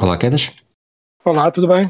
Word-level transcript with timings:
Olá, 0.00 0.16
Quedas. 0.16 0.54
Olá, 1.22 1.50
tudo 1.50 1.68
bem? 1.68 1.86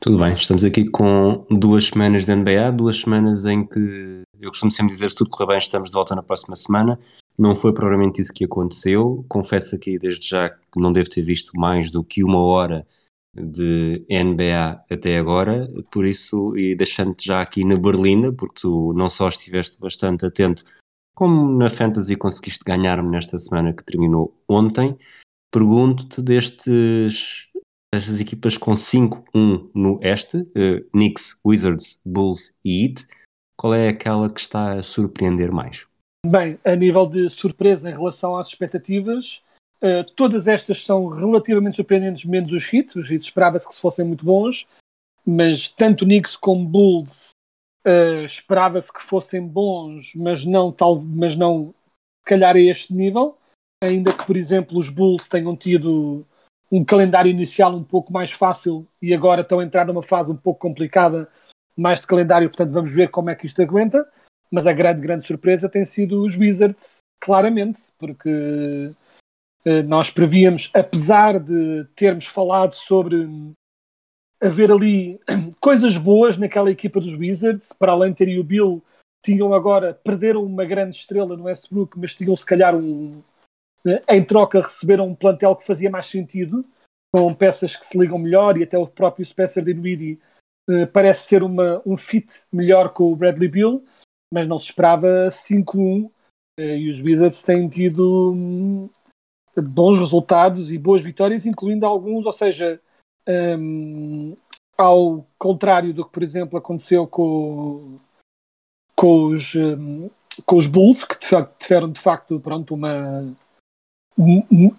Tudo 0.00 0.18
bem? 0.18 0.34
Estamos 0.34 0.64
aqui 0.64 0.90
com 0.90 1.46
duas 1.48 1.84
semanas 1.84 2.26
de 2.26 2.34
NBA, 2.34 2.72
duas 2.72 2.96
semanas 2.96 3.46
em 3.46 3.64
que 3.64 4.24
eu 4.40 4.50
costumo 4.50 4.72
sempre 4.72 4.92
dizer 4.92 5.08
se 5.10 5.16
tudo 5.16 5.30
correr 5.30 5.46
bem, 5.46 5.58
estamos 5.58 5.90
de 5.90 5.94
volta 5.94 6.16
na 6.16 6.22
próxima 6.24 6.56
semana. 6.56 6.98
Não 7.38 7.54
foi 7.54 7.72
provavelmente 7.72 8.20
isso 8.20 8.34
que 8.34 8.44
aconteceu. 8.44 9.24
Confesso 9.28 9.76
aqui 9.76 10.00
desde 10.00 10.26
já 10.26 10.50
que 10.50 10.80
não 10.80 10.92
devo 10.92 11.08
ter 11.08 11.22
visto 11.22 11.52
mais 11.54 11.92
do 11.92 12.02
que 12.02 12.24
uma 12.24 12.40
hora 12.40 12.84
de 13.32 14.04
NBA 14.10 14.84
até 14.90 15.16
agora, 15.16 15.70
por 15.92 16.04
isso, 16.04 16.56
e 16.56 16.74
deixando-te 16.74 17.24
já 17.24 17.40
aqui 17.40 17.64
na 17.64 17.76
Berlinda, 17.76 18.32
porque 18.32 18.62
tu 18.62 18.92
não 18.94 19.08
só 19.08 19.28
estiveste 19.28 19.78
bastante 19.78 20.26
atento, 20.26 20.64
como 21.14 21.56
na 21.56 21.70
Fantasy 21.70 22.16
conseguiste 22.16 22.64
ganhar-me 22.64 23.10
nesta 23.10 23.38
semana 23.38 23.72
que 23.72 23.84
terminou 23.84 24.36
ontem, 24.48 24.98
pergunto-te 25.54 26.20
destes 26.20 27.48
estas 27.94 28.20
equipas 28.20 28.58
com 28.58 28.72
5-1 28.72 29.70
no 29.72 30.00
Este, 30.02 30.50
eh, 30.56 30.80
Knicks, 30.92 31.38
Wizards, 31.46 32.00
Bulls 32.04 32.52
e 32.64 32.86
Heat, 32.86 33.06
qual 33.56 33.72
é 33.72 33.86
aquela 33.86 34.28
que 34.28 34.40
está 34.40 34.72
a 34.72 34.82
surpreender 34.82 35.52
mais? 35.52 35.86
Bem, 36.26 36.58
a 36.64 36.74
nível 36.74 37.06
de 37.06 37.30
surpresa 37.30 37.88
em 37.88 37.92
relação 37.92 38.36
às 38.36 38.48
expectativas, 38.48 39.44
eh, 39.80 40.02
todas 40.16 40.48
estas 40.48 40.82
são 40.82 41.06
relativamente 41.06 41.76
surpreendentes, 41.76 42.24
menos 42.24 42.50
os 42.50 42.72
hits. 42.72 42.96
Os 42.96 43.08
hits 43.08 43.26
esperava-se 43.26 43.68
que 43.68 43.78
fossem 43.78 44.04
muito 44.04 44.24
bons, 44.24 44.66
mas 45.24 45.68
tanto 45.68 46.04
Knicks 46.04 46.34
como 46.34 46.66
Bulls 46.66 47.30
eh, 47.86 48.24
esperava-se 48.24 48.92
que 48.92 49.04
fossem 49.04 49.46
bons, 49.46 50.16
mas 50.16 50.44
não, 50.44 50.72
tal, 50.72 51.00
mas 51.00 51.36
não 51.36 51.72
se 52.24 52.28
calhar 52.28 52.56
a 52.56 52.60
este 52.60 52.92
nível. 52.92 53.38
Ainda 53.84 54.12
que, 54.12 54.24
por 54.24 54.36
exemplo, 54.36 54.78
os 54.78 54.88
Bulls 54.88 55.28
tenham 55.28 55.56
tido 55.56 56.26
um 56.72 56.84
calendário 56.84 57.30
inicial 57.30 57.74
um 57.74 57.84
pouco 57.84 58.12
mais 58.12 58.32
fácil 58.32 58.86
e 59.00 59.14
agora 59.14 59.42
estão 59.42 59.60
a 59.60 59.64
entrar 59.64 59.86
numa 59.86 60.02
fase 60.02 60.32
um 60.32 60.36
pouco 60.36 60.60
complicada, 60.60 61.28
mais 61.76 62.00
de 62.00 62.06
calendário, 62.06 62.48
portanto 62.48 62.72
vamos 62.72 62.92
ver 62.92 63.08
como 63.08 63.30
é 63.30 63.34
que 63.34 63.46
isto 63.46 63.60
aguenta. 63.60 64.04
Mas 64.50 64.66
a 64.66 64.72
grande, 64.72 65.00
grande 65.00 65.26
surpresa 65.26 65.68
tem 65.68 65.84
sido 65.84 66.24
os 66.24 66.36
Wizards, 66.36 66.98
claramente, 67.20 67.92
porque 67.98 68.92
eh, 69.64 69.82
nós 69.82 70.10
prevíamos, 70.10 70.70
apesar 70.74 71.40
de 71.40 71.84
termos 71.96 72.26
falado 72.26 72.72
sobre 72.72 73.28
haver 74.40 74.70
ali 74.70 75.20
coisas 75.60 75.96
boas 75.96 76.38
naquela 76.38 76.70
equipa 76.70 77.00
dos 77.00 77.14
Wizards, 77.14 77.72
para 77.72 77.92
além 77.92 78.12
de 78.12 78.18
terem 78.18 78.38
o 78.38 78.44
Bill, 78.44 78.82
tinham 79.24 79.54
agora, 79.54 79.94
perderam 79.94 80.44
uma 80.44 80.64
grande 80.64 80.96
estrela 80.96 81.36
no 81.36 81.44
Westbrook, 81.44 81.98
mas 81.98 82.14
tinham 82.14 82.36
se 82.36 82.44
calhar 82.44 82.76
um, 82.76 83.22
em 84.08 84.24
troca 84.24 84.60
receberam 84.60 85.08
um 85.08 85.14
plantel 85.14 85.54
que 85.54 85.66
fazia 85.66 85.90
mais 85.90 86.06
sentido, 86.06 86.64
com 87.14 87.34
peças 87.34 87.76
que 87.76 87.86
se 87.86 87.98
ligam 87.98 88.18
melhor 88.18 88.56
e 88.56 88.62
até 88.62 88.76
o 88.76 88.86
próprio 88.86 89.24
Spencer 89.24 89.64
Dinwiddie 89.64 90.18
eh, 90.68 90.86
parece 90.86 91.28
ser 91.28 91.42
uma, 91.42 91.82
um 91.84 91.96
fit 91.96 92.42
melhor 92.50 92.90
com 92.90 93.12
o 93.12 93.16
Bradley 93.16 93.48
Bill, 93.48 93.84
mas 94.32 94.48
não 94.48 94.58
se 94.58 94.66
esperava 94.66 95.28
5-1 95.30 96.10
eh, 96.58 96.78
e 96.78 96.88
os 96.88 97.00
Wizards 97.00 97.42
têm 97.42 97.68
tido 97.68 98.32
hum, 98.32 98.88
bons 99.56 99.98
resultados 99.98 100.72
e 100.72 100.78
boas 100.78 101.02
vitórias, 101.02 101.44
incluindo 101.44 101.84
alguns, 101.84 102.24
ou 102.24 102.32
seja, 102.32 102.80
hum, 103.28 104.34
ao 104.76 105.26
contrário 105.38 105.92
do 105.92 106.04
que, 106.04 106.12
por 106.12 106.22
exemplo, 106.22 106.58
aconteceu 106.58 107.06
com, 107.06 107.98
com, 108.96 109.26
os, 109.26 109.54
hum, 109.54 110.08
com 110.46 110.56
os 110.56 110.66
Bulls, 110.66 111.04
que 111.04 111.18
tiveram 111.58 111.92
de 111.92 112.00
facto 112.00 112.40
pronto, 112.40 112.74
uma, 112.74 113.36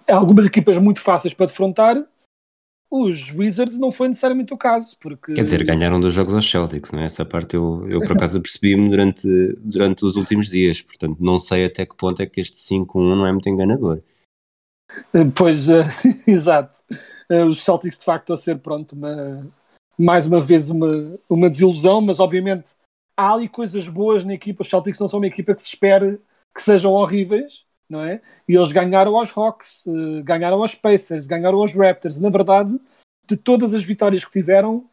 algumas 0.08 0.46
equipas 0.46 0.78
muito 0.78 1.00
fáceis 1.00 1.34
para 1.34 1.46
defrontar. 1.46 2.02
Os 2.90 3.32
Wizards 3.32 3.78
não 3.78 3.90
foi 3.90 4.08
necessariamente 4.08 4.54
o 4.54 4.56
caso, 4.56 4.96
porque... 5.00 5.34
Quer 5.34 5.42
dizer, 5.42 5.64
ganharam 5.64 6.00
dois 6.00 6.14
jogos 6.14 6.34
aos 6.34 6.48
Celtics, 6.48 6.92
não 6.92 7.00
é? 7.00 7.06
Essa 7.06 7.24
parte 7.24 7.56
eu, 7.56 7.86
eu 7.90 8.00
por 8.00 8.12
acaso 8.12 8.40
percebi-me 8.40 8.88
durante, 8.88 9.26
durante 9.56 10.04
os 10.04 10.14
últimos 10.14 10.48
dias, 10.48 10.80
portanto 10.80 11.16
não 11.20 11.36
sei 11.36 11.64
até 11.64 11.84
que 11.84 11.96
ponto 11.96 12.22
é 12.22 12.26
que 12.26 12.40
este 12.40 12.56
5-1 12.56 13.16
não 13.16 13.26
é 13.26 13.32
muito 13.32 13.48
enganador. 13.48 14.00
Pois, 15.34 15.68
uh, 15.68 15.82
exato. 16.26 16.80
Uh, 17.28 17.46
os 17.46 17.64
Celtics 17.64 17.98
de 17.98 18.04
facto 18.04 18.32
a 18.32 18.36
ser, 18.36 18.58
pronto, 18.60 18.94
uma, 18.94 19.50
mais 19.98 20.26
uma 20.26 20.40
vez 20.40 20.70
uma, 20.70 21.18
uma 21.28 21.50
desilusão, 21.50 22.00
mas 22.00 22.20
obviamente 22.20 22.74
há 23.16 23.32
ali 23.32 23.48
coisas 23.48 23.88
boas 23.88 24.24
na 24.24 24.34
equipa. 24.34 24.62
Os 24.62 24.68
Celtics 24.68 25.00
não 25.00 25.08
são 25.08 25.18
uma 25.18 25.26
equipa 25.26 25.54
que 25.54 25.62
se 25.62 25.68
espera 25.68 26.20
que 26.54 26.62
sejam 26.62 26.92
horríveis, 26.92 27.65
não 27.88 28.00
é? 28.00 28.20
E 28.48 28.54
eles 28.54 28.72
ganharam 28.72 29.16
aos 29.16 29.36
Hawks, 29.36 29.86
uh, 29.86 30.22
ganharam 30.22 30.60
aos 30.60 30.74
Pacers, 30.74 31.26
ganharam 31.26 31.58
aos 31.58 31.74
Raptors. 31.74 32.18
Na 32.18 32.30
verdade, 32.30 32.78
de 33.28 33.36
todas 33.36 33.74
as 33.74 33.84
vitórias 33.84 34.24
que 34.24 34.30
tiveram, 34.30 34.84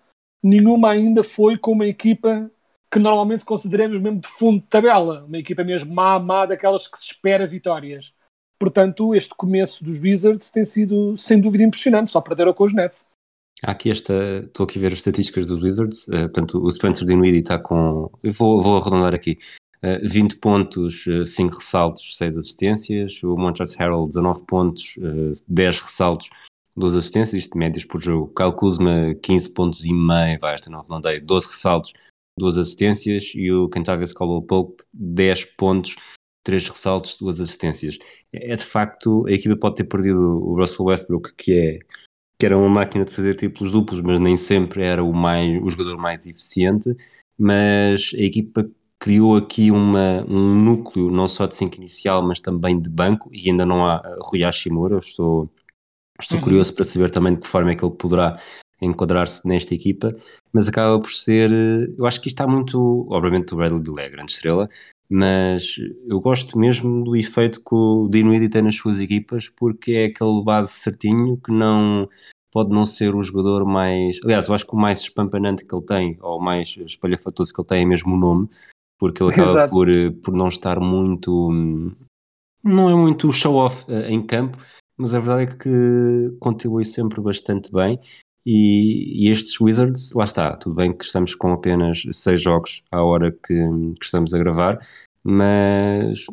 nenhuma 0.42 0.92
ainda 0.92 1.24
foi 1.24 1.58
com 1.58 1.72
uma 1.72 1.88
equipa 1.88 2.50
que 2.92 3.00
normalmente 3.00 3.44
consideramos 3.44 4.00
mesmo 4.00 4.20
de 4.20 4.28
fundo 4.28 4.62
de 4.62 4.68
tabela, 4.68 5.24
uma 5.26 5.40
equipa 5.40 5.64
mesmo 5.64 5.92
má, 5.94 6.20
má, 6.20 6.46
daquelas 6.46 6.88
que 6.88 6.98
se 7.00 7.06
espera 7.06 7.48
vitórias. 7.48 8.14
Portanto, 8.59 9.16
este 9.16 9.34
começo 9.36 9.84
dos 9.84 10.00
Wizards 10.00 10.52
tem 10.52 10.64
sido, 10.64 11.18
sem 11.18 11.42
dúvida, 11.42 11.64
impressionante, 11.64 12.12
só 12.12 12.22
perderam 12.22 12.54
com 12.54 12.64
os 12.64 12.74
Nets. 12.74 13.08
Aqui 13.64 13.90
esta, 13.90 14.44
estou 14.46 14.66
aqui 14.66 14.78
a 14.78 14.81
ver 14.81 14.94
as 14.94 15.00
estatísticas 15.00 15.48
dos 15.48 15.62
Wizards, 15.62 16.08
uh, 16.10 16.30
portanto, 16.30 16.64
o 16.64 16.70
Spencer 16.70 17.06
Dinwiddie 17.06 17.40
está 17.40 17.58
com, 17.58 18.12
eu 18.22 18.31
vou, 18.34 18.62
vou 18.62 18.78
arredondar 18.78 19.16
aqui, 19.16 19.40
Uh, 19.84 20.08
20 20.08 20.38
pontos, 20.38 21.06
uh, 21.08 21.26
5 21.26 21.58
ressaltos, 21.58 22.16
6 22.18 22.38
assistências. 22.38 23.22
O 23.22 23.36
Montrezl 23.36 23.76
Harrell, 23.78 24.06
19 24.08 24.46
pontos, 24.46 24.96
uh, 24.98 25.32
10 25.48 25.82
ressaltos, 25.82 26.30
2 26.78 26.96
assistências, 26.96 27.44
isto 27.44 27.58
médias 27.58 27.84
por 27.84 28.02
jogo. 28.02 28.34
Kyle 28.34 28.54
Kuzma, 28.54 29.14
15 29.22 29.54
pontos 29.54 29.84
e 29.84 29.92
meio, 29.92 30.40
vai, 30.40 30.56
esta 30.56 30.70
não 30.70 31.02
dei 31.02 31.20
12 31.20 31.48
ressaltos, 31.48 31.94
2 32.38 32.58
assistências. 32.58 33.34
E 33.36 33.52
o 33.52 33.68
Kentavious 33.68 34.14
Caldwell 34.14 34.42
Pope, 34.44 34.84
10 34.94 35.46
pontos, 35.58 35.98
3 36.44 36.70
ressaltos, 36.70 37.18
2 37.18 37.42
assistências. 37.42 38.00
É, 38.32 38.56
de 38.56 38.64
facto, 38.64 39.26
a 39.28 39.32
equipa 39.32 39.58
pode 39.58 39.76
ter 39.76 39.84
perdido 39.84 40.20
o 40.20 40.56
Russell 40.56 40.86
Westbrook, 40.86 41.34
que 41.36 41.54
é 41.54 41.80
que 42.40 42.46
era 42.46 42.58
uma 42.58 42.68
máquina 42.68 43.06
de 43.06 43.14
fazer 43.14 43.36
triplos 43.36 43.72
duplos, 43.72 44.02
mas 44.02 44.20
nem 44.20 44.36
sempre 44.36 44.84
era 44.84 45.04
o, 45.04 45.14
mais, 45.14 45.62
o 45.62 45.70
jogador 45.70 45.98
mais 45.98 46.26
eficiente. 46.26 46.94
Mas 47.38 48.12
a 48.14 48.22
equipa 48.22 48.70
criou 49.03 49.36
aqui 49.36 49.69
uma, 49.69 50.25
um 50.30 50.56
núcleo 50.64 51.12
não 51.12 51.28
só 51.28 51.46
de 51.46 51.58
5 51.58 51.75
inicial, 51.75 52.25
mas 52.25 52.40
também 52.40 52.80
de 52.80 52.90
banco, 52.90 53.30
e 53.34 53.50
ainda 53.50 53.66
não 53.66 53.86
há 53.86 54.02
Rui 54.22 54.46
Hashimura, 54.46 54.97
estou, 54.97 55.52
estou 56.22 56.38
uhum. 56.38 56.44
curioso 56.46 56.74
para 56.74 56.86
saber 56.86 57.12
também 57.12 57.36
de 57.36 57.42
que 57.42 57.47
forma 57.47 57.72
é 57.72 57.75
que 57.75 57.84
ele 57.84 57.94
poderá 57.96 58.40
enquadrar-se 58.81 59.46
nesta 59.46 59.75
equipa, 59.75 60.16
mas 60.53 60.69
acaba 60.69 60.97
por 61.02 61.12
ser, 61.12 61.52
eu 61.97 62.06
acho 62.06 62.22
que 62.22 62.30
isto 62.30 62.42
está 62.42 62.47
muito, 62.47 63.06
obviamente 63.09 63.53
o 63.53 63.58
Bradley 63.58 63.81
Bill 63.81 64.00
é 64.00 64.06
a 64.06 64.09
grande 64.09 64.31
estrela, 64.31 64.69
mas 65.10 65.75
eu 66.07 66.22
gosto 66.22 66.57
mesmo 66.57 67.04
do 67.04 67.13
efeito 67.13 67.60
que 67.60 67.75
o 67.75 68.07
Dinwiddie 68.10 68.48
tem 68.48 68.62
nas 68.62 68.78
suas 68.78 69.01
equipas, 69.01 69.50
porque 69.50 69.92
é 69.92 70.06
aquele 70.06 70.42
base 70.45 70.72
certinho 70.72 71.36
que 71.44 71.51
não 71.51 72.07
pode 72.54 72.69
não 72.69 72.86
ser 72.86 73.13
o 73.16 73.22
jogador 73.22 73.66
mais, 73.66 74.18
aliás, 74.24 74.48
eu 74.48 74.56
acho 74.56 74.66
que 74.66 74.75
o 74.75 74.80
mais 74.80 75.01
espampanante 75.01 75.66
que 75.66 75.75
ele 75.75 75.86
tem, 75.86 76.18
ou 76.22 76.38
o 76.38 76.42
mais 76.42 76.78
espalhafatoso 76.78 77.54
que 77.54 77.60
ele 77.60 77.68
tem 77.68 77.81
é 77.81 77.86
mesmo 77.86 78.13
o 78.13 78.18
nome, 78.18 78.48
porque 79.04 79.22
ele 79.22 79.32
acaba 79.36 79.68
por, 79.68 79.88
por 80.24 80.34
não 80.34 80.48
estar 80.48 80.80
muito. 80.80 81.52
Não 82.64 82.90
é 82.90 82.96
muito 82.96 83.34
show-off 83.34 83.84
uh, 83.92 84.06
em 84.08 84.26
campo, 84.26 84.58
mas 84.96 85.14
a 85.14 85.20
verdade 85.20 85.44
é 85.44 85.58
que 85.58 86.38
contribui 86.40 86.86
sempre 86.86 87.20
bastante 87.20 87.70
bem. 87.70 88.00
E, 88.46 89.26
e, 89.26 89.30
estes 89.30 89.60
Wizards, 89.60 90.14
lá 90.14 90.24
está, 90.24 90.56
tudo 90.56 90.76
bem 90.76 90.96
que 90.96 91.04
estamos 91.04 91.36
com 91.36 91.52
apenas 91.52 92.04
seis 92.14 92.42
jogos 92.42 92.84
à 92.92 93.04
hora 93.04 93.32
que, 93.32 93.54
que 94.00 94.06
estamos 94.06 94.34
a 94.34 94.38
gravar, 94.38 94.80
mas 95.22 96.26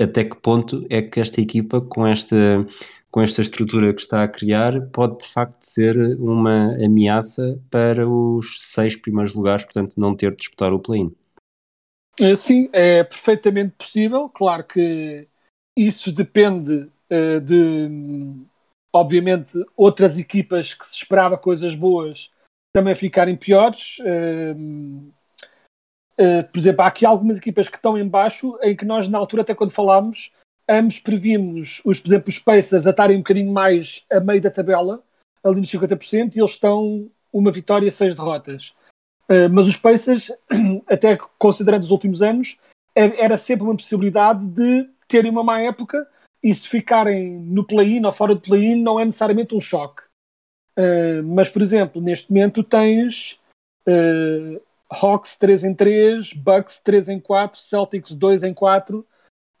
até 0.00 0.24
que 0.24 0.36
ponto 0.36 0.84
é 0.90 1.02
que 1.02 1.20
esta 1.20 1.40
equipa, 1.40 1.80
com 1.80 2.06
esta, 2.06 2.66
com 3.10 3.20
esta 3.20 3.42
estrutura 3.42 3.92
que 3.94 4.00
está 4.00 4.24
a 4.24 4.28
criar, 4.28 4.80
pode 4.92 5.18
de 5.18 5.28
facto 5.28 5.62
ser 5.62 5.96
uma 6.18 6.74
ameaça 6.84 7.60
para 7.70 8.08
os 8.08 8.56
seis 8.60 8.96
primeiros 8.96 9.34
lugares, 9.34 9.64
portanto, 9.64 9.94
não 9.96 10.14
ter 10.14 10.30
de 10.32 10.38
disputar 10.38 10.72
o 10.72 10.80
play-in? 10.80 11.12
Uh, 12.20 12.34
sim, 12.34 12.68
é 12.72 13.04
perfeitamente 13.04 13.74
possível. 13.76 14.28
Claro 14.28 14.64
que 14.64 15.28
isso 15.76 16.10
depende 16.10 16.90
uh, 17.10 17.40
de, 17.40 17.90
obviamente, 18.92 19.52
outras 19.76 20.18
equipas 20.18 20.74
que 20.74 20.86
se 20.86 20.96
esperava 20.96 21.36
coisas 21.36 21.74
boas 21.74 22.30
também 22.74 22.94
ficarem 22.94 23.36
piores. 23.36 23.98
Uh, 24.00 25.12
por 26.50 26.58
exemplo, 26.58 26.82
há 26.82 26.86
aqui 26.86 27.04
algumas 27.04 27.36
equipas 27.36 27.68
que 27.68 27.76
estão 27.76 27.98
em 27.98 28.08
baixo, 28.08 28.58
em 28.62 28.74
que 28.74 28.86
nós, 28.86 29.06
na 29.06 29.18
altura, 29.18 29.42
até 29.42 29.54
quando 29.54 29.70
falámos, 29.70 30.32
ambos 30.68 30.98
previmos, 30.98 31.82
os, 31.84 32.00
por 32.00 32.08
exemplo, 32.08 32.28
os 32.28 32.38
Pacers 32.38 32.86
a 32.86 32.90
estarem 32.90 33.16
um 33.16 33.20
bocadinho 33.20 33.52
mais 33.52 34.06
a 34.10 34.18
meio 34.18 34.40
da 34.40 34.50
tabela, 34.50 35.02
ali 35.44 35.60
nos 35.60 35.70
50%, 35.70 36.34
e 36.34 36.40
eles 36.40 36.52
estão 36.52 37.10
uma 37.32 37.52
vitória, 37.52 37.92
seis 37.92 38.16
derrotas. 38.16 38.74
Uh, 39.28 39.50
mas 39.52 39.66
os 39.66 39.76
Pacers, 39.76 40.30
até 40.86 41.18
considerando 41.38 41.82
os 41.82 41.90
últimos 41.90 42.22
anos, 42.22 42.58
é, 42.94 43.24
era 43.24 43.36
sempre 43.36 43.64
uma 43.64 43.76
possibilidade 43.76 44.46
de 44.46 44.88
terem 45.08 45.30
uma 45.30 45.42
má 45.42 45.60
época 45.60 46.06
e 46.42 46.54
se 46.54 46.68
ficarem 46.68 47.32
no 47.32 47.64
play-in 47.64 48.04
ou 48.04 48.12
fora 48.12 48.34
do 48.34 48.40
play-in 48.40 48.82
não 48.82 49.00
é 49.00 49.04
necessariamente 49.04 49.54
um 49.54 49.60
choque. 49.60 50.02
Uh, 50.78 51.22
mas, 51.24 51.48
por 51.48 51.62
exemplo, 51.62 52.00
neste 52.00 52.30
momento 52.30 52.62
tens 52.62 53.40
uh, 53.88 54.60
Hawks 54.90 55.36
3 55.36 55.64
em 55.64 55.74
3, 55.74 56.32
Bucks 56.34 56.78
3 56.78 57.08
em 57.08 57.20
4, 57.20 57.58
Celtics 57.58 58.12
2 58.12 58.44
em 58.44 58.54
4. 58.54 59.04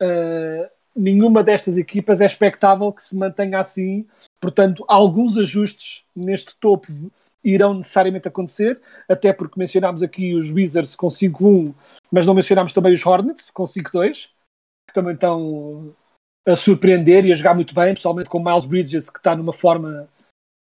Uh, 0.00 0.70
nenhuma 0.94 1.42
destas 1.42 1.76
equipas 1.76 2.20
é 2.20 2.26
expectável 2.26 2.92
que 2.92 3.02
se 3.02 3.16
mantenha 3.16 3.58
assim. 3.58 4.06
Portanto, 4.40 4.84
alguns 4.86 5.36
ajustes 5.36 6.04
neste 6.14 6.54
topo 6.56 6.86
irão 7.46 7.74
necessariamente 7.74 8.26
acontecer, 8.26 8.80
até 9.08 9.32
porque 9.32 9.58
mencionámos 9.58 10.02
aqui 10.02 10.34
os 10.34 10.50
Wizards 10.50 10.96
com 10.96 11.06
5-1, 11.06 11.72
mas 12.10 12.26
não 12.26 12.34
mencionámos 12.34 12.72
também 12.72 12.92
os 12.92 13.06
Hornets 13.06 13.50
com 13.50 13.62
5-2, 13.64 14.30
que 14.88 14.94
também 14.94 15.14
estão 15.14 15.94
a 16.46 16.56
surpreender 16.56 17.24
e 17.24 17.32
a 17.32 17.36
jogar 17.36 17.54
muito 17.54 17.74
bem, 17.74 17.92
principalmente 17.92 18.28
com 18.28 18.42
Miles 18.42 18.64
Bridges, 18.64 19.08
que 19.08 19.18
está 19.18 19.36
numa 19.36 19.52
forma 19.52 20.08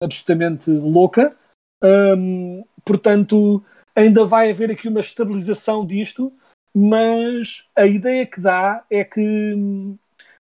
absolutamente 0.01 0.69
louca. 0.71 1.35
Um, 1.81 2.63
portanto, 2.83 3.63
ainda 3.95 4.25
vai 4.25 4.51
haver 4.51 4.71
aqui 4.71 4.87
uma 4.89 4.99
estabilização 4.99 5.85
disto, 5.85 6.31
mas 6.75 7.67
a 7.75 7.85
ideia 7.85 8.25
que 8.25 8.41
dá 8.41 8.83
é 8.89 9.03
que 9.03 9.53
hum, 9.55 9.97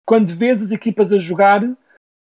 quando 0.06 0.28
vês 0.28 0.62
as 0.62 0.72
equipas 0.72 1.12
a 1.12 1.18
jogar, 1.18 1.62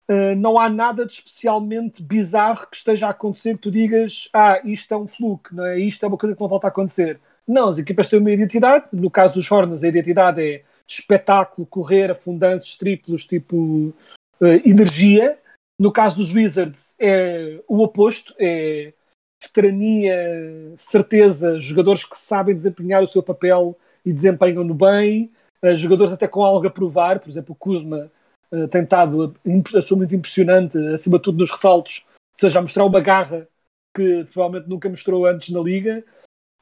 Uh, 0.10 0.36
não 0.38 0.58
há 0.58 0.70
nada 0.70 1.06
de 1.06 1.12
especialmente 1.12 2.02
bizarro 2.02 2.68
que 2.70 2.78
esteja 2.78 3.08
a 3.08 3.10
acontecer 3.10 3.56
que 3.56 3.64
tu 3.64 3.72
digas, 3.72 4.30
ah, 4.34 4.62
isto 4.64 4.94
é 4.94 4.98
um 4.98 5.06
fluke, 5.06 5.54
não 5.54 5.66
é? 5.66 5.78
isto 5.80 6.06
é 6.06 6.08
uma 6.08 6.18
coisa 6.18 6.34
que 6.34 6.42
não 6.42 6.48
volta 6.48 6.68
a 6.68 6.70
acontecer. 6.70 7.20
Não, 7.48 7.70
as 7.70 7.78
equipas 7.78 8.10
têm 8.10 8.20
uma 8.20 8.32
identidade. 8.32 8.86
No 8.92 9.10
caso 9.10 9.34
dos 9.34 9.50
Hornets, 9.50 9.84
a 9.84 9.88
identidade 9.88 10.42
é 10.42 10.64
espetáculo, 10.88 11.68
correr, 11.68 12.12
afundanços, 12.12 12.78
triplos, 12.78 13.26
tipo 13.26 13.94
uh, 14.42 14.46
energia. 14.66 15.38
No 15.80 15.92
caso 15.92 16.18
dos 16.18 16.34
Wizards, 16.34 16.94
é 17.00 17.62
o 17.68 17.82
oposto: 17.82 18.34
é 18.40 18.94
veterania, 19.42 20.74
certeza, 20.78 21.60
jogadores 21.60 22.04
que 22.04 22.18
sabem 22.18 22.56
desempenhar 22.56 23.04
o 23.04 23.08
seu 23.08 23.24
papel 23.24 23.78
e 24.06 24.12
desempenham-no 24.12 24.74
bem, 24.74 25.32
uh, 25.64 25.76
jogadores 25.78 26.14
até 26.14 26.28
com 26.28 26.44
algo 26.44 26.68
a 26.68 26.72
provar, 26.72 27.20
por 27.20 27.30
exemplo, 27.30 27.54
o 27.54 27.56
Kuzma 27.56 28.12
uh, 28.52 28.68
tem 28.68 28.84
estado 28.84 29.36
absolutamente 29.46 30.16
impressionante, 30.16 30.78
acima 30.90 31.18
de 31.18 31.24
tudo 31.24 31.40
nos 31.40 31.52
ressaltos, 31.52 32.06
seja 32.40 32.60
a 32.60 32.62
mostrar 32.62 32.86
uma 32.86 33.02
garra 33.02 33.48
que 33.96 34.26
provavelmente 34.26 34.70
nunca 34.70 34.90
mostrou 34.90 35.26
antes 35.26 35.50
na 35.50 35.60
liga. 35.60 36.04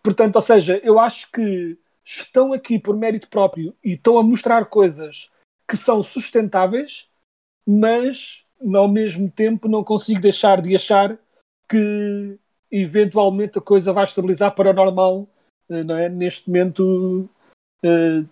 Portanto, 0.02 0.38
ou 0.38 0.42
seja, 0.42 0.80
eu 0.84 1.00
acho 1.00 1.32
que 1.32 1.78
estão 2.04 2.54
aqui 2.54 2.80
por 2.80 2.96
mérito 2.96 3.28
próprio 3.28 3.76
e 3.84 3.94
estão 3.94 4.18
a 4.18 4.24
mostrar 4.24 4.66
coisas 4.66 5.32
que 5.68 5.76
são 5.76 6.04
sustentáveis, 6.04 7.10
mas 7.68 8.46
ao 8.74 8.88
mesmo 8.88 9.30
tempo 9.30 9.68
não 9.68 9.84
consigo 9.84 10.22
deixar 10.22 10.62
de 10.62 10.76
achar 10.76 11.18
que 11.68 12.38
eventualmente 12.72 13.58
a 13.58 13.62
coisa 13.62 13.92
vai 13.92 14.06
estabilizar 14.06 14.54
para 14.54 14.70
o 14.70 14.74
normal, 14.74 15.28
eh, 15.70 15.84
não 15.84 15.98
é? 15.98 16.10
Neste 16.10 16.50
momento, 16.50 17.30
eh, 17.84 18.24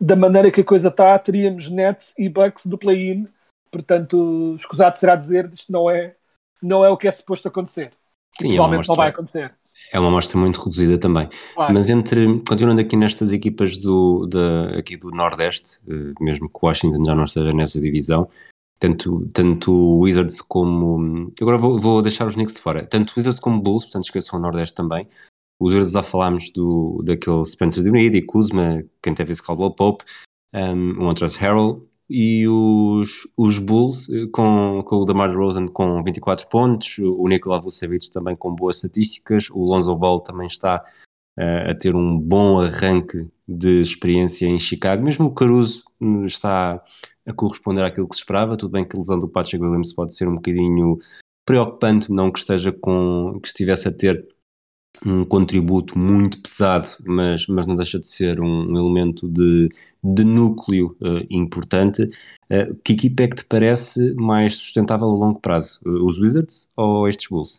da 0.00 0.16
maneira 0.16 0.50
que 0.50 0.60
a 0.60 0.64
coisa 0.64 0.88
está, 0.88 1.18
teríamos 1.18 1.70
Nets 1.70 2.14
e 2.18 2.28
Bucks 2.28 2.66
do 2.66 2.78
play-in. 2.78 3.26
Portanto, 3.70 4.54
escusado 4.58 4.96
será 4.96 5.16
dizer, 5.16 5.50
isto 5.52 5.72
não 5.72 5.90
é, 5.90 6.14
não 6.62 6.84
é 6.84 6.90
o 6.90 6.96
que 6.96 7.08
é 7.08 7.12
suposto 7.12 7.48
acontecer. 7.48 7.92
Sim, 8.40 8.52
é 8.52 8.54
Provavelmente 8.56 8.86
é 8.86 8.88
não 8.88 8.96
vai 8.96 9.08
acontecer. 9.08 9.54
É 9.92 10.00
uma 10.00 10.08
amostra 10.08 10.38
muito 10.38 10.60
reduzida 10.60 10.98
também. 10.98 11.28
Claro. 11.54 11.72
Mas 11.72 11.88
entre, 11.88 12.40
continuando 12.40 12.80
aqui 12.80 12.96
nestas 12.96 13.32
equipas 13.32 13.78
do, 13.78 14.26
da, 14.26 14.78
aqui 14.78 14.96
do 14.96 15.10
Nordeste, 15.10 15.78
eh, 15.88 16.12
mesmo 16.20 16.48
que 16.48 16.58
Washington 16.60 17.04
já 17.04 17.14
não 17.14 17.24
esteja 17.24 17.52
nessa 17.52 17.80
divisão, 17.80 18.28
tanto, 18.78 19.28
tanto 19.32 20.00
Wizards 20.00 20.40
como. 20.40 21.32
Agora 21.40 21.58
vou, 21.58 21.78
vou 21.78 22.02
deixar 22.02 22.26
os 22.26 22.34
Knicks 22.34 22.54
de 22.54 22.60
fora. 22.60 22.84
Tanto 22.84 23.14
Wizards 23.16 23.38
como 23.38 23.60
Bulls, 23.60 23.84
portanto 23.84 24.04
esqueçam 24.04 24.38
o 24.38 24.42
Nordeste 24.42 24.74
também. 24.74 25.06
Os 25.60 25.72
Wizards 25.72 25.92
já 25.92 26.02
falámos 26.02 26.50
do, 26.50 27.02
daquele 27.04 27.44
Spencer 27.44 27.82
Dinwiddie, 27.82 28.22
Kuzma, 28.22 28.84
quem 29.02 29.14
teve 29.14 29.32
esse 29.32 29.42
Caldwell 29.42 29.70
Pope, 29.70 30.04
um, 30.54 30.92
o 30.92 31.04
Montrezl 31.04 31.38
Harrell, 31.40 31.82
e 32.08 32.46
os, 32.46 33.26
os 33.36 33.58
Bulls 33.58 34.10
eh, 34.10 34.26
com, 34.30 34.82
com 34.84 34.96
o 34.96 35.04
DeMar 35.04 35.30
DeRozan 35.30 35.66
com 35.66 36.02
24 36.02 36.46
pontos, 36.48 36.98
o 36.98 37.26
Nikola 37.26 37.60
Vucevic 37.60 38.10
também 38.12 38.36
com 38.36 38.54
boas 38.54 38.76
estatísticas, 38.76 39.48
o 39.50 39.64
Lonzo 39.64 39.96
Ball 39.96 40.20
também 40.20 40.46
está 40.46 40.84
uh, 41.38 41.70
a 41.70 41.74
ter 41.74 41.94
um 41.94 42.18
bom 42.18 42.60
arranque 42.60 43.26
de 43.48 43.80
experiência 43.80 44.46
em 44.46 44.58
Chicago, 44.58 45.02
mesmo 45.02 45.26
o 45.26 45.34
Caruso 45.34 45.84
hum, 46.00 46.24
está 46.26 46.82
a 47.26 47.32
corresponder 47.32 47.82
àquilo 47.82 48.08
que 48.08 48.16
se 48.16 48.20
esperava, 48.20 48.56
tudo 48.56 48.72
bem 48.72 48.86
que 48.86 48.96
a 48.96 48.98
lesão 48.98 49.18
do 49.18 49.28
Patrick 49.28 49.64
Williams 49.64 49.92
pode 49.92 50.14
ser 50.14 50.28
um 50.28 50.34
bocadinho 50.34 50.98
preocupante, 51.46 52.12
não 52.12 52.30
que 52.30 52.38
esteja 52.38 52.70
com, 52.70 53.38
que 53.42 53.48
estivesse 53.48 53.88
a 53.88 53.92
ter 53.92 54.26
um 55.04 55.24
contributo 55.24 55.98
muito 55.98 56.40
pesado, 56.40 56.88
mas, 57.04 57.46
mas 57.46 57.66
não 57.66 57.74
deixa 57.74 57.98
de 57.98 58.06
ser 58.06 58.40
um, 58.40 58.76
elemento 58.76 59.28
de, 59.28 59.68
de 60.02 60.24
núcleo 60.24 60.96
uh, 61.00 61.26
importante. 61.30 62.02
Uh, 62.50 62.74
que 62.84 62.92
equipa 62.92 63.22
é 63.22 63.28
que 63.28 63.36
te 63.36 63.44
parece 63.44 64.14
mais 64.14 64.56
sustentável 64.56 65.06
a 65.06 65.14
longo 65.14 65.40
prazo? 65.40 65.80
Uh, 65.84 66.06
os 66.06 66.18
Wizards 66.18 66.68
ou 66.76 67.08
estes 67.08 67.28
Bulls? 67.28 67.56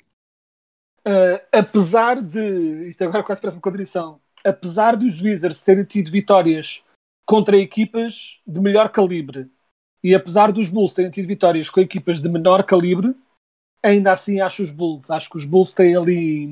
apesar 1.52 2.20
de. 2.20 2.90
Isto 2.90 3.04
agora 3.04 3.22
quase 3.22 3.40
parece 3.40 3.56
uma 3.56 3.62
contradição. 3.62 4.20
Apesar 4.44 4.96
dos 4.96 5.22
Wizards 5.22 5.62
terem 5.62 5.84
tido 5.84 6.10
vitórias 6.10 6.84
contra 7.28 7.56
equipas 7.58 8.40
de 8.46 8.60
melhor 8.60 8.90
calibre 8.90 9.48
e 10.06 10.14
apesar 10.14 10.52
dos 10.52 10.70
Bulls 10.70 10.94
terem 10.94 11.10
tido 11.10 11.28
vitórias 11.28 11.68
com 11.68 11.80
equipas 11.80 12.22
de 12.22 12.30
menor 12.30 12.64
calibre, 12.64 13.16
ainda 13.82 14.12
assim 14.12 14.40
acho 14.40 14.62
os 14.62 14.70
Bulls. 14.70 15.10
Acho 15.10 15.28
que 15.32 15.38
os 15.38 15.46
Bulls 15.46 15.74
têm 15.74 15.96
ali 15.96 16.48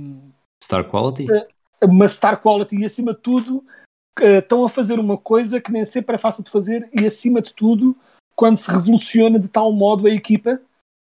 Star 0.64 0.86
quality? 0.86 1.28
Eh, 1.30 1.48
uma 1.86 2.08
star 2.08 2.42
quality 2.42 2.78
e 2.78 2.86
acima 2.86 3.14
de 3.14 3.20
tudo 3.20 3.66
eh, 4.22 4.38
estão 4.38 4.64
a 4.64 4.70
fazer 4.70 4.98
uma 4.98 5.18
coisa 5.18 5.60
que 5.60 5.74
nem 5.74 5.84
sempre 5.84 6.16
é 6.16 6.18
fácil 6.18 6.42
de 6.42 6.50
fazer 6.50 6.90
e 6.98 7.06
acima 7.06 7.42
de 7.42 7.54
tudo 7.54 7.94
quando 8.34 8.58
se 8.58 8.72
revoluciona 8.72 9.38
de 9.38 9.50
tal 9.50 9.74
modo 9.74 10.08
a 10.08 10.10
equipa, 10.10 10.62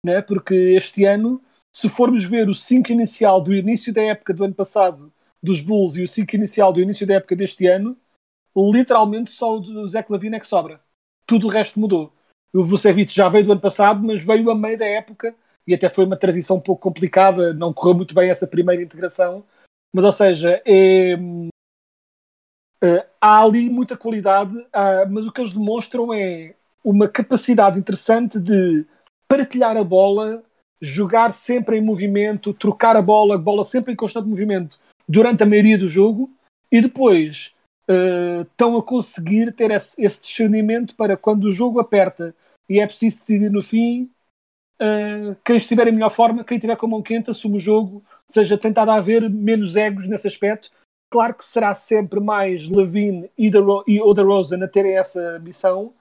né? 0.06 0.22
porque 0.22 0.54
este 0.54 1.04
ano, 1.04 1.42
se 1.74 1.88
formos 1.88 2.24
ver 2.24 2.48
o 2.48 2.54
5 2.54 2.92
inicial 2.92 3.40
do 3.40 3.52
início 3.52 3.92
da 3.92 4.00
época 4.00 4.32
do 4.32 4.44
ano 4.44 4.54
passado 4.54 5.12
dos 5.42 5.60
Bulls 5.60 5.96
e 5.96 6.02
o 6.02 6.08
5 6.08 6.36
inicial 6.36 6.72
do 6.72 6.80
início 6.80 7.04
da 7.04 7.14
época 7.14 7.34
deste 7.34 7.66
ano, 7.66 7.96
literalmente 8.56 9.30
só 9.30 9.58
o 9.58 9.88
Zé 9.88 10.04
Clavina 10.04 10.36
é 10.36 10.40
que 10.40 10.46
sobra. 10.46 10.80
Tudo 11.26 11.48
o 11.48 11.50
resto 11.50 11.80
mudou. 11.80 12.12
O 12.54 12.64
Vucevic 12.64 13.12
já 13.12 13.28
veio 13.28 13.44
do 13.44 13.52
ano 13.52 13.60
passado, 13.60 14.04
mas 14.04 14.24
veio 14.24 14.50
a 14.50 14.54
meio 14.54 14.78
da 14.78 14.86
época 14.86 15.34
e 15.68 15.74
até 15.74 15.86
foi 15.86 16.06
uma 16.06 16.16
transição 16.16 16.56
um 16.56 16.60
pouco 16.60 16.80
complicada, 16.80 17.52
não 17.52 17.74
correu 17.74 17.94
muito 17.94 18.14
bem 18.14 18.30
essa 18.30 18.46
primeira 18.46 18.82
integração, 18.82 19.44
mas 19.94 20.02
ou 20.02 20.12
seja, 20.12 20.62
é, 20.64 21.12
é, 22.82 23.06
há 23.20 23.42
ali 23.42 23.68
muita 23.68 23.94
qualidade, 23.94 24.56
há, 24.72 25.04
mas 25.04 25.26
o 25.26 25.32
que 25.32 25.42
eles 25.42 25.52
demonstram 25.52 26.10
é 26.14 26.54
uma 26.82 27.06
capacidade 27.06 27.78
interessante 27.78 28.40
de 28.40 28.86
partilhar 29.28 29.76
a 29.76 29.84
bola, 29.84 30.42
jogar 30.80 31.34
sempre 31.34 31.76
em 31.76 31.82
movimento, 31.82 32.54
trocar 32.54 32.96
a 32.96 33.02
bola, 33.02 33.34
a 33.34 33.38
bola 33.38 33.62
sempre 33.62 33.92
em 33.92 33.96
constante 33.96 34.26
movimento 34.26 34.78
durante 35.06 35.42
a 35.42 35.46
maioria 35.46 35.76
do 35.76 35.86
jogo 35.86 36.30
e 36.72 36.80
depois 36.80 37.54
uh, 37.90 38.40
estão 38.40 38.74
a 38.78 38.82
conseguir 38.82 39.52
ter 39.52 39.70
esse, 39.70 40.02
esse 40.02 40.22
discernimento 40.22 40.94
para 40.94 41.14
quando 41.14 41.44
o 41.44 41.52
jogo 41.52 41.78
aperta 41.78 42.34
e 42.70 42.80
é 42.80 42.86
preciso 42.86 43.18
decidir 43.18 43.50
no 43.50 43.62
fim, 43.62 44.10
Uh, 44.80 45.36
quem 45.44 45.56
estiver 45.56 45.88
em 45.88 45.92
melhor 45.92 46.10
forma, 46.10 46.44
quem 46.44 46.56
estiver 46.56 46.76
com 46.76 46.86
a 46.86 46.88
mão 46.88 47.02
quente, 47.02 47.30
assume 47.30 47.56
o 47.56 47.60
jogo, 47.60 47.96
ou 47.96 48.02
seja, 48.28 48.56
tentar 48.56 48.88
haver 48.88 49.28
menos 49.28 49.76
egos 49.76 50.06
nesse 50.06 50.28
aspecto. 50.28 50.70
Claro 51.10 51.34
que 51.34 51.44
será 51.44 51.74
sempre 51.74 52.20
mais 52.20 52.68
Levine 52.68 53.30
e, 53.36 53.50
e 53.86 54.00
Oda 54.00 54.22
Rosen 54.22 54.62
a 54.62 54.68
terem 54.68 54.96
essa 54.96 55.38
missão, 55.40 55.92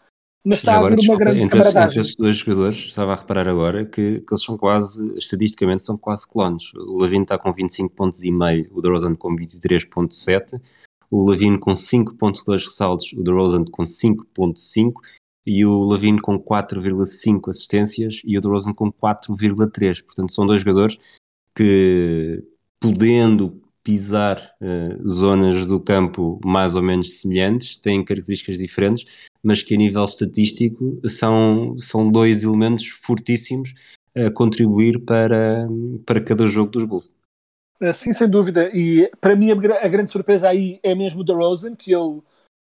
mas 0.45 0.59
está 0.59 0.77
agora, 0.77 0.93
a 0.93 0.97
haver 0.97 1.09
uma 1.09 1.17
grande 1.17 1.43
entre, 1.43 1.59
entre 1.59 1.99
esses 1.99 2.15
dois 2.15 2.37
jogadores, 2.37 2.77
estava 2.77 3.13
a 3.13 3.15
reparar 3.15 3.47
agora 3.47 3.85
que, 3.85 4.21
que, 4.21 4.33
eles 4.33 4.43
são 4.43 4.57
quase, 4.57 5.17
estatisticamente, 5.17 5.81
são 5.81 5.97
quase 5.97 6.27
clones. 6.27 6.73
O 6.73 7.01
Levine 7.01 7.23
está 7.23 7.37
com 7.37 7.51
25 7.51 7.93
pontos 7.95 8.23
e 8.23 8.31
meio, 8.31 8.69
o 8.71 8.81
DeRozan 8.81 9.15
com 9.15 9.35
23.7, 9.35 10.61
o 11.09 11.29
Levine 11.29 11.57
com 11.57 11.71
5.2 11.71 12.65
ressaltos, 12.65 13.11
o 13.13 13.23
DeRozan 13.23 13.65
com 13.65 13.83
5.5 13.83 14.93
e 15.47 15.65
o 15.65 15.87
Levine 15.87 16.19
com 16.19 16.37
4,5 16.37 17.49
assistências 17.49 18.21
e 18.25 18.37
o 18.37 18.41
DeRozan 18.41 18.73
com 18.73 18.91
4,3. 18.91 20.03
Portanto, 20.03 20.33
são 20.33 20.45
dois 20.45 20.59
jogadores 20.59 20.99
que, 21.55 22.43
podendo 22.81 23.61
pisar 23.81 24.37
uh, 24.61 25.07
zonas 25.07 25.65
do 25.65 25.79
campo 25.79 26.37
mais 26.43 26.75
ou 26.75 26.83
menos 26.83 27.21
semelhantes, 27.21 27.77
têm 27.77 28.03
características 28.03 28.57
diferentes, 28.57 29.05
mas 29.41 29.63
que 29.63 29.73
a 29.73 29.77
nível 29.77 30.03
estatístico 30.03 30.99
são, 31.07 31.77
são 31.77 32.11
dois 32.11 32.43
elementos 32.43 32.85
fortíssimos 32.87 33.73
a 34.13 34.29
contribuir 34.29 34.99
para, 35.05 35.65
para 36.05 36.19
cada 36.19 36.45
jogo 36.45 36.71
dos 36.71 36.83
Bulls. 36.83 37.13
Sim, 37.93 38.11
sem 38.11 38.27
dúvida. 38.27 38.69
E 38.73 39.09
para 39.21 39.35
mim 39.35 39.51
a, 39.51 39.87
grande 39.87 40.09
surpresa 40.09 40.49
aí 40.49 40.79
é 40.83 40.93
mesmo 40.93 41.21
o 41.21 41.23
DeRozan, 41.23 41.73
que 41.73 41.91
eu 41.91 42.21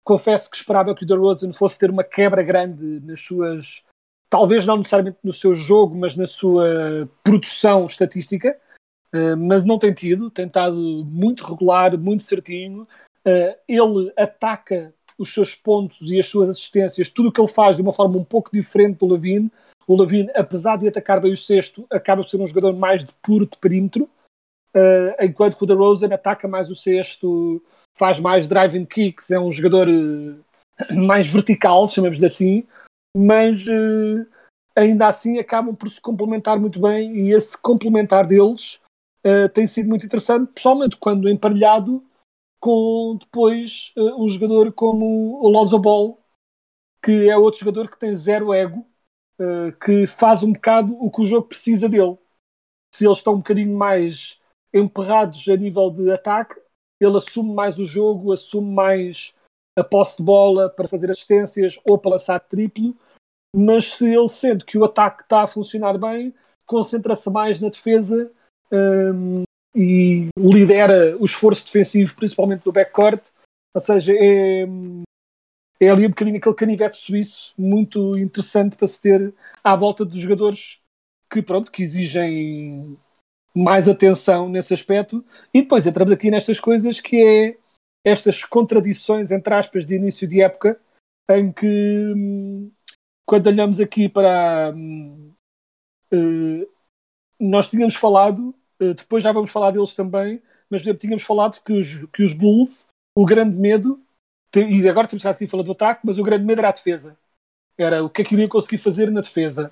confesso 0.03 0.49
que 0.49 0.57
esperava 0.57 0.93
que 0.93 1.03
o 1.03 1.07
DeRozan 1.07 1.53
fosse 1.53 1.77
ter 1.77 1.89
uma 1.89 2.03
quebra 2.03 2.43
grande 2.43 2.99
nas 3.01 3.19
suas, 3.19 3.83
talvez 4.29 4.65
não 4.65 4.77
necessariamente 4.77 5.17
no 5.23 5.33
seu 5.33 5.55
jogo, 5.55 5.95
mas 5.95 6.15
na 6.15 6.27
sua 6.27 7.09
produção 7.23 7.85
estatística. 7.85 8.55
Uh, 9.13 9.37
mas 9.37 9.63
não 9.63 9.77
tem 9.77 9.93
tido, 9.93 10.31
tem 10.31 10.47
estado 10.47 10.75
muito 11.05 11.45
regular, 11.45 11.95
muito 11.97 12.23
certinho. 12.23 12.87
Uh, 13.25 13.55
ele 13.67 14.11
ataca 14.17 14.93
os 15.17 15.31
seus 15.31 15.53
pontos 15.53 16.11
e 16.11 16.19
as 16.19 16.25
suas 16.25 16.49
assistências, 16.49 17.09
tudo 17.09 17.29
o 17.29 17.31
que 17.31 17.39
ele 17.39 17.47
faz 17.47 17.77
de 17.77 17.83
uma 17.83 17.93
forma 17.93 18.17
um 18.17 18.23
pouco 18.23 18.49
diferente 18.51 18.97
do 18.97 19.05
Lavine. 19.05 19.51
O 19.87 19.95
Lavine, 19.95 20.31
apesar 20.35 20.77
de 20.77 20.87
atacar 20.87 21.21
bem 21.21 21.33
o 21.33 21.37
sexto, 21.37 21.85
acaba 21.91 22.23
por 22.23 22.29
ser 22.29 22.41
um 22.41 22.47
jogador 22.47 22.73
mais 22.73 23.05
de 23.05 23.13
puro 23.21 23.45
de 23.45 23.57
perímetro, 23.57 24.09
uh, 24.75 25.23
enquanto 25.23 25.57
que 25.57 25.63
o 25.63 25.67
DeRozan 25.67 26.13
ataca 26.13 26.47
mais 26.47 26.69
o 26.69 26.75
sexto, 26.75 27.61
faz 27.97 28.19
mais 28.19 28.47
driving 28.47 28.85
kicks, 28.85 29.31
é 29.31 29.39
um 29.39 29.51
jogador 29.51 29.87
mais 30.95 31.27
vertical, 31.27 31.87
chamamos-lhe 31.87 32.25
assim, 32.25 32.65
mas 33.15 33.65
ainda 34.75 35.07
assim 35.07 35.37
acabam 35.37 35.75
por 35.75 35.89
se 35.89 36.01
complementar 36.01 36.59
muito 36.59 36.79
bem 36.79 37.15
e 37.15 37.31
esse 37.31 37.59
complementar 37.59 38.25
deles 38.25 38.81
uh, 39.25 39.49
tem 39.49 39.67
sido 39.67 39.89
muito 39.89 40.05
interessante, 40.05 40.51
pessoalmente 40.51 40.97
quando 40.97 41.29
emparelhado 41.29 42.03
com 42.59 43.17
depois 43.19 43.93
uh, 43.97 44.23
um 44.23 44.27
jogador 44.27 44.71
como 44.73 45.39
o 45.41 45.47
Lonzo 45.49 45.77
Ball, 45.79 46.19
que 47.03 47.29
é 47.29 47.37
outro 47.37 47.59
jogador 47.59 47.89
que 47.89 47.99
tem 47.99 48.15
zero 48.15 48.53
ego, 48.53 48.85
uh, 49.39 49.77
que 49.83 50.07
faz 50.07 50.43
um 50.43 50.53
bocado 50.53 50.95
o 50.99 51.11
que 51.11 51.21
o 51.21 51.25
jogo 51.25 51.47
precisa 51.47 51.87
dele. 51.87 52.17
Se 52.93 53.05
eles 53.05 53.17
estão 53.17 53.33
um 53.33 53.37
bocadinho 53.37 53.75
mais 53.75 54.39
emperrados 54.73 55.47
a 55.47 55.55
nível 55.55 55.91
de 55.91 56.09
ataque, 56.11 56.59
ele 56.99 57.17
assume 57.17 57.53
mais 57.53 57.77
o 57.77 57.85
jogo, 57.85 58.31
assume 58.31 58.73
mais 58.73 59.35
a 59.77 59.83
posse 59.83 60.17
de 60.17 60.23
bola 60.23 60.69
para 60.69 60.87
fazer 60.87 61.09
assistências 61.09 61.79
ou 61.85 61.97
para 61.97 62.11
lançar 62.11 62.39
triplo, 62.39 62.95
mas 63.55 63.93
se 63.93 64.05
ele 64.05 64.29
sente 64.29 64.65
que 64.65 64.77
o 64.77 64.83
ataque 64.83 65.23
está 65.23 65.43
a 65.43 65.47
funcionar 65.47 65.97
bem, 65.97 66.33
concentra-se 66.65 67.29
mais 67.29 67.59
na 67.59 67.69
defesa 67.69 68.31
um, 68.71 69.43
e 69.75 70.29
lidera 70.37 71.17
o 71.19 71.25
esforço 71.25 71.65
defensivo, 71.65 72.15
principalmente 72.15 72.63
do 72.63 72.71
backcourt. 72.71 73.23
Ou 73.75 73.81
seja, 73.81 74.13
é, 74.15 74.65
é 75.79 75.89
ali 75.89 76.05
um 76.05 76.09
bocadinho 76.09 76.37
aquele 76.37 76.55
canivete 76.55 76.95
suíço 76.95 77.53
muito 77.57 78.17
interessante 78.17 78.75
para 78.75 78.87
se 78.87 79.01
ter 79.01 79.33
à 79.63 79.75
volta 79.75 80.05
dos 80.05 80.19
jogadores 80.19 80.81
que, 81.29 81.41
pronto, 81.41 81.71
que 81.71 81.81
exigem 81.81 82.97
mais 83.55 83.87
atenção 83.87 84.49
nesse 84.49 84.73
aspecto. 84.73 85.23
E 85.53 85.61
depois 85.61 85.85
entramos 85.85 86.13
aqui 86.13 86.31
nestas 86.31 86.59
coisas 86.59 86.99
que 86.99 87.23
é 87.23 87.57
estas 88.05 88.43
contradições, 88.43 89.31
entre 89.31 89.53
aspas, 89.53 89.85
de 89.85 89.95
início 89.95 90.27
de 90.27 90.41
época, 90.41 90.79
em 91.29 91.51
que 91.51 92.13
quando 93.25 93.47
olhamos 93.47 93.79
aqui 93.79 94.09
para. 94.09 94.73
Uh, 96.13 96.67
nós 97.39 97.69
tínhamos 97.69 97.95
falado 97.95 98.53
eh, 98.83 98.93
depois 98.93 99.23
já 99.23 99.31
vamos 99.31 99.51
falar 99.51 99.71
deles 99.71 99.93
também, 99.93 100.41
mas 100.69 100.81
tínhamos 100.99 101.23
falado 101.23 101.61
que 101.63 101.73
os, 101.73 102.05
que 102.05 102.23
os 102.23 102.33
Bulls, 102.33 102.87
o 103.17 103.25
grande 103.25 103.57
medo, 103.57 103.99
e 104.55 104.87
agora 104.87 105.07
temos 105.07 105.25
aqui 105.25 105.45
a 105.45 105.47
falar 105.47 105.63
do 105.63 105.71
ataque, 105.71 106.01
mas 106.03 106.19
o 106.19 106.23
grande 106.23 106.45
medo 106.45 106.59
era 106.59 106.69
a 106.69 106.73
defesa. 106.73 107.17
Era 107.77 108.03
o 108.03 108.09
que 108.09 108.21
é 108.21 108.25
que 108.25 108.35
iriam 108.35 108.49
conseguir 108.49 108.77
fazer 108.77 109.09
na 109.09 109.21
defesa. 109.21 109.71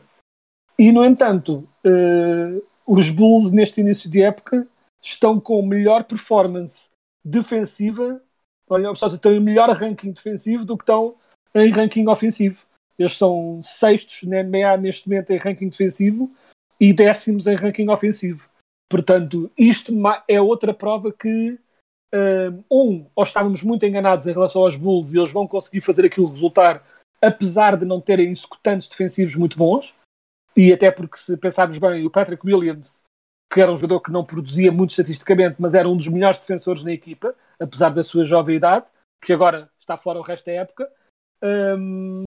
E, 0.78 0.92
no 0.92 1.06
entanto, 1.06 1.68
uh, 1.86 2.64
os 2.86 3.10
Bulls, 3.10 3.52
neste 3.52 3.82
início 3.82 4.10
de 4.10 4.22
época, 4.22 4.68
estão 5.02 5.40
com 5.40 5.62
melhor 5.62 6.04
performance 6.04 6.90
defensiva, 7.24 8.22
olha, 8.70 8.94
seja, 8.96 9.18
têm 9.18 9.40
melhor 9.40 9.70
ranking 9.70 10.12
defensivo 10.12 10.66
do 10.66 10.78
que 10.78 10.84
estão 10.84 11.16
em 11.54 11.70
ranking 11.70 12.08
ofensivo. 12.08 12.66
Eles 12.98 13.18
são 13.18 13.60
sextos 13.62 14.24
na 14.24 14.44
NBA 14.44 14.78
neste 14.78 15.10
momento 15.10 15.32
em 15.32 15.38
ranking 15.38 15.70
defensivo 15.70 16.32
e 16.80 16.94
décimos 16.94 17.48
em 17.48 17.56
ranking 17.56 17.90
ofensivo. 17.90 18.50
Portanto, 18.90 19.50
isto 19.58 19.94
é 20.28 20.42
outra 20.42 20.74
prova 20.74 21.12
que, 21.12 21.58
um, 22.14 23.06
ou 23.16 23.24
estávamos 23.24 23.64
muito 23.64 23.86
enganados 23.86 24.28
em 24.28 24.34
relação 24.34 24.64
aos 24.64 24.76
Bulls 24.76 25.14
e 25.14 25.18
eles 25.18 25.32
vão 25.32 25.48
conseguir 25.48 25.82
fazer 25.82 26.06
aquilo 26.06 26.30
resultar, 26.30 26.84
apesar 27.22 27.78
de 27.78 27.86
não 27.86 28.02
terem 28.02 28.32
executantes 28.32 28.88
defensivos 28.88 29.36
muito 29.36 29.58
bons, 29.58 29.96
e 30.56 30.72
até 30.74 30.92
porque, 30.92 31.18
se 31.18 31.38
pensarmos 31.38 31.78
bem, 31.78 32.06
o 32.06 32.12
Patrick 32.12 32.46
Williams, 32.46 33.02
que 33.52 33.62
era 33.62 33.72
um 33.72 33.78
jogador 33.78 34.02
que 34.02 34.12
não 34.12 34.26
produzia 34.26 34.72
muito 34.72 34.92
estatisticamente, 34.92 35.56
mas 35.60 35.74
era 35.74 35.88
um 35.88 35.98
dos 35.98 36.08
melhores 36.08 36.40
defensores 36.40 36.84
na 36.84 36.92
equipa, 36.92 37.36
apesar 37.60 37.90
da 37.90 38.04
sua 38.04 38.24
jovem 38.24 38.56
idade, 38.56 38.90
que 39.22 39.34
agora 39.34 39.70
está 39.80 39.98
fora 39.98 40.20
o 40.20 40.24
resto 40.24 40.46
da 40.46 40.54
época, 40.54 40.90
um, 41.78 42.24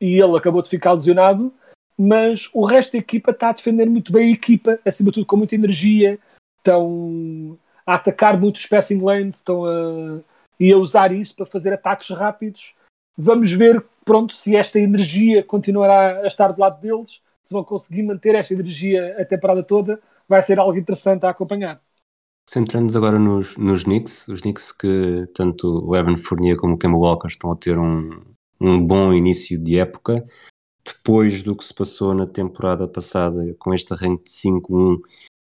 e 0.00 0.20
ele 0.20 0.36
acabou 0.36 0.62
de 0.62 0.68
ficar 0.68 0.92
lesionado 0.92 1.52
mas 2.00 2.48
o 2.54 2.64
resto 2.64 2.92
da 2.92 2.98
equipa 2.98 3.32
está 3.32 3.48
a 3.48 3.52
defender 3.52 3.86
muito 3.86 4.12
bem 4.12 4.28
a 4.28 4.32
equipa, 4.32 4.78
acima 4.86 5.10
de 5.10 5.14
tudo 5.14 5.26
com 5.26 5.36
muita 5.36 5.56
energia, 5.56 6.16
estão 6.58 7.58
a 7.84 7.94
atacar 7.94 8.38
muito 8.38 8.56
os 8.56 8.66
passing 8.66 9.02
lanes, 9.02 9.36
estão 9.36 9.64
a, 9.66 10.20
e 10.60 10.72
a 10.72 10.76
usar 10.76 11.10
isso 11.10 11.34
para 11.34 11.44
fazer 11.44 11.72
ataques 11.72 12.08
rápidos. 12.10 12.76
Vamos 13.16 13.50
ver 13.50 13.84
pronto, 14.04 14.32
se 14.32 14.54
esta 14.54 14.78
energia 14.78 15.42
continuará 15.42 16.20
a 16.20 16.26
estar 16.28 16.52
do 16.52 16.60
lado 16.60 16.80
deles, 16.80 17.20
se 17.42 17.52
vão 17.52 17.64
conseguir 17.64 18.02
manter 18.02 18.34
esta 18.34 18.54
energia 18.54 19.16
a 19.18 19.24
temporada 19.24 19.62
toda, 19.62 20.00
vai 20.28 20.42
ser 20.42 20.58
algo 20.58 20.78
interessante 20.78 21.24
a 21.24 21.30
acompanhar. 21.30 21.80
Centrando-nos 22.48 22.96
agora 22.96 23.18
nos, 23.18 23.56
nos 23.56 23.84
Knicks, 23.84 24.26
os 24.28 24.40
Knicks 24.40 24.72
que 24.72 25.28
tanto 25.34 25.86
o 25.86 25.94
Evan 25.94 26.16
Fournier 26.16 26.56
como 26.56 26.74
o 26.74 26.78
Kemba 26.78 26.96
Walker 26.96 27.28
estão 27.28 27.52
a 27.52 27.56
ter 27.56 27.78
um, 27.78 28.22
um 28.60 28.84
bom 28.84 29.12
início 29.12 29.62
de 29.62 29.78
época 29.78 30.24
depois 30.84 31.42
do 31.42 31.54
que 31.54 31.64
se 31.64 31.74
passou 31.74 32.14
na 32.14 32.26
temporada 32.26 32.88
passada 32.88 33.54
com 33.58 33.74
este 33.74 33.92
arranque 33.92 34.24
de 34.24 34.30
5-1 34.30 34.98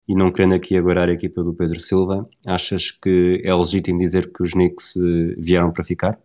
e 0.07 0.15
não 0.15 0.31
querendo 0.31 0.55
aqui 0.55 0.77
agora 0.77 1.05
a 1.05 1.13
equipa 1.13 1.43
do 1.43 1.53
Pedro 1.53 1.79
Silva, 1.79 2.27
achas 2.45 2.91
que 2.91 3.41
é 3.43 3.53
legítimo 3.53 3.99
dizer 3.99 4.31
que 4.31 4.43
os 4.43 4.51
Knicks 4.51 4.95
eh, 4.95 5.35
vieram 5.37 5.71
para 5.71 5.83
ficar? 5.83 6.19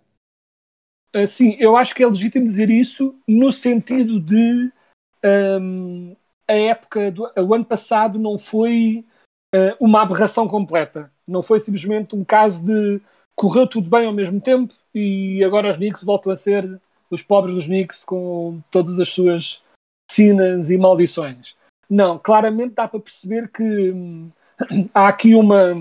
Uh, 1.14 1.26
sim, 1.26 1.56
eu 1.58 1.76
acho 1.76 1.94
que 1.94 2.02
é 2.02 2.06
legítimo 2.06 2.46
dizer 2.46 2.70
isso 2.70 3.14
no 3.26 3.52
sentido 3.52 4.20
de 4.20 4.70
um, 5.24 6.16
a 6.48 6.54
época 6.54 7.10
do 7.10 7.30
o 7.36 7.54
ano 7.54 7.64
passado 7.64 8.18
não 8.18 8.38
foi 8.38 9.04
uh, 9.54 9.76
uma 9.78 10.02
aberração 10.02 10.48
completa. 10.48 11.10
Não 11.26 11.42
foi 11.42 11.60
simplesmente 11.60 12.16
um 12.16 12.24
caso 12.24 12.64
de 12.64 13.00
correu 13.36 13.66
tudo 13.66 13.88
bem 13.88 14.06
ao 14.06 14.12
mesmo 14.12 14.40
tempo 14.40 14.74
e 14.94 15.42
agora 15.44 15.70
os 15.70 15.76
Knicks 15.76 16.04
voltam 16.04 16.32
a 16.32 16.36
ser 16.36 16.80
os 17.10 17.22
pobres 17.22 17.54
dos 17.54 17.66
Knicks 17.66 18.04
com 18.04 18.60
todas 18.70 19.00
as 19.00 19.08
suas 19.08 19.62
sinas 20.10 20.70
e 20.70 20.76
maldições. 20.76 21.56
Não, 21.88 22.18
claramente 22.18 22.74
dá 22.74 22.86
para 22.86 23.00
perceber 23.00 23.48
que 23.48 23.62
hum, 23.62 24.30
há 24.94 25.08
aqui 25.08 25.34
uma 25.34 25.72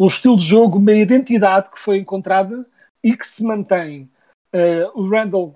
um 0.00 0.06
estilo 0.06 0.36
de 0.36 0.44
jogo, 0.44 0.78
uma 0.78 0.94
identidade 0.94 1.70
que 1.70 1.78
foi 1.78 1.98
encontrada 1.98 2.66
e 3.04 3.14
que 3.14 3.26
se 3.26 3.44
mantém. 3.44 4.10
Uh, 4.52 4.90
o 4.94 5.08
Randall 5.08 5.54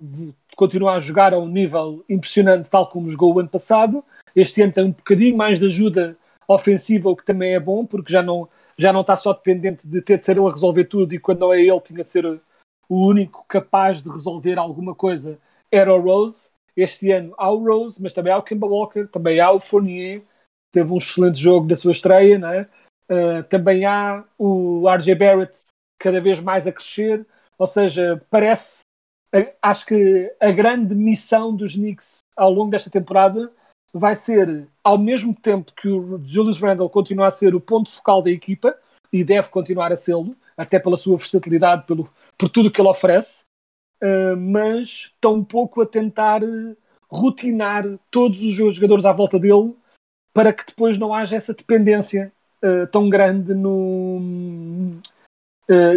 continua 0.56 0.94
a 0.94 1.00
jogar 1.00 1.34
a 1.34 1.38
um 1.38 1.48
nível 1.48 2.04
impressionante, 2.08 2.70
tal 2.70 2.88
como 2.88 3.08
jogou 3.08 3.34
o 3.34 3.40
ano 3.40 3.48
passado. 3.48 4.04
Este 4.34 4.62
ano 4.62 4.72
tem 4.72 4.84
um 4.84 4.92
bocadinho 4.92 5.36
mais 5.36 5.58
de 5.58 5.66
ajuda 5.66 6.16
ofensiva, 6.46 7.10
o 7.10 7.16
que 7.16 7.24
também 7.24 7.54
é 7.54 7.60
bom, 7.60 7.86
porque 7.86 8.12
já 8.12 8.22
não, 8.22 8.48
já 8.76 8.92
não 8.92 9.00
está 9.00 9.16
só 9.16 9.32
dependente 9.32 9.86
de 9.86 10.00
ter 10.02 10.18
de 10.18 10.24
ser 10.24 10.36
ele 10.36 10.46
a 10.46 10.50
resolver 10.50 10.84
tudo 10.84 11.14
e 11.14 11.18
quando 11.18 11.40
não 11.40 11.52
é 11.52 11.60
ele, 11.60 11.80
tinha 11.80 12.04
de 12.04 12.10
ser 12.10 12.26
o 12.88 13.06
único 13.06 13.44
capaz 13.48 14.02
de 14.02 14.10
resolver 14.10 14.58
alguma 14.58 14.94
coisa 14.94 15.38
era 15.70 15.92
o 15.92 16.00
Rose. 16.00 16.50
Este 16.76 17.10
ano 17.10 17.34
há 17.38 17.50
o 17.50 17.64
Rose, 17.64 18.02
mas 18.02 18.12
também 18.12 18.32
há 18.32 18.38
o 18.38 18.42
Kemba 18.42 18.66
Walker, 18.66 19.06
também 19.06 19.40
há 19.40 19.50
o 19.50 19.60
Fournier, 19.60 20.22
teve 20.72 20.92
um 20.92 20.96
excelente 20.96 21.38
jogo 21.38 21.66
da 21.66 21.76
sua 21.76 21.92
estreia, 21.92 22.38
né? 22.38 22.68
Uh, 23.08 23.42
também 23.44 23.84
há 23.84 24.24
o 24.38 24.88
RJ 24.88 25.14
Barrett 25.14 25.60
cada 25.98 26.20
vez 26.20 26.40
mais 26.40 26.66
a 26.66 26.72
crescer, 26.72 27.24
ou 27.58 27.66
seja, 27.66 28.20
parece, 28.30 28.80
acho 29.60 29.86
que 29.86 30.32
a 30.40 30.50
grande 30.50 30.94
missão 30.94 31.54
dos 31.54 31.74
Knicks 31.74 32.18
ao 32.36 32.52
longo 32.52 32.70
desta 32.70 32.90
temporada 32.90 33.50
vai 33.92 34.16
ser, 34.16 34.66
ao 34.82 34.98
mesmo 34.98 35.34
tempo 35.34 35.72
que 35.72 35.88
o 35.88 36.20
Julius 36.24 36.60
Randle 36.60 36.90
continua 36.90 37.28
a 37.28 37.30
ser 37.30 37.54
o 37.54 37.60
ponto 37.60 37.90
focal 37.90 38.22
da 38.22 38.30
equipa, 38.30 38.76
e 39.12 39.22
deve 39.22 39.48
continuar 39.48 39.92
a 39.92 39.96
sê-lo, 39.96 40.34
até 40.56 40.78
pela 40.80 40.96
sua 40.96 41.16
versatilidade, 41.16 41.86
pelo, 41.86 42.08
por 42.36 42.48
tudo 42.48 42.70
que 42.70 42.80
ele 42.80 42.88
oferece, 42.88 43.44
uh, 44.02 44.36
mas 44.36 45.12
tão 45.20 45.44
pouco 45.44 45.80
a 45.80 45.86
tentar 45.86 46.40
rotinar 47.08 47.84
todos 48.10 48.42
os 48.42 48.52
jogadores 48.52 49.04
à 49.04 49.12
volta 49.12 49.38
dele 49.38 49.72
para 50.34 50.52
que 50.52 50.66
depois 50.66 50.98
não 50.98 51.14
haja 51.14 51.36
essa 51.36 51.54
dependência 51.54 52.32
uh, 52.60 52.88
tão 52.88 53.08
grande 53.08 53.54
no, 53.54 54.98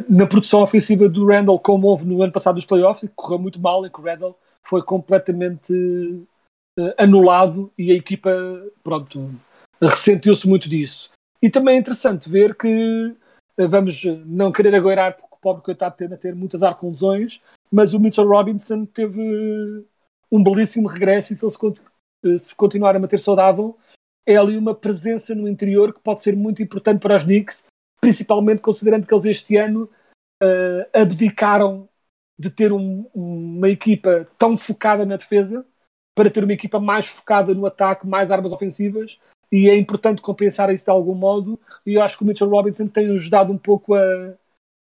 na 0.09 0.25
produção 0.25 0.61
ofensiva 0.61 1.09
do 1.09 1.25
Randall, 1.25 1.59
como 1.59 1.87
houve 1.87 2.05
no 2.05 2.21
ano 2.21 2.31
passado 2.31 2.55
dos 2.55 2.65
playoffs, 2.65 3.03
e 3.03 3.11
correu 3.15 3.39
muito 3.39 3.59
mal, 3.59 3.85
em 3.85 3.89
que 3.89 3.99
o 3.99 4.03
Randall 4.03 4.37
foi 4.63 4.81
completamente 4.81 5.73
uh, 5.73 6.93
anulado 6.97 7.71
e 7.77 7.91
a 7.91 7.95
equipa, 7.95 8.31
pronto, 8.83 9.31
ressentiu-se 9.81 10.47
muito 10.47 10.69
disso. 10.69 11.09
E 11.41 11.49
também 11.49 11.75
é 11.75 11.79
interessante 11.79 12.29
ver 12.29 12.55
que 12.55 13.15
vamos 13.57 14.03
não 14.25 14.51
querer 14.51 14.75
agoirar 14.75 15.15
porque 15.15 15.33
o 15.33 15.39
pobre 15.39 15.63
coitado 15.63 15.95
tende 15.95 16.13
a 16.13 16.17
ter 16.17 16.35
muitas 16.35 16.63
arconzões, 16.63 17.41
mas 17.71 17.93
o 17.93 17.99
Mitchell 17.99 18.27
Robinson 18.27 18.85
teve 18.85 19.85
um 20.31 20.43
belíssimo 20.43 20.87
regresso 20.87 21.33
e 21.33 21.37
se 21.37 21.45
ele 21.45 22.39
se 22.39 22.55
continuar 22.55 22.95
a 22.95 22.99
manter 22.99 23.19
saudável, 23.19 23.77
é 24.25 24.35
ali 24.35 24.57
uma 24.57 24.75
presença 24.75 25.33
no 25.33 25.47
interior 25.47 25.93
que 25.93 26.01
pode 26.01 26.21
ser 26.21 26.35
muito 26.35 26.61
importante 26.61 26.99
para 26.99 27.15
os 27.15 27.23
Knicks, 27.23 27.65
principalmente 27.99 28.61
considerando 28.61 29.05
que 29.05 29.13
eles 29.13 29.25
este 29.25 29.55
ano 29.57 29.89
uh, 30.41 30.85
abdicaram 30.93 31.87
de 32.39 32.49
ter 32.49 32.71
um, 32.71 33.09
uma 33.13 33.69
equipa 33.69 34.27
tão 34.37 34.55
focada 34.55 35.05
na 35.05 35.17
defesa 35.17 35.65
para 36.15 36.29
ter 36.29 36.43
uma 36.43 36.53
equipa 36.53 36.79
mais 36.79 37.07
focada 37.07 37.53
no 37.53 37.65
ataque, 37.65 38.07
mais 38.07 38.31
armas 38.31 38.51
ofensivas, 38.51 39.19
e 39.51 39.69
é 39.69 39.75
importante 39.75 40.21
compensar 40.21 40.73
isso 40.73 40.85
de 40.85 40.91
algum 40.91 41.15
modo, 41.15 41.59
e 41.85 41.95
eu 41.95 42.03
acho 42.03 42.17
que 42.17 42.23
o 42.23 42.27
Mitchell 42.27 42.49
Robinson 42.49 42.87
tem 42.87 43.11
ajudado 43.11 43.53
um 43.53 43.57
pouco 43.57 43.93
a, 43.93 44.33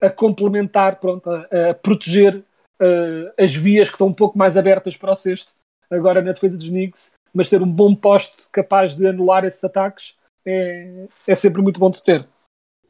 a 0.00 0.10
complementar, 0.10 0.98
pronto, 0.98 1.30
a, 1.30 1.70
a 1.70 1.74
proteger 1.74 2.36
uh, 2.36 3.32
as 3.38 3.54
vias 3.54 3.88
que 3.88 3.94
estão 3.94 4.08
um 4.08 4.14
pouco 4.14 4.36
mais 4.36 4.56
abertas 4.56 4.96
para 4.96 5.12
o 5.12 5.16
sexto, 5.16 5.54
agora 5.90 6.20
na 6.20 6.32
defesa 6.32 6.56
dos 6.56 6.68
Knicks, 6.68 7.10
mas 7.32 7.48
ter 7.48 7.62
um 7.62 7.70
bom 7.70 7.94
poste 7.94 8.48
capaz 8.50 8.94
de 8.94 9.06
anular 9.06 9.44
esses 9.44 9.62
ataques 9.62 10.16
é, 10.44 11.06
é 11.26 11.34
sempre 11.34 11.62
muito 11.62 11.78
bom 11.78 11.90
de 11.90 12.02
ter. 12.02 12.26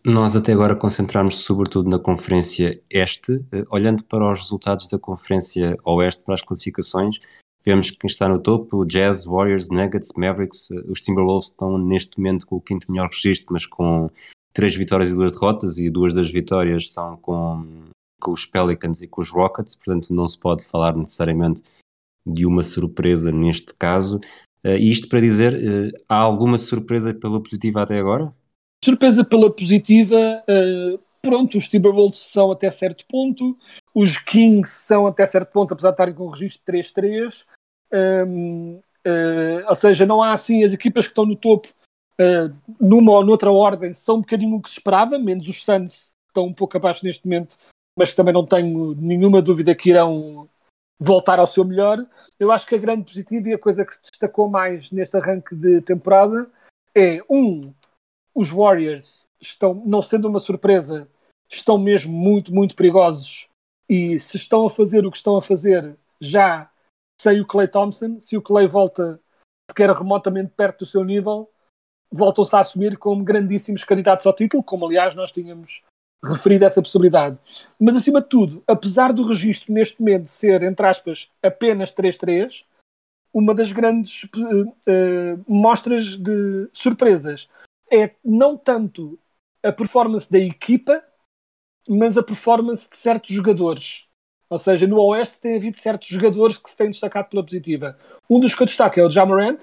Nós 0.04 0.34
até 0.34 0.52
agora 0.52 0.74
concentramos 0.74 1.40
sobretudo 1.40 1.90
na 1.90 1.98
Conferência 1.98 2.82
Este, 2.88 3.44
eh, 3.52 3.64
olhando 3.68 4.02
para 4.04 4.32
os 4.32 4.40
resultados 4.40 4.88
da 4.88 4.98
Conferência 4.98 5.76
Oeste, 5.84 6.22
para 6.22 6.34
as 6.34 6.40
classificações, 6.40 7.18
vemos 7.62 7.90
que 7.90 7.98
quem 7.98 8.08
está 8.08 8.26
no 8.26 8.40
topo, 8.40 8.86
Jazz, 8.86 9.26
Warriors, 9.26 9.68
Nuggets, 9.68 10.12
Mavericks, 10.16 10.70
eh, 10.70 10.84
os 10.88 11.02
Timberwolves 11.02 11.50
estão 11.50 11.76
neste 11.76 12.18
momento 12.18 12.46
com 12.46 12.56
o 12.56 12.60
quinto 12.62 12.90
melhor 12.90 13.10
registro, 13.10 13.52
mas 13.52 13.66
com 13.66 14.10
três 14.54 14.74
vitórias 14.74 15.10
e 15.10 15.14
duas 15.14 15.32
derrotas, 15.32 15.76
e 15.76 15.90
duas 15.90 16.14
das 16.14 16.30
vitórias 16.30 16.90
são 16.90 17.18
com, 17.18 17.66
com 18.18 18.32
os 18.32 18.46
Pelicans 18.46 19.02
e 19.02 19.06
com 19.06 19.20
os 19.20 19.28
Rockets, 19.28 19.74
portanto 19.74 20.14
não 20.14 20.26
se 20.26 20.40
pode 20.40 20.64
falar 20.64 20.96
necessariamente 20.96 21.62
de 22.26 22.46
uma 22.46 22.62
surpresa 22.62 23.30
neste 23.30 23.74
caso. 23.74 24.18
Uh, 24.64 24.76
isto 24.78 25.08
para 25.08 25.20
dizer, 25.20 25.92
há 26.08 26.16
alguma 26.16 26.56
surpresa 26.56 27.12
pela 27.12 27.42
positiva 27.42 27.82
até 27.82 27.98
agora? 27.98 28.34
Surpresa 28.82 29.24
pela 29.24 29.50
positiva, 29.50 30.42
uh, 30.48 30.98
pronto, 31.20 31.58
os 31.58 31.68
Timberwolves 31.68 32.20
são 32.20 32.50
até 32.50 32.70
certo 32.70 33.04
ponto, 33.06 33.56
os 33.94 34.16
Kings 34.16 34.72
são 34.72 35.06
até 35.06 35.26
certo 35.26 35.52
ponto, 35.52 35.74
apesar 35.74 35.90
de 35.90 35.94
estarem 35.94 36.14
com 36.14 36.24
o 36.24 36.30
registro 36.30 36.62
3-3. 36.72 37.44
Um, 37.92 38.80
ehm, 39.04 39.64
ou 39.68 39.74
seja, 39.74 40.06
não 40.06 40.22
há 40.22 40.32
assim 40.32 40.62
as 40.62 40.72
equipas 40.72 41.06
que 41.06 41.10
estão 41.10 41.26
no 41.26 41.34
topo 41.36 41.68
numa 42.80 43.12
ou 43.12 43.24
noutra 43.24 43.50
ordem, 43.50 43.94
são 43.94 44.16
um 44.16 44.20
bocadinho 44.20 44.56
o 44.56 44.62
que 44.62 44.68
se 44.68 44.78
esperava, 44.78 45.18
menos 45.18 45.48
os 45.48 45.64
Suns, 45.64 46.12
que 46.26 46.30
estão 46.30 46.44
um 46.44 46.52
pouco 46.52 46.76
abaixo 46.76 47.04
neste 47.04 47.26
momento, 47.26 47.56
mas 47.96 48.14
também 48.14 48.34
não 48.34 48.44
tenho 48.44 48.94
nenhuma 48.94 49.40
dúvida 49.40 49.74
que 49.74 49.90
irão 49.90 50.48
voltar 50.98 51.38
ao 51.38 51.46
seu 51.46 51.64
melhor. 51.64 52.04
Eu 52.38 52.52
acho 52.52 52.66
que 52.66 52.74
a 52.74 52.78
grande 52.78 53.04
positiva 53.04 53.48
e 53.48 53.54
a 53.54 53.58
coisa 53.58 53.84
que 53.84 53.94
se 53.94 54.02
destacou 54.02 54.48
mais 54.48 54.92
neste 54.92 55.16
arranque 55.16 55.54
de 55.54 55.80
temporada 55.80 56.46
é, 56.94 57.22
um, 57.28 57.72
os 58.34 58.50
Warriors 58.50 59.26
estão, 59.40 59.74
não 59.86 60.02
sendo 60.02 60.28
uma 60.28 60.38
surpresa, 60.38 61.08
estão 61.50 61.78
mesmo 61.78 62.12
muito, 62.12 62.52
muito 62.52 62.76
perigosos. 62.76 63.48
E 63.88 64.18
se 64.18 64.36
estão 64.36 64.66
a 64.66 64.70
fazer 64.70 65.04
o 65.04 65.10
que 65.10 65.16
estão 65.16 65.36
a 65.36 65.42
fazer 65.42 65.96
já 66.20 66.70
sem 67.20 67.40
o 67.40 67.46
Clay 67.46 67.68
Thompson, 67.68 68.20
se 68.20 68.36
o 68.36 68.42
Clay 68.42 68.66
volta 68.66 69.20
sequer 69.70 69.90
remotamente 69.90 70.52
perto 70.56 70.80
do 70.80 70.86
seu 70.86 71.04
nível, 71.04 71.50
voltam-se 72.10 72.54
a 72.56 72.60
assumir 72.60 72.96
como 72.98 73.24
grandíssimos 73.24 73.84
candidatos 73.84 74.26
ao 74.26 74.34
título, 74.34 74.62
como 74.62 74.86
aliás 74.86 75.14
nós 75.14 75.30
tínhamos 75.30 75.82
referido 76.24 76.64
essa 76.64 76.82
possibilidade. 76.82 77.38
Mas, 77.78 77.96
acima 77.96 78.20
de 78.20 78.28
tudo, 78.28 78.62
apesar 78.66 79.12
do 79.12 79.26
registro 79.26 79.72
neste 79.72 80.00
momento 80.00 80.28
ser, 80.28 80.62
entre 80.62 80.86
aspas, 80.86 81.30
apenas 81.42 81.92
3-3, 81.94 82.64
uma 83.32 83.54
das 83.54 83.72
grandes 83.72 84.24
uh, 84.24 84.68
uh, 84.68 85.44
mostras 85.46 86.16
de 86.16 86.68
surpresas 86.72 87.48
é 87.90 88.14
não 88.24 88.56
tanto 88.56 89.18
a 89.62 89.72
performance 89.72 90.30
da 90.30 90.38
equipa, 90.38 91.02
mas 91.88 92.16
a 92.16 92.22
performance 92.22 92.88
de 92.88 92.96
certos 92.96 93.34
jogadores. 93.34 94.08
Ou 94.48 94.58
seja, 94.58 94.86
no 94.86 95.00
Oeste 95.00 95.38
tem 95.38 95.56
havido 95.56 95.78
certos 95.78 96.08
jogadores 96.08 96.56
que 96.56 96.70
se 96.70 96.76
têm 96.76 96.90
destacado 96.90 97.28
pela 97.28 97.44
positiva. 97.44 97.98
Um 98.28 98.40
dos 98.40 98.54
que 98.54 98.62
eu 98.62 98.66
destaco 98.66 98.98
é 98.98 99.04
o 99.04 99.10
Jamarant, 99.10 99.60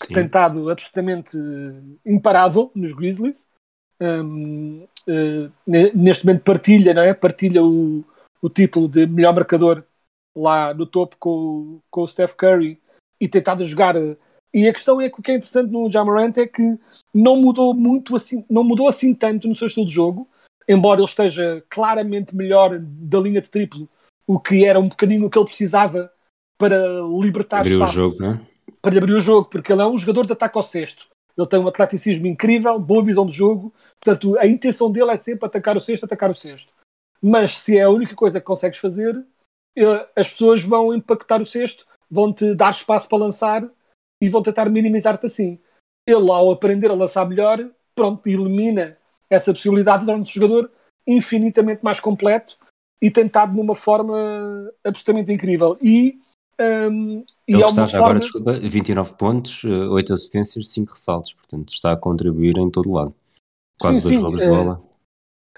que 0.00 0.12
tem 0.12 0.26
estado 0.26 0.70
absolutamente 0.70 1.36
imparável 2.04 2.70
nos 2.74 2.92
Grizzlies 2.92 3.46
um, 4.00 4.86
uh, 5.08 5.52
eh, 5.66 5.92
neste 5.94 6.24
momento 6.24 6.42
partilha, 6.42 6.94
não 6.94 7.02
é? 7.02 7.12
partilha 7.12 7.62
o, 7.64 8.04
o 8.40 8.48
título 8.48 8.88
de 8.88 9.06
melhor 9.06 9.34
marcador 9.34 9.82
lá 10.36 10.72
no 10.72 10.86
topo 10.86 11.16
com, 11.18 11.80
com 11.90 12.02
o 12.02 12.08
Steph 12.08 12.34
Curry 12.34 12.80
e 13.20 13.28
tentado 13.28 13.66
jogar. 13.66 13.94
E 14.52 14.68
a 14.68 14.72
questão 14.72 15.00
é 15.00 15.08
que 15.08 15.20
o 15.20 15.22
que 15.22 15.30
é 15.30 15.34
interessante 15.34 15.70
no 15.70 15.90
Jamarant 15.90 16.36
é 16.38 16.46
que 16.46 16.78
não 17.14 17.36
mudou 17.36 17.74
muito 17.74 18.16
assim, 18.16 18.44
não 18.48 18.64
mudou 18.64 18.88
assim 18.88 19.14
tanto 19.14 19.46
no 19.46 19.54
seu 19.54 19.66
estilo 19.66 19.86
de 19.86 19.92
jogo, 19.92 20.28
embora 20.66 21.00
ele 21.00 21.08
esteja 21.08 21.62
claramente 21.68 22.34
melhor 22.34 22.78
da 22.80 23.20
linha 23.20 23.42
de 23.42 23.50
triplo, 23.50 23.88
o 24.26 24.38
que 24.40 24.64
era 24.64 24.80
um 24.80 24.88
bocadinho 24.88 25.26
o 25.26 25.30
que 25.30 25.38
ele 25.38 25.46
precisava 25.46 26.10
para 26.56 26.76
libertar 27.20 27.60
abrir 27.60 27.72
espaço, 27.72 27.92
o 27.92 27.94
jogo, 27.94 28.22
né? 28.22 28.40
para 28.80 28.96
abrir 28.96 29.12
o 29.12 29.20
jogo, 29.20 29.48
porque 29.48 29.72
ele 29.72 29.82
é 29.82 29.86
um 29.86 29.96
jogador 29.96 30.26
de 30.26 30.32
ataque 30.32 30.56
ao 30.56 30.62
sexto 30.62 31.06
ele 31.38 31.48
tem 31.48 31.60
um 31.60 31.68
atleticismo 31.68 32.26
incrível, 32.26 32.78
boa 32.80 33.04
visão 33.04 33.24
de 33.24 33.32
jogo, 33.32 33.72
portanto 34.00 34.36
a 34.38 34.46
intenção 34.46 34.90
dele 34.90 35.12
é 35.12 35.16
sempre 35.16 35.46
atacar 35.46 35.76
o 35.76 35.80
sexto, 35.80 36.04
atacar 36.04 36.30
o 36.30 36.34
sexto. 36.34 36.72
Mas 37.22 37.58
se 37.58 37.78
é 37.78 37.82
a 37.82 37.90
única 37.90 38.14
coisa 38.16 38.40
que 38.40 38.46
consegues 38.46 38.78
fazer, 38.78 39.24
eh, 39.76 40.08
as 40.16 40.28
pessoas 40.28 40.62
vão 40.64 40.92
impactar 40.92 41.40
o 41.40 41.46
sexto, 41.46 41.86
vão-te 42.10 42.54
dar 42.54 42.70
espaço 42.70 43.08
para 43.08 43.18
lançar 43.18 43.68
e 44.20 44.28
vão 44.28 44.42
tentar 44.42 44.68
minimizar-te 44.68 45.26
assim. 45.26 45.58
Ele, 46.06 46.30
ao 46.30 46.50
aprender 46.50 46.90
a 46.90 46.94
lançar 46.94 47.28
melhor, 47.28 47.68
pronto, 47.94 48.26
elimina 48.26 48.96
essa 49.28 49.52
possibilidade 49.52 50.00
de 50.00 50.06
tornar-se 50.06 50.30
um 50.30 50.34
jogador 50.34 50.70
infinitamente 51.06 51.84
mais 51.84 52.00
completo 52.00 52.56
e 53.00 53.10
tentado 53.10 53.52
de 53.52 53.60
uma 53.60 53.74
forma 53.74 54.72
absolutamente 54.84 55.32
incrível. 55.32 55.76
E 55.80 56.18
um, 56.60 57.24
Ele 57.46 57.64
está 57.64 57.86
já 57.86 57.98
forma... 57.98 58.06
agora, 58.06 58.20
desculpa, 58.20 58.52
29 58.58 59.14
pontos, 59.14 59.64
8 59.64 60.10
eh, 60.10 60.14
assistências, 60.14 60.68
5 60.68 60.92
ressaltos, 60.92 61.32
portanto 61.34 61.72
está 61.72 61.92
a 61.92 61.96
contribuir 61.96 62.58
em 62.58 62.70
todo 62.70 62.92
lado. 62.92 63.14
Quase 63.80 64.00
sim, 64.00 64.08
dois 64.08 64.18
roubos 64.18 64.40
de 64.40 64.46
eh, 64.46 64.50
bola. 64.50 64.82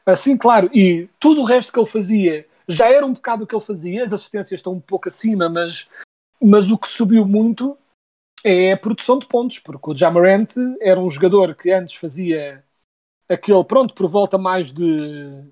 Assim, 0.04 0.36
claro, 0.36 0.68
e 0.74 1.08
tudo 1.18 1.40
o 1.40 1.44
resto 1.44 1.72
que 1.72 1.78
ele 1.78 1.86
fazia 1.86 2.46
já 2.68 2.88
era 2.88 3.04
um 3.04 3.12
bocado 3.12 3.44
o 3.44 3.46
que 3.46 3.54
ele 3.54 3.64
fazia, 3.64 4.04
as 4.04 4.12
assistências 4.12 4.58
estão 4.58 4.74
um 4.74 4.80
pouco 4.80 5.08
acima, 5.08 5.48
mas, 5.48 5.88
mas 6.40 6.70
o 6.70 6.78
que 6.78 6.88
subiu 6.88 7.26
muito 7.26 7.76
é 8.44 8.72
a 8.72 8.76
produção 8.76 9.18
de 9.18 9.26
pontos, 9.26 9.58
porque 9.58 9.90
o 9.90 9.96
Jamarant 9.96 10.54
era 10.80 11.00
um 11.00 11.10
jogador 11.10 11.54
que 11.54 11.70
antes 11.70 11.94
fazia 11.94 12.64
aquele, 13.28 13.64
pronto, 13.64 13.94
por 13.94 14.08
volta 14.08 14.38
mais 14.38 14.72
de 14.72 15.44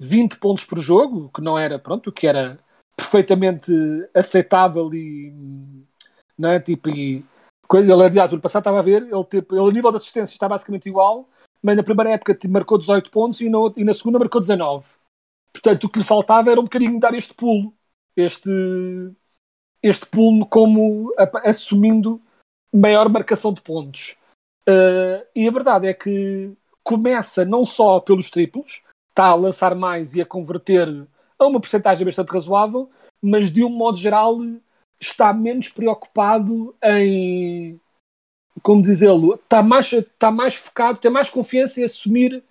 20 0.00 0.38
pontos 0.38 0.64
por 0.64 0.78
jogo, 0.78 1.30
que 1.34 1.42
não 1.42 1.58
era, 1.58 1.78
pronto, 1.78 2.12
que 2.12 2.26
era 2.26 2.58
perfeitamente 2.96 3.72
aceitável 4.14 4.92
e 4.94 5.32
não 6.38 6.50
é? 6.50 6.60
tipo, 6.60 6.88
e 6.88 7.24
coisa, 7.68 7.92
ele 7.92 8.02
aliás, 8.02 8.32
ano 8.32 8.40
passado 8.40 8.62
estava 8.62 8.78
a 8.78 8.82
ver, 8.82 9.02
ele, 9.02 9.24
tipo, 9.24 9.54
ele 9.54 9.68
a 9.68 9.72
nível 9.72 9.90
de 9.90 9.98
assistência 9.98 10.34
está 10.34 10.48
basicamente 10.48 10.88
igual, 10.88 11.28
mas 11.62 11.76
na 11.76 11.82
primeira 11.82 12.12
época 12.12 12.34
tipo, 12.34 12.52
marcou 12.52 12.78
18 12.78 13.10
pontos 13.10 13.40
e 13.40 13.48
na, 13.48 13.58
e 13.76 13.84
na 13.84 13.94
segunda 13.94 14.18
marcou 14.18 14.40
19. 14.40 14.86
Portanto, 15.52 15.84
o 15.84 15.88
que 15.88 15.98
lhe 15.98 16.04
faltava 16.04 16.50
era 16.50 16.60
um 16.60 16.64
bocadinho 16.64 16.98
dar 17.00 17.14
este 17.14 17.34
pulo, 17.34 17.74
este, 18.16 18.50
este 19.82 20.06
pulo 20.06 20.46
como 20.46 21.12
assumindo 21.44 22.20
maior 22.72 23.08
marcação 23.08 23.52
de 23.52 23.62
pontos. 23.62 24.16
Uh, 24.68 25.26
e 25.34 25.48
a 25.48 25.50
verdade 25.50 25.88
é 25.88 25.94
que 25.94 26.52
começa 26.82 27.44
não 27.44 27.64
só 27.64 28.00
pelos 28.00 28.30
triplos, 28.30 28.82
está 29.08 29.26
a 29.26 29.34
lançar 29.34 29.74
mais 29.74 30.14
e 30.14 30.20
a 30.20 30.26
converter 30.26 30.88
a 31.38 31.46
uma 31.46 31.60
porcentagem 31.60 32.04
bastante 32.04 32.32
razoável, 32.32 32.90
mas 33.22 33.50
de 33.50 33.64
um 33.64 33.70
modo 33.70 33.96
geral 33.96 34.38
está 35.00 35.32
menos 35.32 35.68
preocupado 35.68 36.74
em 36.82 37.80
como 38.62 38.82
dizê-lo, 38.82 39.34
está 39.34 39.62
mais, 39.62 39.92
está 39.92 40.30
mais 40.30 40.54
focado, 40.54 41.00
tem 41.00 41.10
mais 41.10 41.30
confiança 41.30 41.80
em 41.80 41.84
assumir 41.84 42.42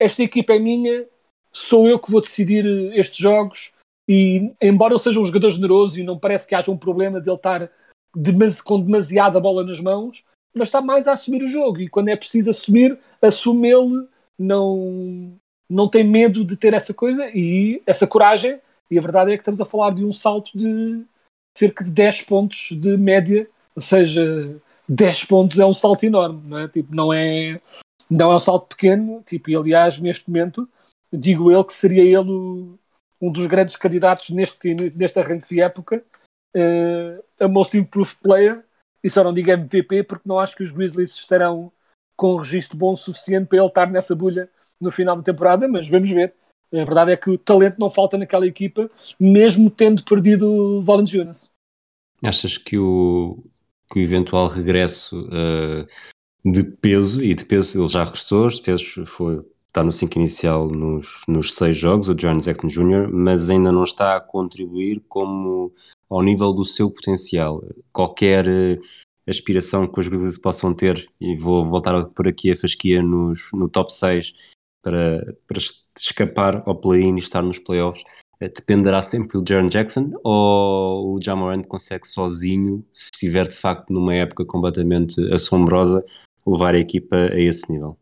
esta 0.00 0.22
equipa 0.22 0.54
é 0.54 0.58
minha, 0.58 1.06
sou 1.52 1.88
eu 1.88 1.98
que 1.98 2.10
vou 2.10 2.20
decidir 2.20 2.64
estes 2.96 3.18
jogos 3.18 3.72
e 4.08 4.50
embora 4.62 4.94
ele 4.94 5.00
seja 5.00 5.20
um 5.20 5.24
jogador 5.24 5.50
generoso 5.50 6.00
e 6.00 6.02
não 6.02 6.18
parece 6.18 6.46
que 6.46 6.54
haja 6.54 6.70
um 6.70 6.78
problema 6.78 7.20
de 7.20 7.28
ele 7.28 7.36
estar 7.36 7.70
demasi 8.16 8.62
com 8.62 8.80
demasiada 8.80 9.38
bola 9.38 9.62
nas 9.62 9.80
mãos, 9.80 10.24
mas 10.54 10.68
está 10.68 10.80
mais 10.80 11.06
a 11.06 11.12
assumir 11.12 11.42
o 11.42 11.48
jogo 11.48 11.80
e 11.80 11.88
quando 11.88 12.08
é 12.08 12.16
preciso 12.16 12.48
assumir, 12.48 12.98
assume 13.20 13.68
ele, 13.68 14.06
não, 14.38 15.32
não 15.68 15.88
tem 15.88 16.04
medo 16.04 16.42
de 16.42 16.56
ter 16.56 16.72
essa 16.72 16.94
coisa 16.94 17.28
e 17.34 17.82
essa 17.86 18.06
coragem. 18.06 18.58
E 18.90 18.98
a 18.98 19.02
verdade 19.02 19.32
é 19.32 19.36
que 19.36 19.42
estamos 19.42 19.60
a 19.60 19.66
falar 19.66 19.92
de 19.92 20.02
um 20.02 20.12
salto 20.12 20.56
de 20.56 21.04
cerca 21.56 21.84
de 21.84 21.90
10 21.90 22.22
pontos 22.22 22.68
de 22.70 22.96
média, 22.96 23.46
ou 23.76 23.82
seja, 23.82 24.56
10 24.88 25.24
pontos 25.24 25.58
é 25.58 25.66
um 25.66 25.74
salto 25.74 26.04
enorme, 26.04 26.40
não 26.46 26.58
é? 26.58 26.68
Tipo, 26.68 26.94
não 26.94 27.12
é, 27.12 27.60
não 28.08 28.32
é 28.32 28.36
um 28.36 28.40
salto 28.40 28.68
pequeno, 28.68 29.22
tipo, 29.26 29.50
e 29.50 29.56
aliás, 29.56 29.98
neste 29.98 30.28
momento, 30.30 30.66
digo 31.12 31.50
eu 31.52 31.62
que 31.62 31.74
seria 31.74 32.02
ele 32.02 32.78
um 33.20 33.30
dos 33.30 33.46
grandes 33.46 33.76
candidatos 33.76 34.30
neste, 34.30 34.74
neste 34.74 35.18
arranque 35.18 35.48
de 35.48 35.60
época 35.60 36.04
uh, 36.56 37.24
a 37.44 37.48
Most 37.48 37.76
Improved 37.76 38.16
Player, 38.22 38.64
e 39.02 39.10
só 39.10 39.22
não 39.22 39.32
digo 39.32 39.50
MVP 39.50 40.04
porque 40.04 40.28
não 40.28 40.38
acho 40.38 40.56
que 40.56 40.62
os 40.62 40.70
Grizzlies 40.70 41.14
estarão 41.14 41.72
com 42.16 42.34
um 42.34 42.36
registro 42.36 42.76
bom 42.76 42.92
o 42.92 42.96
suficiente 42.96 43.46
para 43.46 43.58
ele 43.58 43.68
estar 43.68 43.90
nessa 43.90 44.14
bolha 44.14 44.48
no 44.80 44.90
final 44.90 45.16
da 45.16 45.22
temporada, 45.22 45.68
mas 45.68 45.88
vamos 45.88 46.10
ver. 46.10 46.34
A 46.72 46.84
verdade 46.84 47.12
é 47.12 47.16
que 47.16 47.30
o 47.30 47.38
talento 47.38 47.78
não 47.78 47.90
falta 47.90 48.18
naquela 48.18 48.46
equipa, 48.46 48.90
mesmo 49.18 49.70
tendo 49.70 50.04
perdido 50.04 50.46
o 50.46 50.82
Valanciunas. 50.82 51.50
Achas 52.22 52.58
que 52.58 52.76
o, 52.76 53.42
que 53.90 54.00
o 54.00 54.02
eventual 54.02 54.48
regresso 54.48 55.28
uh, 55.28 55.86
de 56.44 56.64
peso, 56.64 57.22
e 57.22 57.34
de 57.34 57.44
peso 57.44 57.80
ele 57.80 57.88
já 57.88 58.04
regressou, 58.04 58.48
peso 58.62 59.06
foi, 59.06 59.44
está 59.68 59.84
no 59.84 59.92
5 59.92 60.18
inicial 60.18 60.68
nos, 60.68 61.22
nos 61.28 61.54
seis 61.54 61.76
jogos, 61.76 62.08
o 62.08 62.14
John 62.14 62.38
Jackson 62.38 62.68
Jr., 62.68 63.08
mas 63.12 63.50
ainda 63.50 63.70
não 63.70 63.84
está 63.84 64.16
a 64.16 64.20
contribuir 64.20 65.02
como 65.08 65.72
ao 66.08 66.22
nível 66.22 66.52
do 66.52 66.64
seu 66.64 66.90
potencial. 66.90 67.62
Qualquer 67.92 68.48
uh, 68.48 68.80
aspiração 69.28 69.86
que 69.86 70.00
os 70.00 70.08
Grizzlies 70.08 70.38
possam 70.38 70.74
ter, 70.74 71.06
e 71.20 71.36
vou 71.36 71.68
voltar 71.68 72.02
por 72.06 72.26
aqui 72.26 72.50
a 72.50 72.56
fasquia 72.56 73.02
nos, 73.02 73.50
no 73.52 73.68
top 73.68 73.92
6 73.92 74.32
para, 74.82 75.36
para 75.46 75.58
escapar 75.96 76.62
ao 76.66 76.74
play-in 76.74 77.16
e 77.16 77.18
estar 77.18 77.42
nos 77.42 77.58
playoffs, 77.58 78.02
uh, 78.42 78.48
dependerá 78.48 79.02
sempre 79.02 79.38
do 79.38 79.44
Jaron 79.46 79.68
Jackson 79.68 80.12
ou 80.24 81.14
o 81.14 81.22
Jamorant 81.22 81.64
consegue 81.68 82.08
sozinho, 82.08 82.82
se 82.90 83.10
estiver 83.12 83.46
de 83.46 83.56
facto 83.56 83.92
numa 83.92 84.14
época 84.14 84.46
completamente 84.46 85.20
assombrosa, 85.30 86.02
levar 86.46 86.74
a 86.74 86.78
equipa 86.78 87.16
a 87.16 87.38
esse 87.38 87.70
nível? 87.70 87.98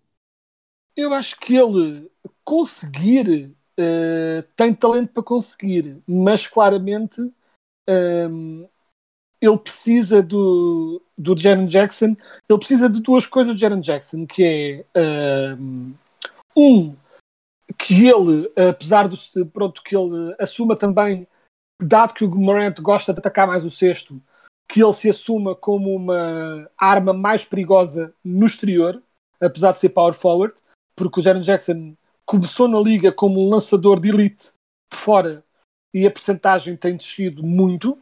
Eu 0.96 1.12
acho 1.12 1.38
que 1.38 1.54
ele 1.54 2.11
conseguir 2.44 3.52
uh, 3.78 4.42
tem 4.54 4.74
talento 4.74 5.12
para 5.12 5.22
conseguir, 5.22 6.02
mas 6.06 6.46
claramente 6.46 7.20
um, 7.88 8.68
ele 9.40 9.59
precisa 9.59 10.22
do, 10.22 11.02
do 11.16 11.37
Jaron 11.37 11.66
Jackson, 11.66 12.16
ele 12.48 12.59
precisa 12.59 12.88
de 12.88 13.00
duas 13.00 13.26
coisas 13.26 13.54
do 13.54 13.59
Jaron 13.59 13.80
Jackson, 13.80 14.26
que 14.26 14.85
é 14.94 15.54
um, 16.56 16.96
que 17.78 18.09
ele, 18.09 18.50
apesar 18.68 19.09
do 19.09 19.46
pronto, 19.46 19.82
que 19.82 19.96
ele 19.96 20.35
assuma 20.38 20.74
também, 20.74 21.26
dado 21.82 22.14
que 22.14 22.24
o 22.24 22.35
Morant 22.35 22.80
gosta 22.80 23.12
de 23.12 23.20
atacar 23.20 23.46
mais 23.46 23.64
o 23.64 23.70
sexto, 23.70 24.20
que 24.68 24.82
ele 24.82 24.92
se 24.94 25.11
assuma 25.11 25.54
como 25.54 25.94
uma 25.94 26.68
arma 26.76 27.12
mais 27.12 27.44
perigosa 27.44 28.14
no 28.24 28.46
exterior, 28.46 29.02
apesar 29.40 29.72
de 29.72 29.80
ser 29.80 29.90
power 29.90 30.14
forward, 30.14 30.54
porque 30.96 31.20
o 31.20 31.22
Jaron 31.22 31.40
Jackson 31.40 31.94
começou 32.24 32.66
na 32.66 32.80
liga 32.80 33.12
como 33.12 33.40
um 33.40 33.50
lançador 33.50 34.00
de 34.00 34.09
elite 34.09 34.52
de 34.92 34.98
fora 34.98 35.44
e 35.94 36.06
a 36.06 36.11
percentagem 36.11 36.76
tem 36.76 36.96
descido 36.96 37.42
muito, 37.42 37.98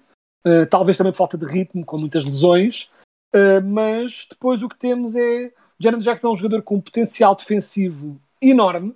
uh, 0.47 0.67
talvez 0.71 0.97
também 0.97 1.13
por 1.13 1.19
falta 1.19 1.37
de 1.37 1.45
ritmo, 1.45 1.85
com 1.85 1.99
muitas 1.99 2.25
lesões, 2.25 2.91
uh, 3.35 3.63
mas 3.65 4.27
depois 4.31 4.63
o 4.63 4.69
que 4.69 4.79
temos 4.79 5.15
é 5.15 5.53
Jaron 5.79 5.99
Jackson 5.99 6.29
é 6.29 6.33
um 6.33 6.37
jogador 6.37 6.63
com 6.63 6.77
um 6.77 6.81
potencial 6.81 7.35
defensivo 7.35 8.21
enorme, 8.41 8.95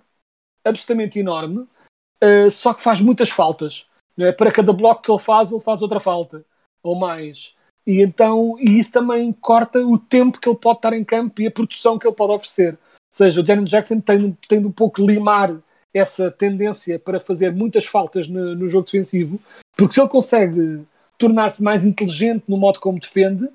absolutamente 0.64 1.18
enorme, 1.18 1.66
uh, 2.22 2.50
só 2.50 2.72
que 2.72 2.82
faz 2.82 3.00
muitas 3.00 3.30
faltas. 3.30 3.86
É? 4.18 4.32
Para 4.32 4.50
cada 4.50 4.72
bloco 4.72 5.02
que 5.02 5.10
ele 5.10 5.20
faz, 5.20 5.52
ele 5.52 5.60
faz 5.60 5.80
outra 5.80 6.00
falta, 6.00 6.44
ou 6.82 6.96
mais. 6.96 7.54
E 7.86 8.02
então, 8.02 8.56
e 8.58 8.78
isso 8.78 8.90
também 8.92 9.32
corta 9.32 9.78
o 9.78 9.98
tempo 9.98 10.40
que 10.40 10.48
ele 10.48 10.58
pode 10.58 10.78
estar 10.78 10.92
em 10.92 11.04
campo 11.04 11.40
e 11.40 11.46
a 11.46 11.50
produção 11.50 11.98
que 11.98 12.06
ele 12.06 12.16
pode 12.16 12.32
oferecer. 12.32 12.76
Seja, 13.12 13.40
o 13.40 13.44
Jaron 13.44 13.64
Jackson 13.64 14.00
tem, 14.00 14.36
tem 14.48 14.64
um 14.64 14.72
pouco 14.72 15.02
limar 15.02 15.56
essa 15.92 16.30
tendência 16.30 16.98
para 16.98 17.20
fazer 17.20 17.52
muitas 17.52 17.86
faltas 17.86 18.28
no, 18.28 18.54
no 18.54 18.68
jogo 18.68 18.84
defensivo, 18.84 19.40
porque 19.76 19.94
se 19.94 20.00
ele 20.00 20.08
consegue 20.08 20.84
tornar-se 21.16 21.62
mais 21.62 21.84
inteligente 21.84 22.44
no 22.48 22.56
modo 22.56 22.78
como 22.78 23.00
defende, 23.00 23.48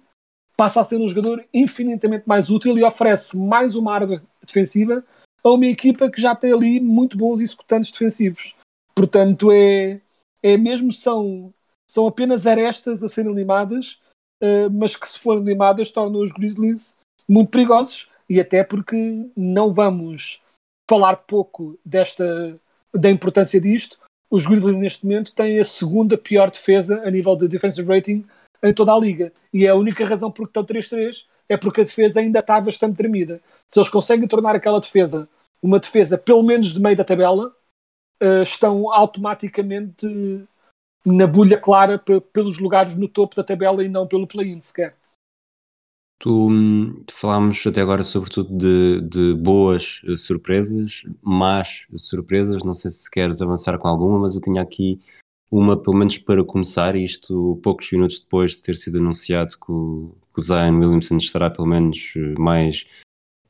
passa 0.58 0.82
a 0.82 0.84
ser 0.84 0.98
um 0.98 1.08
jogador 1.08 1.44
infinitamente 1.54 2.28
mais 2.28 2.50
útil 2.50 2.78
e 2.78 2.84
oferece 2.84 3.38
mais 3.38 3.76
uma 3.76 3.94
arma 3.94 4.22
defensiva 4.46 5.04
a 5.44 5.50
uma 5.50 5.66
equipa 5.66 6.10
que 6.10 6.22
já 6.22 6.36
tem 6.36 6.54
ali 6.54 6.80
muito 6.80 7.18
bons 7.18 7.40
executantes 7.40 7.92
defensivos. 7.92 8.56
Portanto, 8.96 9.52
é, 9.52 10.00
é 10.42 10.58
mesmo 10.58 10.92
são, 10.92 11.54
são 11.90 12.08
apenas 12.08 12.48
arestas 12.48 13.04
a 13.04 13.10
serem 13.10 13.34
limadas, 13.34 14.00
uh, 14.42 14.70
mas 14.72 14.96
que 14.96 15.08
se 15.08 15.20
forem 15.20 15.44
limadas 15.44 15.92
tornam 15.92 16.22
os 16.22 16.32
Grizzlies 16.32 16.96
muito 17.28 17.50
perigosos 17.50 18.10
e 18.34 18.40
até 18.40 18.64
porque 18.64 19.30
não 19.38 19.72
vamos 19.72 20.42
falar 20.90 21.18
pouco 21.18 21.78
desta 21.86 22.60
da 22.92 23.12
importância 23.12 23.62
disto. 23.62 24.00
Os 24.28 24.48
Grizzlies 24.48 24.76
neste 24.76 25.06
momento 25.06 25.36
têm 25.36 25.60
a 25.60 25.64
segunda 25.64 26.18
pior 26.18 26.50
defesa 26.50 27.04
a 27.06 27.12
nível 27.12 27.36
de 27.36 27.48
defensive 27.48 27.88
rating 27.88 28.26
em 28.64 28.74
toda 28.74 28.92
a 28.92 28.98
liga. 28.98 29.32
E 29.54 29.68
é 29.68 29.70
a 29.70 29.76
única 29.76 30.04
razão 30.04 30.32
por 30.32 30.48
que 30.48 30.60
estão 30.60 30.66
3-3 30.66 31.26
é 31.48 31.56
porque 31.56 31.82
a 31.82 31.84
defesa 31.84 32.22
ainda 32.22 32.40
está 32.40 32.60
bastante 32.60 32.98
tremida. 32.98 33.40
Se 33.72 33.80
eles 33.80 33.90
conseguem 33.90 34.28
tornar 34.28 34.56
aquela 34.56 34.80
defesa 34.80 35.30
uma 35.62 35.80
defesa 35.80 36.18
pelo 36.18 36.42
menos 36.42 36.74
de 36.74 36.82
meio 36.82 36.98
da 36.98 37.04
tabela, 37.04 37.56
uh, 38.22 38.42
estão 38.42 38.92
automaticamente 38.92 40.08
na 41.06 41.28
bolha 41.28 41.58
clara 41.60 42.00
pelos 42.34 42.58
lugares 42.58 42.96
no 42.96 43.08
topo 43.08 43.36
da 43.36 43.44
tabela 43.44 43.84
e 43.84 43.88
não 43.88 44.08
pelo 44.08 44.26
play-in 44.26 44.60
sequer. 44.60 44.96
Tu 46.24 46.30
hum, 46.30 47.04
falámos 47.12 47.68
até 47.68 47.82
agora 47.82 48.02
sobretudo 48.02 48.58
de, 48.58 49.02
de 49.02 49.34
boas 49.34 50.02
uh, 50.06 50.18
surpresas, 50.18 51.04
más 51.22 51.86
surpresas, 51.98 52.64
não 52.64 52.74
sei 52.74 52.92
se 52.92 53.12
queres 53.12 53.42
avançar 53.42 53.78
com 53.78 53.90
alguma, 53.90 54.20
mas 54.20 54.34
eu 54.34 54.40
tinha 54.40 54.62
aqui 54.62 55.02
uma, 55.52 55.76
pelo 55.76 55.98
menos 55.98 56.18
para 56.18 56.42
começar, 56.46 56.96
isto 56.96 57.60
poucos 57.62 57.92
minutos 57.92 58.22
depois 58.22 58.52
de 58.52 58.62
ter 58.62 58.78
sido 58.78 59.00
anunciado 59.00 59.58
que 59.60 59.70
o, 59.70 60.16
que 60.34 60.40
o 60.40 60.42
Zion 60.42 60.80
Williamson 60.80 61.18
estará 61.18 61.50
pelo 61.50 61.68
menos 61.68 62.14
uh, 62.16 62.42
mais 62.42 62.86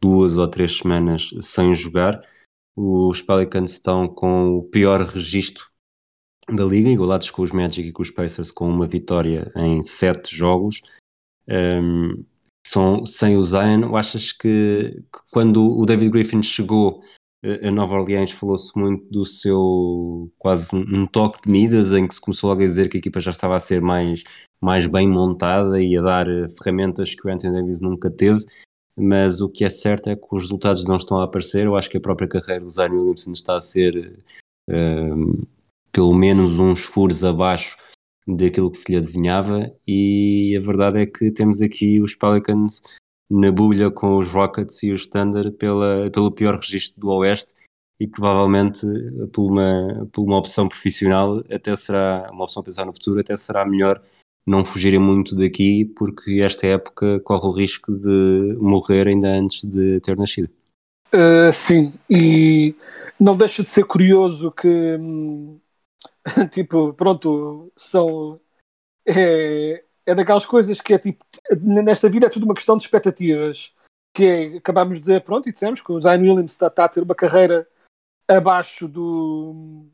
duas 0.02 0.40
ou 0.40 0.48
três 0.48 0.76
semanas 0.76 1.30
sem 1.42 1.76
jogar. 1.76 2.28
Os 2.76 3.22
Pelicans 3.22 3.74
estão 3.74 4.08
com 4.08 4.58
o 4.58 4.64
pior 4.64 5.00
registro 5.02 5.68
da 6.52 6.66
liga, 6.66 6.90
igualados 6.90 7.30
com 7.30 7.44
os 7.44 7.52
Magic 7.52 7.88
e 7.88 7.92
com 7.92 8.02
os 8.02 8.10
Pacers, 8.10 8.50
com 8.50 8.68
uma 8.68 8.88
vitória 8.88 9.52
em 9.56 9.80
sete 9.84 10.36
jogos. 10.36 10.82
Um, 11.48 12.26
são 12.66 13.06
sem 13.06 13.36
o 13.36 13.44
Zion, 13.44 13.96
achas 13.96 14.32
que, 14.32 15.04
que, 15.12 15.20
quando 15.32 15.78
o 15.78 15.86
David 15.86 16.12
Griffin 16.12 16.42
chegou 16.42 17.02
a 17.62 17.70
Nova 17.70 17.96
Orleans 17.96 18.32
falou-se 18.32 18.72
muito 18.80 19.06
do 19.12 19.26
seu 19.26 20.32
quase 20.40 20.70
um 20.74 21.06
toque 21.06 21.42
de 21.42 21.52
Midas 21.52 21.92
em 21.92 22.08
que 22.08 22.16
se 22.16 22.22
começou 22.22 22.50
logo 22.50 22.64
a 22.64 22.66
dizer 22.66 22.88
que 22.88 22.96
a 22.96 23.00
equipa 23.00 23.20
já 23.20 23.32
estava 23.32 23.54
a 23.54 23.60
ser 23.60 23.82
mais, 23.82 24.24
mais 24.62 24.88
bem 24.88 25.10
montada 25.10 25.82
e 25.82 25.98
a 25.98 26.02
dar 26.02 26.26
eh, 26.30 26.48
ferramentas 26.58 27.14
que 27.14 27.28
o 27.28 27.30
Anthony 27.30 27.60
Davis 27.60 27.82
nunca 27.82 28.10
teve 28.10 28.46
mas 28.96 29.42
o 29.42 29.50
que 29.50 29.66
é 29.66 29.70
certo 29.70 30.10
é 30.10 30.16
que 30.16 30.28
os 30.32 30.44
resultados 30.44 30.86
não 30.86 30.98
estão 30.98 31.20
a 31.20 31.24
aparecer. 31.24 31.66
Eu 31.66 31.76
acho 31.76 31.90
que 31.90 31.98
a 31.98 32.02
própria 32.02 32.28
carreira 32.28 32.64
do 32.64 32.70
Zion 32.70 32.92
Williamson 32.92 33.32
está 33.32 33.58
a 33.58 33.62
ser 33.62 34.20
um, 34.70 35.44
pelo 35.92 36.14
menos 36.14 36.60
uns 36.60 36.84
furos 36.84 37.24
abaixo 37.24 37.78
daquilo 38.28 38.72
que 38.72 38.78
se 38.78 38.92
lhe 38.92 38.98
adivinhava, 38.98 39.72
e 39.88 40.56
a 40.58 40.66
verdade 40.66 41.00
é 41.00 41.06
que 41.06 41.32
temos 41.32 41.62
aqui 41.62 42.02
os 42.02 42.16
Pelicans 42.16 42.82
na 43.30 43.52
bulha 43.52 43.90
com 43.90 44.18
os 44.18 44.28
Rockets 44.28 44.84
e 44.84 44.92
os 44.92 45.06
Thunder 45.08 45.52
pela, 45.52 46.10
pelo 46.12 46.32
pior 46.32 46.56
registro 46.56 47.00
do 47.00 47.10
Oeste 47.10 47.54
e 48.00 48.08
provavelmente 48.08 48.86
por 49.32 49.50
uma, 49.50 50.08
por 50.12 50.24
uma 50.24 50.38
opção 50.38 50.68
profissional 50.68 51.44
até 51.52 51.76
será 51.76 52.30
uma 52.32 52.44
opção 52.44 52.62
a 52.62 52.64
pensar 52.64 52.86
no 52.86 52.94
futuro 52.94 53.20
até 53.20 53.36
será 53.36 53.66
melhor 53.66 54.02
não 54.46 54.66
fugirem 54.66 55.00
muito 55.00 55.36
daqui 55.36 55.86
porque 55.86 56.42
esta 56.42 56.68
época 56.68 57.20
corre 57.22 57.48
o 57.48 57.52
risco 57.52 57.94
de 57.94 58.58
morrer 58.60 59.08
ainda 59.08 59.30
antes 59.30 59.64
de 59.64 60.00
ter 60.02 60.18
nascido. 60.18 60.50
Uh, 61.14 61.54
sim, 61.54 61.94
e 62.10 62.76
não 63.20 63.38
deixa 63.38 63.64
de 63.64 63.70
ser 63.70 63.86
curioso 63.86 64.52
que 64.52 64.98
hum, 65.00 65.60
tipo, 66.52 66.94
pronto, 66.94 67.72
são. 67.76 68.40
É, 69.06 69.84
é 70.06 70.16
daquelas 70.16 70.46
coisas 70.46 70.82
que 70.82 70.94
é 70.94 71.00
tipo, 71.00 71.26
nesta 71.62 72.10
vida 72.10 72.28
é 72.28 72.30
tudo 72.30 72.46
uma 72.46 72.56
questão 72.56 72.78
de 72.78 72.84
expectativas. 72.84 73.74
Que 74.16 74.26
é, 74.26 74.58
acabámos 74.58 74.96
de 74.96 75.02
dizer, 75.02 75.24
pronto, 75.24 75.50
e 75.50 75.54
dissemos 75.54 75.82
que 75.82 75.92
o 75.92 76.00
Zion 76.00 76.22
Williams 76.22 76.52
está, 76.52 76.68
está 76.68 76.86
a 76.86 76.90
ter 76.90 77.02
uma 77.02 77.16
carreira 77.16 77.68
abaixo 78.28 78.88
do, 78.88 79.88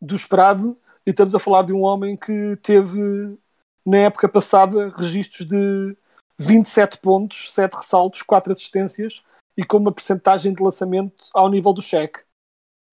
do 0.00 0.14
esperado 0.14 0.78
e 1.06 1.10
estamos 1.10 1.34
a 1.34 1.40
falar 1.40 1.64
de 1.64 1.72
um 1.72 1.82
homem 1.82 2.16
que 2.16 2.56
teve 2.62 3.38
na 3.84 3.98
época 3.98 4.28
passada 4.28 4.90
registros 4.90 5.46
de 5.46 5.96
27 6.38 6.98
pontos, 6.98 7.52
7 7.54 7.74
ressaltos, 7.74 8.22
4 8.22 8.52
assistências 8.52 9.22
e 9.56 9.64
com 9.64 9.78
uma 9.78 9.92
percentagem 9.92 10.52
de 10.52 10.62
lançamento 10.62 11.28
ao 11.32 11.48
nível 11.48 11.72
do 11.72 11.80
cheque, 11.80 12.20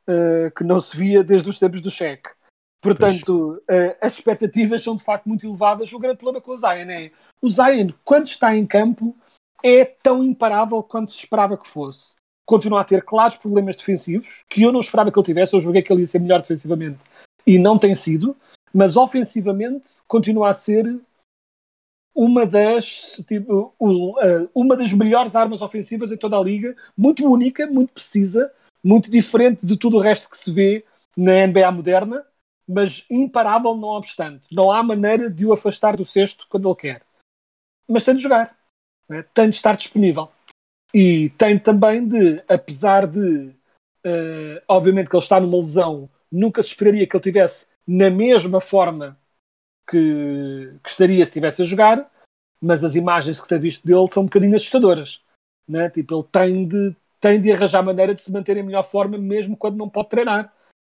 uh, 0.08 0.52
que 0.56 0.64
não 0.64 0.80
se 0.80 0.96
via 0.96 1.24
desde 1.24 1.50
os 1.50 1.60
tempos 1.60 1.82
do 1.82 1.92
cheque. 1.92 2.30
Portanto, 2.84 3.64
uh, 3.64 3.96
as 4.02 4.14
expectativas 4.14 4.84
são 4.84 4.96
de 4.96 5.04
facto 5.04 5.26
muito 5.28 5.46
elevadas. 5.46 5.92
O 5.94 6.00
grande 6.00 6.18
problema 6.18 6.42
com 6.42 6.52
o 6.52 6.58
Zion 6.58 6.90
é 6.90 7.12
o 7.42 7.50
Zion, 7.50 7.90
quando 8.04 8.28
está 8.28 8.56
em 8.56 8.66
campo, 8.66 9.16
é 9.64 9.86
tão 9.86 10.24
imparável 10.24 10.84
quanto 10.84 11.12
se 11.12 11.20
esperava 11.20 11.58
que 11.58 11.68
fosse. 11.68 12.16
Continua 12.46 12.82
a 12.82 12.84
ter 12.84 13.02
claros 13.04 13.38
problemas 13.38 13.78
defensivos, 13.78 14.44
que 14.50 14.64
eu 14.64 14.72
não 14.72 14.82
esperava 14.82 15.12
que 15.12 15.18
ele 15.18 15.26
tivesse. 15.26 15.56
Eu 15.56 15.62
joguei 15.62 15.82
que 15.82 15.92
ele 15.92 16.02
ia 16.02 16.08
ser 16.08 16.20
melhor 16.20 16.42
defensivamente 16.42 17.00
e 17.48 17.58
não 17.58 17.80
tem 17.80 17.96
sido, 17.96 18.36
mas 18.74 18.98
ofensivamente 18.98 19.88
continua 20.08 20.50
a 20.50 20.54
ser 20.54 21.00
uma 22.14 22.46
das, 22.46 23.22
tipo, 23.28 23.74
uma 24.54 24.78
das 24.78 24.94
melhores 24.94 25.36
armas 25.36 25.62
ofensivas 25.62 26.12
em 26.12 26.18
toda 26.18 26.38
a 26.38 26.44
liga, 26.44 26.76
muito 26.98 27.26
única, 27.26 27.66
muito 27.66 27.94
precisa, 27.94 28.52
muito 28.84 29.10
diferente 29.10 29.66
de 29.66 29.78
tudo 29.78 29.98
o 29.98 30.00
resto 30.00 30.30
que 30.30 30.38
se 30.38 30.52
vê 30.52 30.86
na 31.18 31.48
NBA 31.48 31.72
moderna, 31.72 32.26
mas 32.68 33.06
imparável 33.10 33.76
não 33.76 33.90
obstante. 33.90 34.46
Não 34.52 34.72
há 34.72 34.82
maneira 34.84 35.30
de 35.30 35.46
o 35.46 35.54
afastar 35.54 35.98
do 35.98 36.06
cesto 36.06 36.46
quando 36.50 36.68
ele 36.68 36.76
quer. 36.76 37.02
Mas 37.88 38.04
tem 38.04 38.16
de 38.16 38.22
jogar, 38.22 38.58
né? 39.10 39.24
tem 39.34 39.50
de 39.50 39.56
estar 39.56 39.76
disponível. 39.76 40.30
E 40.94 41.30
tem 41.32 41.58
também 41.58 42.08
de, 42.08 42.44
apesar 42.48 43.08
de, 43.08 43.48
uh, 44.06 44.62
obviamente 44.68 45.10
que 45.10 45.16
ele 45.16 45.24
está 45.24 45.40
numa 45.40 45.58
lesão, 45.58 46.10
nunca 46.32 46.62
se 46.62 46.70
esperaria 46.70 47.08
que 47.08 47.16
ele 47.16 47.24
tivesse 47.24 47.68
na 47.86 48.10
mesma 48.10 48.62
forma 48.62 49.18
que, 49.90 50.74
que 50.84 50.90
estaria 50.90 51.18
se 51.18 51.24
estivesse 51.24 51.62
a 51.62 51.66
jogar, 51.66 52.10
mas 52.62 52.84
as 52.84 52.96
imagens 52.96 53.40
que 53.40 53.46
se 53.46 53.50
tem 53.50 53.60
visto 53.60 53.86
dele 53.86 54.08
são 54.12 54.24
um 54.24 54.28
bocadinho 54.28 54.56
assustadoras. 54.56 55.22
Né? 55.68 55.90
Tipo, 55.90 56.16
ele 56.16 56.28
tem 56.32 56.68
de, 56.68 56.96
tem 57.20 57.42
de 57.42 57.52
arranjar 57.52 57.84
maneira 57.84 58.14
de 58.14 58.22
se 58.22 58.32
manter 58.32 58.56
em 58.56 58.64
melhor 58.64 58.84
forma, 58.84 59.18
mesmo 59.18 59.58
quando 59.58 59.78
não 59.78 59.90
pode 59.90 60.10
treinar. 60.10 60.53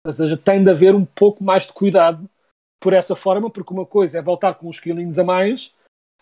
Ou 0.07 0.13
seja, 0.13 0.37
tem 0.37 0.63
de 0.63 0.71
haver 0.71 0.95
um 0.95 1.03
pouco 1.03 1.43
mais 1.43 1.67
de 1.67 1.73
cuidado 1.73 2.29
por 2.79 2.93
essa 2.93 3.13
forma, 3.13 3.49
porque 3.49 3.73
uma 3.73 3.85
coisa 3.85 4.17
é 4.17 4.21
voltar 4.21 4.53
com 4.53 4.69
uns 4.69 4.79
quilinhos 4.79 5.19
a 5.19 5.23
mais 5.23 5.73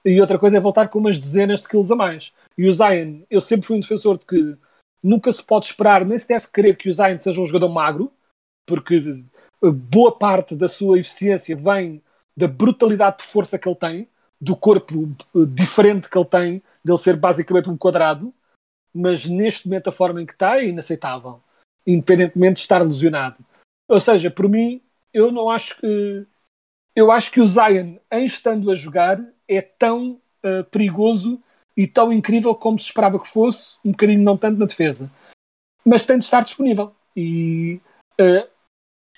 e 0.04 0.20
outra 0.20 0.40
coisa 0.40 0.58
é 0.58 0.60
voltar 0.60 0.88
com 0.88 0.98
umas 0.98 1.20
dezenas 1.20 1.62
de 1.62 1.68
quilos 1.68 1.92
a 1.92 1.96
mais. 1.96 2.34
E 2.58 2.68
o 2.68 2.74
Zion, 2.74 3.22
eu 3.30 3.40
sempre 3.40 3.68
fui 3.68 3.78
um 3.78 3.80
defensor 3.80 4.18
de 4.18 4.26
que 4.26 4.58
nunca 5.04 5.32
se 5.32 5.44
pode 5.44 5.68
esperar, 5.68 6.04
nem 6.04 6.18
se 6.18 6.28
deve 6.28 6.48
querer 6.48 6.76
que 6.76 6.90
o 6.90 6.94
Zion 6.94 7.20
seja 7.20 7.40
um 7.40 7.46
jogador 7.46 7.70
magro, 7.70 8.12
porque 8.66 9.24
boa 9.62 10.18
parte 10.18 10.56
da 10.56 10.68
sua 10.68 11.00
eficiência 11.00 11.56
vem 11.56 12.02
da 12.36 12.48
brutalidade 12.48 13.18
de 13.18 13.24
força 13.24 13.60
que 13.60 13.70
ele 13.70 13.76
tem, 13.76 14.10
do 14.42 14.56
corpo 14.56 15.16
eh, 15.36 15.46
diferente 15.48 16.10
que 16.10 16.18
ele 16.18 16.26
tem, 16.26 16.64
dele 16.84 16.98
ser 16.98 17.16
basicamente 17.16 17.70
um 17.70 17.78
quadrado, 17.78 18.34
mas 18.92 19.26
neste 19.26 19.68
momento 19.68 19.90
a 19.90 19.92
forma 19.92 20.22
em 20.22 20.26
que 20.26 20.34
está 20.34 20.58
é 20.58 20.66
inaceitável, 20.66 21.40
independentemente 21.86 22.56
de 22.56 22.60
estar 22.62 22.82
lesionado. 22.82 23.38
Ou 23.88 24.00
seja, 24.00 24.32
por 24.32 24.50
mim, 24.50 24.82
eu 25.14 25.32
não 25.32 25.50
acho 25.50 25.80
que. 25.80 26.26
Eu 26.96 27.12
acho 27.12 27.32
que 27.32 27.42
o 27.42 27.48
Zion, 27.48 27.98
em 28.12 28.26
estando 28.26 28.72
a 28.72 28.76
jogar, 28.76 29.22
é 29.48 29.62
tão 29.62 30.22
uh, 30.44 30.64
perigoso 30.72 31.42
e 31.76 31.86
tão 31.86 32.12
incrível 32.12 32.56
como 32.56 32.80
se 32.80 32.86
esperava 32.86 33.20
que 33.20 33.28
fosse, 33.28 33.78
um 33.84 33.92
bocadinho 33.92 34.24
não 34.24 34.38
tanto 34.38 34.58
na 34.58 34.66
defesa. 34.66 35.12
Mas 35.86 36.06
tem 36.06 36.18
de 36.18 36.24
estar 36.24 36.42
disponível. 36.42 36.96
E 37.16 37.82
uh, 38.20 38.50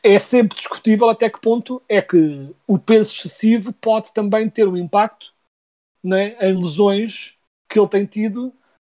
é 0.03 0.19
sempre 0.19 0.58
discutível 0.58 1.10
até 1.10 1.30
que 1.30 1.39
ponto 1.39 1.82
é 1.88 2.01
que 2.01 2.56
o 2.65 2.80
peso 2.80 3.13
excessivo 3.13 3.73
pode 3.73 4.13
também 4.13 4.49
ter 4.49 4.67
um 4.67 4.77
impacto 4.77 5.34
né, 6.03 6.38
em 6.41 6.56
lesões 6.56 7.38
que 7.69 7.80
ele 7.80 7.88
tem 7.88 8.06
tido, 8.06 8.53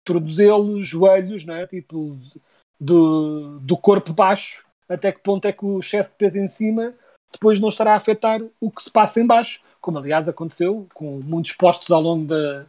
tornozelos, 0.04 0.86
joelhos, 0.86 1.44
né, 1.44 1.66
tipo 1.66 2.18
do, 2.80 3.58
do 3.60 3.76
corpo 3.76 4.12
baixo, 4.12 4.66
até 4.88 5.12
que 5.12 5.20
ponto 5.20 5.44
é 5.46 5.52
que 5.52 5.64
o 5.64 5.80
excesso 5.80 6.10
de 6.10 6.16
peso 6.16 6.38
em 6.38 6.48
cima 6.48 6.92
depois 7.32 7.60
não 7.60 7.68
estará 7.68 7.92
a 7.92 7.96
afetar 7.96 8.40
o 8.60 8.70
que 8.70 8.82
se 8.82 8.90
passa 8.90 9.20
em 9.20 9.26
baixo, 9.26 9.60
como 9.80 9.98
aliás 9.98 10.28
aconteceu 10.28 10.86
com 10.94 11.20
muitos 11.20 11.52
postos 11.52 11.90
ao 11.90 12.00
longo 12.00 12.26
da, 12.26 12.64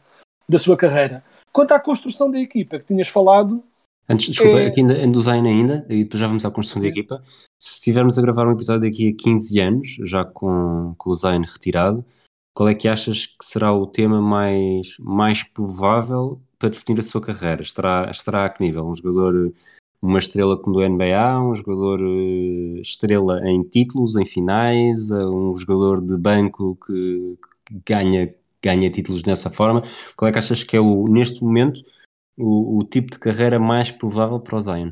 da 0.47 0.59
sua 0.59 0.75
carreira. 0.75 1.23
Quanto 1.51 1.71
à 1.71 1.79
construção 1.79 2.29
da 2.29 2.39
equipa 2.39 2.77
que 2.77 2.85
tinhas 2.85 3.07
falado, 3.07 3.63
Antes, 4.09 4.29
desculpa, 4.29 4.59
é... 4.59 4.65
aqui 4.65 4.81
ainda, 4.81 4.97
em 4.97 5.11
design 5.11 5.47
ainda, 5.47 5.85
e 5.87 6.03
depois 6.03 6.19
já 6.19 6.27
vamos 6.27 6.43
à 6.43 6.49
construção 6.49 6.81
Sim. 6.81 6.87
da 6.87 6.91
equipa. 6.91 7.23
Se 7.59 7.75
estivermos 7.75 8.17
a 8.17 8.21
gravar 8.21 8.47
um 8.47 8.53
episódio 8.53 8.89
daqui 8.89 9.09
a 9.09 9.23
15 9.23 9.59
anos, 9.59 9.87
já 10.03 10.25
com, 10.25 10.95
com 10.97 11.11
o 11.11 11.13
design 11.13 11.45
retirado, 11.45 12.03
qual 12.55 12.67
é 12.67 12.73
que 12.73 12.87
achas 12.87 13.27
que 13.27 13.45
será 13.45 13.71
o 13.71 13.85
tema 13.85 14.19
mais, 14.19 14.95
mais 14.99 15.43
provável 15.43 16.41
para 16.57 16.69
definir 16.69 16.99
a 16.99 17.03
sua 17.03 17.21
carreira? 17.21 17.61
Estará, 17.61 18.09
estará 18.09 18.45
a 18.45 18.49
que 18.49 18.63
nível? 18.63 18.87
Um 18.87 18.95
jogador, 18.95 19.53
uma 20.01 20.19
estrela 20.19 20.57
como 20.57 20.77
do 20.77 20.87
NBA, 20.87 21.41
um 21.41 21.53
jogador 21.53 21.99
eh, 22.01 22.81
estrela 22.81 23.41
em 23.49 23.63
títulos, 23.63 24.15
em 24.15 24.25
finais, 24.25 25.11
um 25.11 25.55
jogador 25.55 26.01
de 26.01 26.17
banco 26.17 26.77
que 26.85 27.37
ganha, 27.85 28.33
ganha 28.63 28.89
títulos 28.89 29.21
dessa 29.21 29.49
forma? 29.49 29.83
Qual 30.15 30.29
é 30.29 30.31
que 30.31 30.39
achas 30.39 30.63
que 30.63 30.75
é 30.75 30.79
o, 30.79 31.07
neste 31.07 31.43
momento, 31.43 31.83
o, 32.37 32.79
o 32.79 32.83
tipo 32.83 33.11
de 33.11 33.19
carreira 33.19 33.59
mais 33.59 33.91
provável 33.91 34.39
para 34.39 34.57
o 34.57 34.61
Zion? 34.61 34.91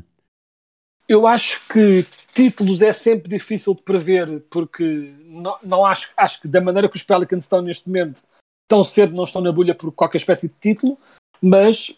Eu 1.08 1.26
acho 1.26 1.66
que 1.68 2.04
títulos 2.34 2.82
é 2.82 2.92
sempre 2.92 3.30
difícil 3.30 3.74
de 3.74 3.80
prever, 3.80 4.42
porque 4.50 5.14
não, 5.24 5.56
não 5.62 5.86
acho, 5.86 6.10
acho 6.14 6.42
que 6.42 6.48
da 6.48 6.60
maneira 6.60 6.86
que 6.86 6.96
os 6.96 7.02
Pelicans 7.02 7.44
estão 7.44 7.62
neste 7.62 7.86
momento, 7.86 8.22
tão 8.68 8.84
cedo 8.84 9.16
não 9.16 9.24
estão 9.24 9.40
na 9.40 9.50
bolha 9.50 9.74
por 9.74 9.90
qualquer 9.90 10.18
espécie 10.18 10.48
de 10.48 10.54
título, 10.60 10.98
mas 11.40 11.97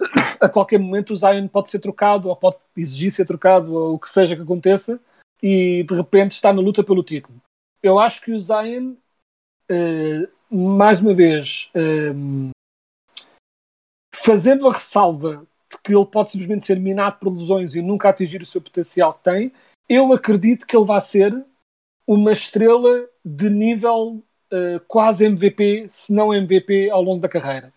a 0.40 0.48
qualquer 0.48 0.78
momento 0.78 1.12
o 1.12 1.16
Zion 1.16 1.46
pode 1.48 1.70
ser 1.70 1.78
trocado, 1.78 2.28
ou 2.28 2.36
pode 2.36 2.56
exigir 2.76 3.12
ser 3.12 3.26
trocado, 3.26 3.74
ou 3.74 3.94
o 3.94 3.98
que 3.98 4.10
seja 4.10 4.34
que 4.34 4.42
aconteça, 4.42 5.00
e 5.42 5.84
de 5.84 5.94
repente 5.94 6.32
está 6.32 6.52
na 6.52 6.60
luta 6.60 6.82
pelo 6.82 7.02
título. 7.02 7.40
Eu 7.82 7.98
acho 7.98 8.20
que 8.20 8.32
o 8.32 8.40
Zion, 8.40 8.94
uh, 9.70 10.54
mais 10.54 11.00
uma 11.00 11.14
vez, 11.14 11.70
uh, 11.74 12.50
fazendo 14.14 14.68
a 14.68 14.72
ressalva 14.72 15.46
de 15.70 15.78
que 15.82 15.94
ele 15.94 16.06
pode 16.06 16.30
simplesmente 16.30 16.64
ser 16.64 16.78
minado 16.78 17.18
por 17.18 17.32
lesões 17.32 17.74
e 17.74 17.80
nunca 17.80 18.08
atingir 18.08 18.42
o 18.42 18.46
seu 18.46 18.60
potencial 18.60 19.14
que 19.14 19.24
tem, 19.24 19.52
eu 19.88 20.12
acredito 20.12 20.66
que 20.66 20.76
ele 20.76 20.84
vai 20.84 21.00
ser 21.00 21.44
uma 22.06 22.32
estrela 22.32 23.08
de 23.24 23.48
nível 23.48 24.22
uh, 24.52 24.80
quase 24.86 25.24
MVP, 25.24 25.86
se 25.88 26.12
não 26.12 26.34
MVP, 26.34 26.90
ao 26.90 27.02
longo 27.02 27.20
da 27.20 27.28
carreira. 27.28 27.72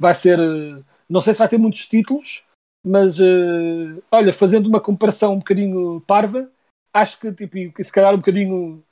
Vai 0.00 0.14
ser, 0.14 0.38
uh, 0.38 0.84
não 1.08 1.20
sei 1.20 1.34
se 1.34 1.38
vai 1.38 1.48
ter 1.48 1.58
muitos 1.58 1.86
títulos, 1.86 2.44
mas 2.84 3.18
uh, 3.18 4.02
olha, 4.10 4.32
fazendo 4.32 4.66
uma 4.66 4.80
comparação 4.80 5.34
um 5.34 5.38
bocadinho 5.38 6.00
parva, 6.02 6.50
acho 6.92 7.18
que 7.18 7.32
tipo, 7.32 7.82
se 7.82 7.92
calhar 7.92 8.14
um 8.14 8.18
bocadinho 8.18 8.84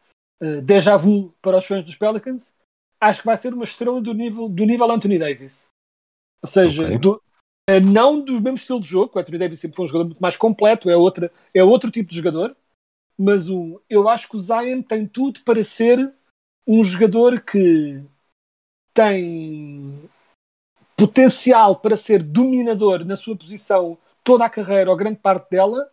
uh, 0.43 0.61
déjà 0.63 0.97
vu 0.97 1.35
para 1.43 1.59
os 1.59 1.67
fãs 1.67 1.85
dos 1.85 1.97
Pelicans, 1.97 2.55
acho 3.01 3.21
que 3.21 3.27
vai 3.27 3.37
ser 3.37 3.53
uma 3.53 3.65
estrela 3.65 4.01
do 4.01 4.15
nível, 4.15 4.49
do 4.49 4.65
nível 4.65 4.91
Anthony 4.91 5.19
Davis. 5.19 5.69
Ou 6.43 6.49
seja, 6.49 6.85
okay. 6.85 6.99
do, 6.99 7.23
é, 7.69 7.81
não 7.81 8.21
do 8.21 8.41
mesmo 8.41 8.57
estilo 8.57 8.81
de 8.81 8.89
jogo, 8.89 9.13
o 9.15 9.19
Anthony 9.19 9.39
Davis 9.39 9.61
sempre 9.61 9.77
foi 9.77 9.85
um 9.85 9.89
jogador 9.89 10.07
muito 10.07 10.23
mais 10.23 10.37
completo, 10.37 10.89
é, 10.89 10.97
outra, 10.97 11.33
é 11.53 11.63
outro 11.63 11.91
tipo 11.91 12.11
de 12.11 12.17
jogador, 12.17 12.57
mas 13.19 13.49
o, 13.49 13.81
eu 13.89 14.09
acho 14.09 14.29
que 14.29 14.37
o 14.37 14.41
Zion 14.41 14.83
tem 14.83 15.07
tudo 15.07 15.41
para 15.43 15.63
ser 15.65 16.13
um 16.67 16.83
jogador 16.83 17.41
que 17.41 18.03
tem 18.95 20.09
potencial 20.97 21.77
para 21.77 21.97
ser 21.97 22.23
dominador 22.23 23.05
na 23.05 23.17
sua 23.17 23.37
posição 23.37 23.99
toda 24.25 24.45
a 24.45 24.51
carreira 24.51 24.91
ou 24.91 24.97
grande 24.97 25.19
parte 25.19 25.51
dela, 25.51 25.91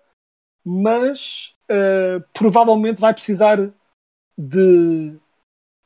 mas 0.66 1.56
uh, 1.70 2.24
provavelmente 2.34 3.02
vai 3.02 3.13
precisar 3.13 3.58
de, 4.38 5.16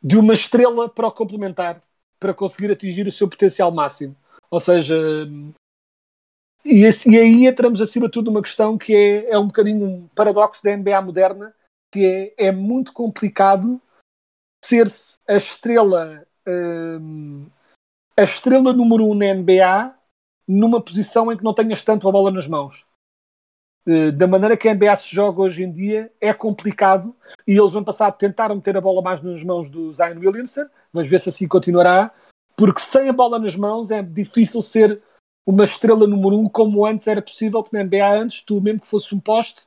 de 0.02 0.18
uma 0.18 0.34
estrela 0.34 0.88
para 0.88 1.08
o 1.08 1.12
complementar 1.12 1.82
para 2.20 2.34
conseguir 2.34 2.72
atingir 2.72 3.08
o 3.08 3.12
seu 3.12 3.28
potencial 3.28 3.72
máximo. 3.72 4.16
Ou 4.50 4.60
seja, 4.60 4.96
e, 6.64 6.84
esse, 6.84 7.10
e 7.10 7.18
aí 7.18 7.46
entramos 7.46 7.82
acima 7.82 8.08
de 8.08 8.14
tudo 8.14 8.32
numa 8.32 8.42
questão 8.42 8.78
que 8.78 8.96
é, 8.96 9.32
é 9.32 9.40
um 9.40 9.48
bocadinho 9.48 9.86
um 9.86 10.08
paradoxo 10.10 10.64
da 10.64 10.76
NBA 10.76 11.02
moderna, 11.02 11.54
que 11.92 12.34
é, 12.38 12.48
é 12.48 12.52
muito 12.52 12.94
complicado 12.94 13.82
ser-se 14.64 15.20
a 15.28 15.36
estrela 15.36 16.26
um, 16.48 17.46
a 18.18 18.24
estrela 18.24 18.74
número 18.74 19.06
um 19.06 19.14
na 19.14 19.34
NBA 19.34 19.96
numa 20.48 20.82
posição 20.82 21.32
em 21.32 21.38
que 21.38 21.44
não 21.44 21.54
tenhas 21.54 21.84
tanto 21.84 22.08
a 22.08 22.12
bola 22.12 22.32
nas 22.32 22.48
mãos. 22.48 22.86
Uh, 23.86 24.12
da 24.12 24.28
maneira 24.28 24.58
que 24.58 24.68
a 24.68 24.74
NBA 24.74 24.96
se 24.98 25.16
joga 25.16 25.42
hoje 25.42 25.64
em 25.64 25.72
dia, 25.72 26.12
é 26.20 26.34
complicado. 26.34 27.16
E 27.46 27.52
eles, 27.54 27.72
no 27.72 27.78
ano 27.78 27.86
passado, 27.86 28.18
tentaram 28.18 28.60
ter 28.60 28.76
a 28.76 28.82
bola 28.82 29.02
mais 29.02 29.22
nas 29.22 29.44
mãos 29.44 29.70
do 29.70 29.94
Zion 29.94 30.20
Williamson. 30.20 30.66
Vamos 30.92 31.10
ver 31.10 31.22
se 31.22 31.30
assim 31.30 31.48
continuará 31.48 32.14
porque 32.58 32.82
sem 32.82 33.08
a 33.08 33.14
bola 33.14 33.38
nas 33.38 33.56
mãos 33.56 33.92
é 33.92 34.02
difícil 34.02 34.64
ser 34.64 35.00
uma 35.46 35.64
estrela 35.64 36.08
número 36.08 36.38
um 36.38 36.50
como 36.50 36.86
antes 36.86 37.08
era 37.08 37.22
possível, 37.22 37.62
porque 37.62 37.78
na 37.78 37.84
NBA 37.84 38.20
antes, 38.20 38.42
tu 38.42 38.60
mesmo 38.60 38.82
que 38.82 38.88
fosse 38.88 39.14
um 39.14 39.20
poste, 39.20 39.66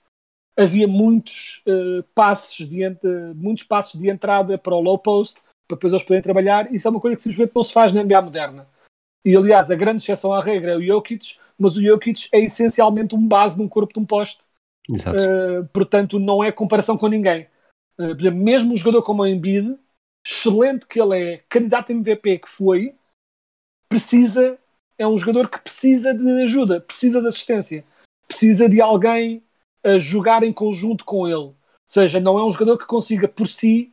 havia 0.59 0.89
muitos 0.89 1.63
uh, 1.67 2.67
de, 2.67 3.35
muitos 3.37 3.65
passos 3.65 3.99
de 3.99 4.11
entrada 4.11 4.59
para 4.59 4.75
o 4.75 4.81
low 4.81 4.99
post 4.99 5.41
para 5.71 5.77
depois 5.77 5.93
eles 5.93 6.03
poderem 6.03 6.23
trabalhar. 6.23 6.73
Isso 6.75 6.87
é 6.87 6.91
uma 6.91 7.01
coisa 7.01 7.17
que 7.17 7.23
simplesmente 7.23 7.53
não 7.55 7.65
se 7.65 7.73
faz 7.73 7.93
na 7.93 8.03
NBA 8.03 8.23
moderna. 8.23 8.67
E 9.25 9.37
aliás, 9.37 9.71
a 9.71 9.77
grande 9.77 10.03
exceção 10.03 10.33
à 10.33 10.43
regra 10.43 10.73
é 10.73 10.77
o 10.77 10.83
Jokic, 10.83 11.37
mas 11.59 11.77
o 11.77 11.83
Jokic 11.83 12.29
é 12.33 12.41
essencialmente 12.41 13.15
um 13.15 13.27
base 13.27 13.59
num 13.59 13.69
corpo 13.69 13.93
de 13.93 14.01
um 14.01 14.07
poste. 14.07 14.45
Uh, 14.91 15.69
portanto, 15.73 16.19
não 16.19 16.43
é 16.43 16.51
comparação 16.51 16.97
com 16.97 17.07
ninguém. 17.07 17.47
Uh, 17.99 18.33
mesmo 18.33 18.73
um 18.73 18.77
jogador 18.77 19.03
como 19.03 19.23
o 19.23 19.27
Embiid, 19.27 19.79
excelente 20.27 20.87
que 20.87 21.01
ele 21.01 21.19
é, 21.19 21.45
candidato 21.49 21.91
a 21.91 21.95
MVP 21.95 22.39
que 22.39 22.49
foi, 22.49 22.95
precisa, 23.89 24.59
é 24.99 25.07
um 25.07 25.19
jogador 25.19 25.49
que 25.49 25.61
precisa 25.61 26.15
de 26.15 26.43
ajuda, 26.43 26.81
precisa 26.81 27.21
de 27.21 27.29
assistência, 27.29 27.85
precisa 28.27 28.69
de 28.69 28.81
alguém 28.81 29.43
a 29.85 29.99
jogar 29.99 30.43
em 30.43 30.53
conjunto 30.53 31.05
com 31.05 31.27
ele. 31.27 31.37
Ou 31.37 31.57
seja, 31.89 32.21
não 32.21 32.39
é 32.39 32.45
um 32.45 32.51
jogador 32.51 32.79
que 32.79 32.87
consiga 32.87 33.29
por 33.29 33.49
si 33.49 33.93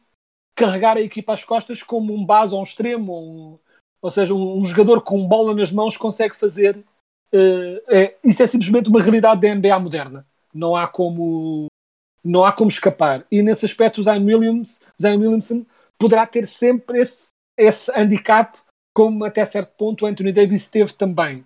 carregar 0.58 0.98
a 0.98 1.02
equipa 1.02 1.34
às 1.34 1.46
costas 1.46 1.84
como 1.84 2.14
um 2.14 2.26
base 2.26 2.54
ou 2.54 2.60
um 2.60 2.64
extremo, 2.64 3.12
ou, 3.12 3.62
ou 4.02 4.12
seja, 4.12 4.34
um, 4.34 4.58
um, 4.58 4.66
jogador 4.66 5.02
com 5.02 5.28
bola 5.28 5.54
nas 5.54 5.72
mãos 5.72 5.96
consegue 5.96 6.36
fazer. 6.36 6.78
Uh, 7.32 7.80
é, 7.88 8.16
isso 8.24 8.42
é 8.42 8.48
simplesmente 8.48 8.90
uma 8.90 9.02
realidade 9.02 9.42
da 9.42 9.54
NBA 9.54 9.80
moderna. 9.80 10.26
Não 10.54 10.76
há 10.76 10.88
como 10.88 11.68
não 12.24 12.44
há 12.44 12.52
como 12.52 12.70
escapar. 12.70 13.26
E 13.32 13.42
nesse 13.42 13.66
aspecto 13.66 14.02
o 14.02 14.04
Zion, 14.04 14.26
Williams, 14.26 14.82
Zion 15.00 15.20
Williamson 15.20 15.66
poderá 15.98 16.26
ter 16.26 16.48
sempre 16.48 17.00
esse, 17.00 17.30
esse 17.56 17.92
handicap, 17.92 18.58
como 18.94 19.24
até 19.24 19.46
certo 19.46 19.72
ponto 19.78 20.04
o 20.04 20.08
Anthony 20.08 20.34
Davis 20.34 20.68
teve 20.68 20.92
também. 20.94 21.46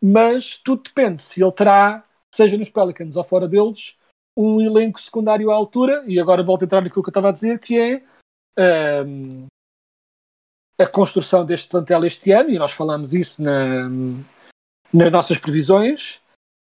Mas 0.00 0.56
tudo 0.56 0.82
depende 0.82 1.22
se 1.22 1.42
ele 1.42 1.52
terá, 1.52 2.04
seja 2.32 2.56
nos 2.56 2.70
Pelicans 2.70 3.16
ou 3.16 3.24
fora 3.24 3.48
deles, 3.48 3.96
um 4.36 4.60
elenco 4.60 5.00
secundário 5.00 5.50
à 5.50 5.54
altura, 5.54 6.04
e 6.06 6.20
agora 6.20 6.42
volto 6.42 6.62
a 6.62 6.64
entrar 6.66 6.82
naquilo 6.82 7.02
que 7.02 7.08
eu 7.08 7.12
estava 7.12 7.30
a 7.30 7.32
dizer, 7.32 7.58
que 7.58 7.78
é 7.78 8.02
um, 8.58 9.46
a 10.78 10.86
construção 10.86 11.44
deste 11.44 11.68
plantel 11.68 12.04
este 12.04 12.30
ano, 12.32 12.50
e 12.50 12.58
nós 12.58 12.72
falamos 12.72 13.14
isso 13.14 13.42
na, 13.42 13.88
nas 14.92 15.12
nossas 15.12 15.38
previsões, 15.38 16.20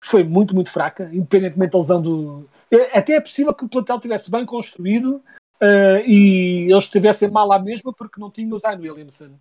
foi 0.03 0.23
muito, 0.23 0.53
muito 0.53 0.71
fraca, 0.71 1.09
independentemente 1.11 1.71
da 1.71 1.77
lesão 1.77 2.01
do. 2.01 2.49
Até 2.93 3.13
é 3.13 3.21
possível 3.21 3.53
que 3.53 3.65
o 3.65 3.69
plantel 3.69 3.95
estivesse 3.95 4.29
bem 4.29 4.45
construído 4.45 5.21
uh, 5.61 5.99
e 6.05 6.71
eles 6.71 6.83
estivessem 6.83 7.29
mal 7.29 7.51
à 7.51 7.59
mesma 7.59 7.91
porque 7.93 8.19
não 8.19 8.29
tinham 8.29 8.55
o 8.55 8.59
Zion 8.59 8.79
Williamson. 8.79 9.31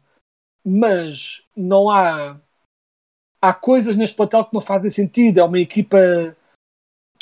Mas 0.65 1.47
não 1.55 1.91
há. 1.91 2.41
Há 3.41 3.53
coisas 3.53 3.95
neste 3.95 4.17
plantel 4.17 4.47
que 4.47 4.55
não 4.55 4.61
fazem 4.63 4.91
sentido. 4.91 5.39
É 5.39 5.45
uma 5.45 5.59
equipa 5.59 5.99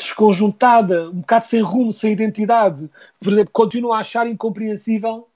desconjuntada, 0.02 1.10
um 1.10 1.20
bocado 1.20 1.46
sem 1.46 1.60
rumo, 1.60 1.92
sem 1.92 2.12
identidade. 2.12 2.90
Por 3.20 3.32
exemplo, 3.32 3.52
continuo 3.52 3.92
a 3.92 4.00
achar 4.00 4.26
incompreensível 4.26 5.28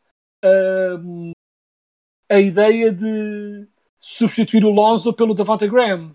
uh, 0.44 1.30
a 2.30 2.40
ideia 2.40 2.92
de 2.92 3.66
substituir 3.98 4.64
o 4.64 4.70
Lonzo 4.70 5.12
pelo 5.12 5.34
Davante 5.34 5.66
Graham. 5.68 6.14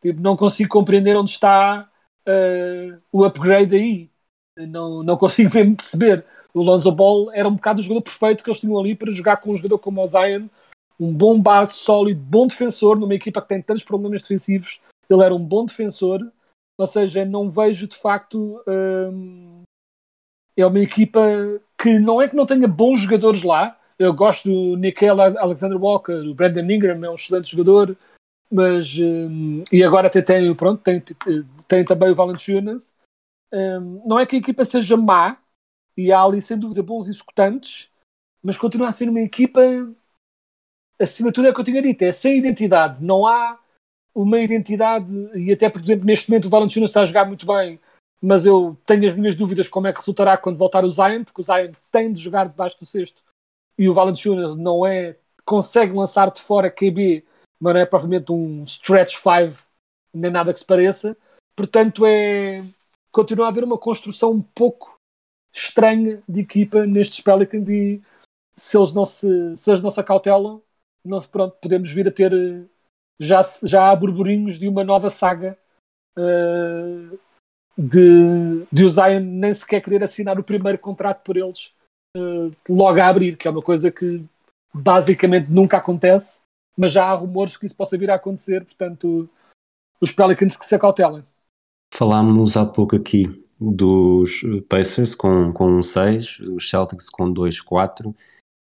Tipo, 0.00 0.20
não 0.20 0.36
consigo 0.36 0.70
compreender 0.70 1.16
onde 1.16 1.30
está 1.30 1.90
uh, 2.26 3.02
o 3.12 3.24
upgrade 3.24 3.74
aí. 3.74 4.10
Não, 4.56 5.02
não 5.02 5.16
consigo 5.16 5.50
mesmo 5.54 5.76
perceber. 5.76 6.24
O 6.54 6.62
Lonzo 6.62 6.90
Ball 6.92 7.32
era 7.32 7.48
um 7.48 7.54
bocado 7.54 7.80
o 7.80 7.82
jogador 7.82 8.02
perfeito 8.02 8.42
que 8.42 8.50
eles 8.50 8.60
tinham 8.60 8.78
ali 8.78 8.94
para 8.94 9.12
jogar 9.12 9.38
com 9.38 9.50
um 9.52 9.56
jogador 9.56 9.78
como 9.78 10.02
o 10.02 10.06
Zion, 10.06 10.48
um 10.98 11.12
bom 11.12 11.40
base, 11.40 11.74
sólido, 11.74 12.20
bom 12.20 12.46
defensor, 12.46 12.98
numa 12.98 13.14
equipa 13.14 13.40
que 13.40 13.48
tem 13.48 13.62
tantos 13.62 13.84
problemas 13.84 14.22
defensivos. 14.22 14.80
Ele 15.08 15.22
era 15.22 15.34
um 15.34 15.44
bom 15.44 15.64
defensor 15.64 16.26
ou 16.78 16.86
seja, 16.86 17.24
não 17.24 17.50
vejo 17.50 17.88
de 17.88 17.96
facto. 17.96 18.62
Hum, 18.66 19.62
é 20.56 20.64
uma 20.64 20.80
equipa 20.80 21.20
que 21.76 21.98
não 21.98 22.22
é 22.22 22.28
que 22.28 22.36
não 22.36 22.46
tenha 22.46 22.68
bons 22.68 23.00
jogadores 23.00 23.42
lá. 23.42 23.76
Eu 23.98 24.14
gosto 24.14 24.48
do 24.48 24.76
Nickel 24.76 25.20
Alexander 25.20 25.76
Walker, 25.76 26.12
o 26.12 26.34
Brandon 26.34 26.70
Ingram 26.70 27.04
é 27.04 27.10
um 27.10 27.14
excelente 27.14 27.50
jogador, 27.50 27.96
mas. 28.50 28.96
Hum, 28.96 29.64
e 29.72 29.82
agora 29.82 30.06
até 30.06 30.22
tem, 30.22 30.54
pronto, 30.54 30.80
tem, 30.82 31.02
tem 31.66 31.84
também 31.84 32.10
o 32.10 32.14
Valanciunas. 32.14 32.94
Hum, 33.52 34.02
não 34.06 34.18
é 34.18 34.24
que 34.24 34.36
a 34.36 34.38
equipa 34.38 34.64
seja 34.64 34.96
má, 34.96 35.36
e 35.96 36.12
há 36.12 36.22
ali 36.22 36.40
sem 36.40 36.56
dúvida 36.56 36.80
bons 36.80 37.08
executantes, 37.08 37.90
mas 38.40 38.56
continua 38.56 38.88
a 38.88 38.92
ser 38.92 39.08
uma 39.08 39.20
equipa. 39.20 39.60
Acima 41.00 41.30
de 41.30 41.34
tudo 41.34 41.48
é 41.48 41.50
o 41.50 41.54
que 41.54 41.60
eu 41.60 41.64
tinha 41.64 41.82
dito, 41.82 42.02
é 42.02 42.12
sem 42.12 42.38
identidade. 42.38 43.04
Não 43.04 43.26
há 43.26 43.58
uma 44.14 44.40
identidade, 44.40 45.06
e 45.34 45.52
até, 45.52 45.68
por 45.68 45.82
exemplo, 45.82 46.04
neste 46.04 46.28
momento 46.28 46.46
o 46.46 46.50
Valanciunas 46.50 46.90
está 46.90 47.02
a 47.02 47.06
jogar 47.06 47.26
muito 47.26 47.46
bem, 47.46 47.78
mas 48.20 48.44
eu 48.44 48.76
tenho 48.84 49.06
as 49.06 49.14
minhas 49.14 49.36
dúvidas 49.36 49.68
como 49.68 49.86
é 49.86 49.92
que 49.92 49.98
resultará 49.98 50.36
quando 50.36 50.58
voltar 50.58 50.84
o 50.84 50.90
Zion, 50.90 51.24
porque 51.24 51.40
o 51.40 51.44
Zion 51.44 51.72
tem 51.90 52.12
de 52.12 52.20
jogar 52.20 52.48
debaixo 52.48 52.78
do 52.78 52.86
cesto 52.86 53.22
e 53.78 53.88
o 53.88 53.94
Valanciunas 53.94 54.56
não 54.56 54.84
é, 54.84 55.16
consegue 55.44 55.94
lançar 55.94 56.30
de 56.32 56.40
fora 56.40 56.70
QB, 56.70 57.24
mas 57.60 57.74
não 57.74 57.80
é 57.80 57.86
propriamente 57.86 58.32
um 58.32 58.64
stretch 58.64 59.16
5, 59.16 59.64
nem 60.12 60.30
nada 60.30 60.52
que 60.52 60.58
se 60.58 60.64
pareça. 60.64 61.16
Portanto, 61.54 62.04
é 62.04 62.62
continua 63.10 63.46
a 63.46 63.48
haver 63.48 63.64
uma 63.64 63.78
construção 63.78 64.32
um 64.32 64.42
pouco 64.42 64.98
estranha 65.52 66.22
de 66.28 66.40
equipa 66.40 66.86
nestes 66.86 67.20
Pelicans 67.20 67.68
e 67.68 68.02
se 68.54 68.76
eles 68.76 68.92
não 68.92 69.06
se, 69.06 69.56
se 69.56 69.70
eles 69.70 69.82
não 69.82 69.90
se 69.90 70.00
acautelam, 70.00 70.62
não, 71.04 71.20
pronto, 71.22 71.56
podemos 71.60 71.90
vir 71.90 72.06
a 72.08 72.12
ter 72.12 72.32
já, 73.18 73.42
já 73.64 73.90
há 73.90 73.96
burburinhos 73.96 74.58
de 74.58 74.68
uma 74.68 74.84
nova 74.84 75.10
saga 75.10 75.58
uh, 76.16 77.18
de, 77.76 78.66
de 78.72 78.84
o 78.84 78.90
Zion 78.90 79.20
nem 79.20 79.52
sequer 79.54 79.82
querer 79.82 80.02
assinar 80.02 80.38
o 80.38 80.44
primeiro 80.44 80.78
contrato 80.78 81.22
por 81.22 81.36
eles 81.36 81.74
uh, 82.16 82.54
logo 82.68 83.00
a 83.00 83.06
abrir, 83.06 83.36
que 83.36 83.48
é 83.48 83.50
uma 83.50 83.62
coisa 83.62 83.90
que 83.90 84.24
basicamente 84.72 85.50
nunca 85.50 85.78
acontece, 85.78 86.42
mas 86.76 86.92
já 86.92 87.06
há 87.06 87.14
rumores 87.14 87.56
que 87.56 87.66
isso 87.66 87.76
possa 87.76 87.98
vir 87.98 88.10
a 88.10 88.14
acontecer, 88.14 88.64
portanto 88.64 89.28
os 90.00 90.12
Pelicans 90.12 90.56
que 90.56 90.64
se 90.64 90.74
acautelem. 90.74 91.24
Falámos 91.92 92.56
há 92.56 92.64
pouco 92.64 92.94
aqui 92.94 93.44
dos 93.60 94.42
Pacers 94.68 95.14
com, 95.14 95.52
com 95.52 95.78
um 95.78 95.82
6, 95.82 96.40
os 96.40 96.70
Celtics 96.70 97.10
com 97.10 97.24
2-4 97.32 98.14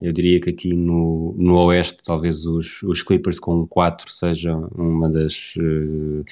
eu 0.03 0.13
diria 0.13 0.41
que 0.41 0.51
aqui 0.51 0.75
no, 0.75 1.35
no 1.39 1.57
Oeste, 1.67 2.03
talvez 2.05 2.45
os, 2.45 2.83
os 2.83 3.03
Clippers 3.03 3.39
com 3.39 3.67
4 3.67 4.11
sejam 4.11 4.69
uma 4.75 5.09
das, 5.09 5.55
uh, 5.57 6.25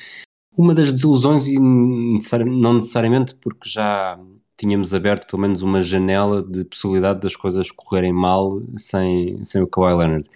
uma 0.56 0.74
das 0.74 0.90
desilusões, 0.90 1.46
e 1.46 1.59
não 1.59 2.74
necessariamente 2.74 3.37
porque 3.37 3.68
já 3.68 4.18
tínhamos 4.56 4.92
aberto 4.92 5.26
pelo 5.26 5.40
menos 5.40 5.62
uma 5.62 5.83
janela 5.83 6.42
de 6.42 6.64
possibilidade 6.64 7.20
das 7.20 7.37
coisas 7.37 7.70
correrem 7.70 8.12
mal 8.12 8.61
sem, 8.76 9.42
sem 9.44 9.62
o 9.62 9.68
Kawhi 9.68 9.96
Leonard. 9.96 10.28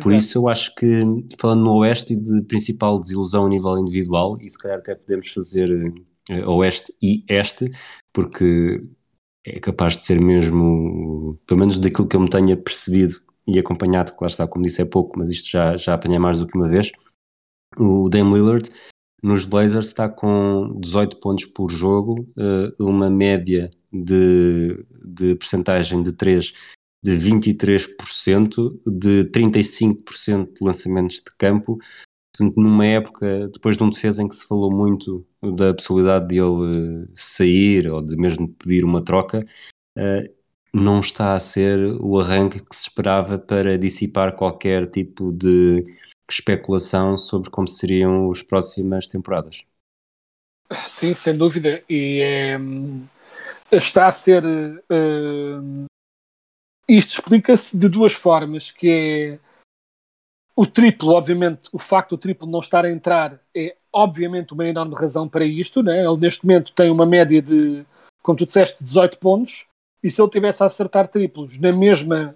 Por 0.00 0.12
Exato. 0.12 0.16
isso 0.16 0.38
eu 0.38 0.48
acho 0.48 0.74
que, 0.74 1.02
falando 1.38 1.64
no 1.64 1.74
Oeste 1.78 2.12
e 2.12 2.16
de 2.16 2.42
principal 2.42 3.00
desilusão 3.00 3.46
a 3.46 3.48
nível 3.48 3.76
individual, 3.78 4.38
e 4.40 4.48
se 4.48 4.58
calhar 4.58 4.78
até 4.78 4.94
podemos 4.94 5.28
fazer 5.28 5.92
uh, 6.30 6.50
Oeste 6.50 6.94
e 7.02 7.24
Este, 7.28 7.70
porque 8.12 8.82
é 9.46 9.60
capaz 9.60 9.96
de 9.96 10.04
ser 10.04 10.20
mesmo, 10.20 11.38
pelo 11.46 11.60
menos 11.60 11.78
daquilo 11.78 12.08
que 12.08 12.16
eu 12.16 12.20
me 12.20 12.28
tenha 12.28 12.56
percebido 12.56 13.20
e 13.46 13.58
acompanhado, 13.58 14.12
que 14.12 14.18
lá 14.20 14.26
está, 14.26 14.46
como 14.46 14.64
disse, 14.64 14.82
é 14.82 14.84
pouco, 14.84 15.16
mas 15.16 15.30
isto 15.30 15.48
já, 15.48 15.76
já 15.76 15.94
apanhei 15.94 16.18
mais 16.18 16.40
do 16.40 16.46
que 16.46 16.56
uma 16.56 16.68
vez. 16.68 16.90
O 17.78 18.08
Dame 18.08 18.34
Lillard 18.34 18.70
nos 19.22 19.44
Blazers 19.44 19.86
está 19.86 20.08
com 20.08 20.76
18 20.80 21.18
pontos 21.18 21.44
por 21.44 21.70
jogo, 21.70 22.28
eh, 22.36 22.74
uma 22.78 23.08
média 23.08 23.70
de, 23.92 24.84
de 25.04 25.36
percentagem 25.36 26.02
de 26.02 26.12
3 26.12 26.52
de 27.04 27.12
23%, 27.12 28.80
de 28.84 29.24
35% 29.30 30.54
de 30.54 30.64
lançamentos 30.64 31.16
de 31.16 31.36
campo, 31.38 31.78
Portanto, 32.36 32.60
numa 32.60 32.86
época, 32.86 33.48
depois 33.48 33.78
de 33.78 33.82
um 33.82 33.88
defesa 33.88 34.22
em 34.22 34.28
que 34.28 34.34
se 34.34 34.46
falou 34.46 34.70
muito 34.70 35.26
da 35.42 35.72
possibilidade 35.72 36.28
de 36.28 36.38
ele 36.38 37.04
eh, 37.04 37.08
sair 37.14 37.88
ou 37.88 38.02
de 38.02 38.14
mesmo 38.14 38.46
pedir 38.48 38.84
uma 38.84 39.02
troca, 39.02 39.46
uh, 39.96 40.34
não 40.74 41.00
está 41.00 41.34
a 41.34 41.40
ser 41.40 41.78
o 41.98 42.20
arranque 42.20 42.60
que 42.60 42.76
se 42.76 42.82
esperava 42.82 43.38
para 43.38 43.78
dissipar 43.78 44.36
qualquer 44.36 44.86
tipo 44.86 45.32
de 45.32 45.86
especulação 46.30 47.16
sobre 47.16 47.48
como 47.48 47.66
seriam 47.66 48.30
as 48.30 48.42
próximas 48.42 49.08
temporadas. 49.08 49.64
Sim, 50.86 51.14
sem 51.14 51.38
dúvida. 51.38 51.82
E 51.88 52.20
é, 52.20 52.58
está 53.72 54.08
a 54.08 54.12
ser. 54.12 54.44
Uh, 54.44 55.86
isto 56.86 57.14
explica-se 57.14 57.76
de 57.76 57.88
duas 57.88 58.12
formas, 58.12 58.70
que 58.70 58.90
é 58.90 59.45
o 60.56 60.66
triplo, 60.66 61.12
obviamente, 61.12 61.68
o 61.70 61.78
facto 61.78 62.16
do 62.16 62.18
triplo 62.18 62.48
não 62.48 62.60
estar 62.60 62.86
a 62.86 62.90
entrar 62.90 63.38
é 63.54 63.76
obviamente 63.92 64.54
uma 64.54 64.66
enorme 64.66 64.94
razão 64.94 65.28
para 65.28 65.44
isto. 65.44 65.82
Né? 65.82 66.02
Ele 66.02 66.16
neste 66.16 66.46
momento 66.46 66.72
tem 66.72 66.90
uma 66.90 67.04
média 67.04 67.42
de, 67.42 67.84
como 68.22 68.38
tu 68.38 68.46
disseste, 68.46 68.82
18 68.82 69.18
pontos. 69.18 69.66
E 70.02 70.10
se 70.10 70.20
ele 70.20 70.30
tivesse 70.30 70.62
a 70.62 70.66
acertar 70.66 71.08
triplos 71.08 71.58
na 71.58 71.72
mesma 71.72 72.34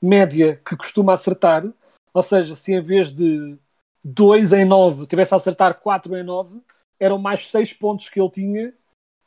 média 0.00 0.60
que 0.64 0.76
costuma 0.76 1.12
acertar, 1.12 1.66
ou 2.14 2.22
seja, 2.22 2.54
se 2.54 2.72
em 2.72 2.80
vez 2.80 3.10
de 3.10 3.58
2 4.04 4.52
em 4.52 4.64
9 4.64 5.06
tivesse 5.06 5.34
a 5.34 5.36
acertar 5.36 5.74
4 5.80 6.16
em 6.16 6.22
9, 6.22 6.60
eram 7.00 7.18
mais 7.18 7.48
6 7.48 7.72
pontos 7.74 8.08
que 8.08 8.20
ele 8.20 8.30
tinha 8.30 8.72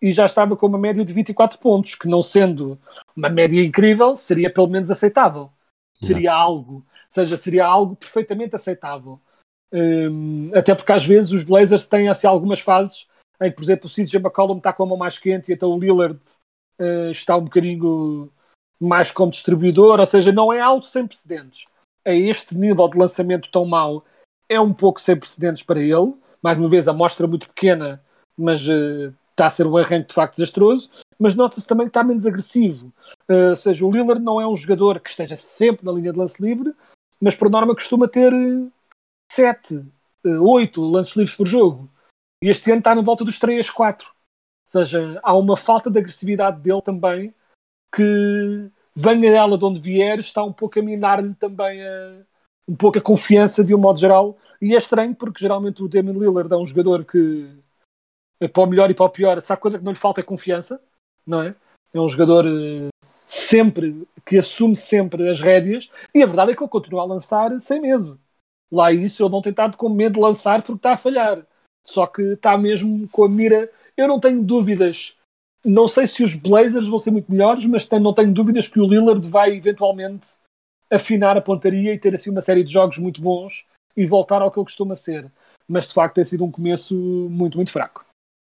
e 0.02 0.14
já 0.14 0.26
estava 0.26 0.56
com 0.56 0.68
uma 0.68 0.78
média 0.78 1.04
de 1.04 1.14
24 1.14 1.60
pontos, 1.60 1.96
que 1.96 2.08
não 2.08 2.22
sendo 2.22 2.78
uma 3.16 3.30
média 3.30 3.64
incrível, 3.64 4.16
seria 4.16 4.52
pelo 4.52 4.68
menos 4.68 4.90
aceitável. 4.90 5.50
Seria 6.06 6.30
Exato. 6.30 6.42
algo, 6.42 6.74
ou 6.74 6.84
seja, 7.10 7.38
seria 7.38 7.66
algo 7.66 7.96
perfeitamente 7.96 8.56
aceitável. 8.56 9.20
Um, 9.72 10.52
até 10.54 10.76
porque 10.76 10.92
às 10.92 11.06
vezes 11.06 11.32
os 11.32 11.44
Blazers 11.44 11.88
têm 11.88 12.08
assim 12.08 12.28
algumas 12.28 12.60
fases 12.60 13.08
em 13.42 13.50
que, 13.50 13.56
por 13.56 13.64
exemplo, 13.64 13.88
o 13.88 13.90
CJ 13.90 14.18
McCollum 14.18 14.58
está 14.58 14.72
com 14.72 14.84
a 14.84 14.86
mão 14.86 14.98
mais 14.98 15.18
quente 15.18 15.50
e 15.50 15.56
então 15.56 15.72
o 15.72 15.80
Lillard 15.80 16.20
uh, 16.80 17.10
está 17.10 17.36
um 17.36 17.46
bocadinho 17.46 18.32
mais 18.80 19.12
como 19.12 19.32
distribuidor, 19.32 20.00
ou 20.00 20.06
seja, 20.06 20.32
não 20.32 20.52
é 20.52 20.60
algo 20.60 20.84
sem 20.84 21.08
precedentes. 21.08 21.66
A 22.06 22.14
este 22.14 22.56
nível 22.56 22.88
de 22.88 22.98
lançamento 22.98 23.50
tão 23.50 23.66
mau, 23.66 24.06
é 24.50 24.60
um 24.60 24.74
pouco 24.74 25.00
sem 25.00 25.18
precedentes 25.18 25.64
para 25.64 25.80
ele. 25.80 26.14
Mais 26.42 26.58
uma 26.58 26.70
vez, 26.70 26.88
a 26.88 26.92
amostra 26.92 27.26
muito 27.26 27.48
pequena, 27.48 28.04
mas 28.38 28.68
uh, 28.68 29.14
está 29.34 29.48
a 29.48 29.50
ser 29.50 29.68
um 29.68 29.76
arranque 29.76 30.10
de 30.10 30.14
facto 30.14 30.36
desastroso. 30.36 30.90
Mas 31.20 31.36
nota-se 31.36 31.68
também 31.68 31.86
que 31.86 31.90
está 31.90 32.04
menos 32.04 32.26
agressivo. 32.26 32.94
Uh, 33.30 33.52
ou 33.52 33.56
seja, 33.56 33.86
o 33.86 33.92
Lillard 33.92 34.22
não 34.22 34.40
é 34.40 34.48
um 34.48 34.56
jogador 34.56 35.00
que 35.00 35.10
esteja 35.10 35.36
sempre 35.36 35.86
na 35.86 35.92
linha 35.92 36.12
de 36.12 36.20
lance 36.20 36.42
livre, 36.42 36.74
mas 37.20 37.36
por 37.36 37.50
norma 37.50 37.74
costuma 37.74 38.08
ter 38.08 38.32
7, 39.32 39.76
uh, 40.26 40.42
8 40.42 40.82
lances 40.82 41.16
livres 41.16 41.36
por 41.36 41.48
jogo. 41.48 41.90
E 42.44 42.50
este 42.50 42.70
ano 42.72 42.80
está 42.80 42.94
na 42.94 43.02
volta 43.02 43.24
dos 43.24 43.40
3, 43.40 43.70
4. 43.70 44.08
Ou 44.08 44.14
seja, 44.68 45.20
há 45.24 45.36
uma 45.36 45.56
falta 45.56 45.90
de 45.90 46.00
agressividade 46.00 46.62
dele 46.62 46.82
também 46.82 47.34
que 47.94 48.70
venha 48.96 49.32
dela 49.32 49.58
de 49.58 49.66
onde 49.66 49.80
vier, 49.80 50.20
está 50.20 50.44
um 50.44 50.54
pouco 50.54 50.80
a 50.80 50.82
minar-lhe 50.82 51.34
também 51.36 51.82
a, 51.86 52.22
um 52.68 52.76
pouco 52.76 52.98
a 52.98 53.02
confiança 53.02 53.64
de 53.64 53.74
um 53.74 53.78
modo 53.78 54.00
geral. 54.00 54.38
E 54.62 54.76
é 54.76 54.78
estranho 54.78 55.16
porque 55.16 55.40
geralmente 55.40 55.84
o 55.84 55.88
Damon 55.88 56.14
Lillard 56.14 56.52
é 56.52 56.58
um 56.58 56.66
jogador 56.66 57.06
que 57.06 57.63
para 58.48 58.64
o 58.64 58.68
melhor 58.68 58.90
e 58.90 58.94
para 58.94 59.06
o 59.06 59.10
pior, 59.10 59.42
sabe 59.42 59.62
coisa 59.62 59.78
que 59.78 59.84
não 59.84 59.92
lhe 59.92 59.98
falta 59.98 60.22
é 60.22 60.24
confiança, 60.24 60.82
não 61.26 61.42
é? 61.42 61.56
É 61.94 62.00
um 62.00 62.10
jogador 62.10 62.46
eh, 62.48 62.90
sempre 63.26 64.08
que 64.26 64.38
assume 64.38 64.76
sempre 64.76 65.30
as 65.30 65.42
rédeas 65.42 65.90
e 66.14 66.24
a 66.24 66.26
verdade 66.26 66.52
é 66.52 66.56
que 66.56 66.64
ele 66.64 66.70
continua 66.70 67.02
a 67.02 67.06
lançar 67.06 67.60
sem 67.60 67.82
medo. 67.82 68.20
Lá 68.72 68.92
isso 68.92 69.24
ele 69.24 69.32
não 69.32 69.42
tem 69.42 69.52
estado 69.52 69.78
com 69.78 69.88
medo 69.90 70.16
de 70.16 70.20
lançar 70.20 70.62
porque 70.62 70.78
está 70.78 70.94
a 70.94 70.98
falhar. 70.98 71.46
Só 71.86 72.08
que 72.08 72.22
está 72.22 72.58
mesmo 72.58 73.08
com 73.10 73.26
a 73.26 73.30
mira. 73.30 73.70
Eu 73.96 74.08
não 74.08 74.20
tenho 74.20 74.42
dúvidas. 74.42 75.16
Não 75.64 75.88
sei 75.88 76.08
se 76.08 76.24
os 76.24 76.34
Blazers 76.34 76.88
vão 76.88 77.00
ser 77.00 77.12
muito 77.12 77.32
melhores, 77.32 77.66
mas 77.66 77.88
não 77.90 78.14
tenho 78.14 78.34
dúvidas 78.34 78.68
que 78.68 78.80
o 78.80 78.88
Lillard 78.88 79.28
vai 79.30 79.54
eventualmente 79.54 80.34
afinar 80.92 81.38
a 81.38 81.42
pontaria 81.42 81.94
e 81.94 82.00
ter 82.00 82.16
assim 82.16 82.30
uma 82.30 82.42
série 82.42 82.64
de 82.64 82.74
jogos 82.74 82.98
muito 82.98 83.22
bons 83.22 83.66
e 83.96 84.06
voltar 84.06 84.42
ao 84.42 84.52
que 84.52 84.60
ele 84.60 84.66
costuma 84.66 84.96
ser. 84.96 85.32
Mas 85.68 85.88
de 85.88 85.94
facto 85.94 86.16
tem 86.16 86.26
sido 86.26 86.44
um 86.44 86.52
começo 86.52 86.96
muito, 87.30 87.58
muito 87.58 87.72
fraco. 87.72 88.03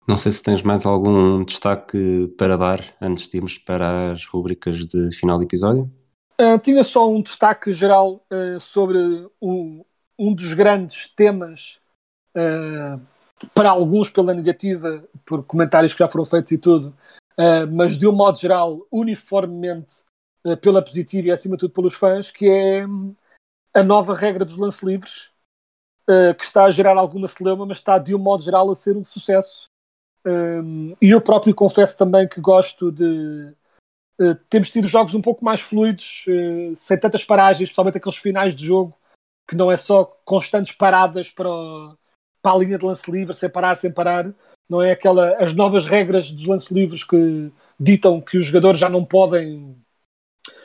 Não 0.06 0.18
sei 0.18 0.32
se 0.32 0.42
tens 0.42 0.62
mais 0.62 0.84
algum 0.84 1.42
destaque 1.44 2.28
para 2.36 2.58
dar 2.58 2.94
antes 3.00 3.26
de 3.26 3.38
irmos 3.38 3.56
para 3.56 4.12
as 4.12 4.26
rubricas 4.26 4.86
de 4.86 5.10
final 5.16 5.38
de 5.38 5.44
episódio. 5.44 5.90
Uh, 6.38 6.58
tinha 6.58 6.84
só 6.84 7.10
um 7.10 7.22
destaque 7.22 7.72
geral 7.72 8.24
uh, 8.30 8.60
sobre 8.60 8.98
um, 9.40 9.82
um 10.18 10.34
dos 10.34 10.52
grandes 10.52 11.08
temas 11.08 11.80
uh, 12.36 13.00
para 13.54 13.70
alguns 13.70 14.10
pela 14.10 14.34
negativa, 14.34 15.02
por 15.24 15.42
comentários 15.44 15.94
que 15.94 16.00
já 16.00 16.08
foram 16.08 16.26
feitos 16.26 16.52
e 16.52 16.58
tudo, 16.58 16.94
mas 17.72 17.98
de 17.98 18.06
um 18.06 18.12
modo 18.12 18.38
geral, 18.38 18.86
uniformemente 18.90 20.04
pela 20.62 20.80
positiva 20.80 21.28
e 21.28 21.30
acima 21.30 21.56
de 21.56 21.60
tudo 21.60 21.74
pelos 21.74 21.94
fãs, 21.94 22.30
que 22.30 22.48
é 22.48 22.86
um, 22.86 23.14
a 23.74 23.82
nova 23.82 24.14
regra 24.14 24.44
dos 24.44 24.56
lance 24.56 24.86
livres, 24.86 25.30
que 26.38 26.44
está 26.44 26.64
a 26.64 26.70
gerar 26.70 26.96
alguma 26.96 27.26
celeuma, 27.26 27.66
mas 27.66 27.78
está 27.78 27.98
de 27.98 28.14
um 28.14 28.18
modo 28.18 28.42
geral 28.44 28.70
a 28.70 28.74
ser 28.74 28.96
um 28.96 29.04
sucesso. 29.04 29.68
E 31.00 31.10
eu 31.10 31.20
próprio 31.20 31.54
confesso 31.54 31.96
também 31.98 32.26
que 32.26 32.40
gosto 32.40 32.90
de. 32.90 33.52
temos 34.48 34.70
tido 34.70 34.88
jogos 34.88 35.14
um 35.14 35.20
pouco 35.20 35.44
mais 35.44 35.60
fluidos, 35.60 36.24
sem 36.76 36.98
tantas 36.98 37.24
paragens, 37.24 37.64
especialmente 37.64 37.98
aqueles 37.98 38.18
finais 38.18 38.54
de 38.54 38.64
jogo, 38.64 38.94
que 39.48 39.54
não 39.54 39.70
é 39.70 39.76
só 39.76 40.04
constantes 40.24 40.72
paradas 40.72 41.30
para 41.30 41.50
o, 41.50 41.96
para 42.42 42.52
a 42.52 42.58
linha 42.58 42.78
de 42.78 42.84
lance 42.84 43.10
livre, 43.10 43.34
sem 43.34 43.50
parar, 43.50 43.76
sem 43.76 43.92
parar. 43.92 44.32
Não 44.68 44.80
é 44.82 44.92
aquela 44.92 45.36
as 45.36 45.52
novas 45.52 45.84
regras 45.84 46.30
dos 46.30 46.46
lance 46.46 46.72
livres 46.72 47.04
que 47.04 47.52
ditam 47.78 48.20
que 48.20 48.38
os 48.38 48.46
jogadores 48.46 48.80
já 48.80 48.88
não 48.88 49.04
podem 49.04 49.76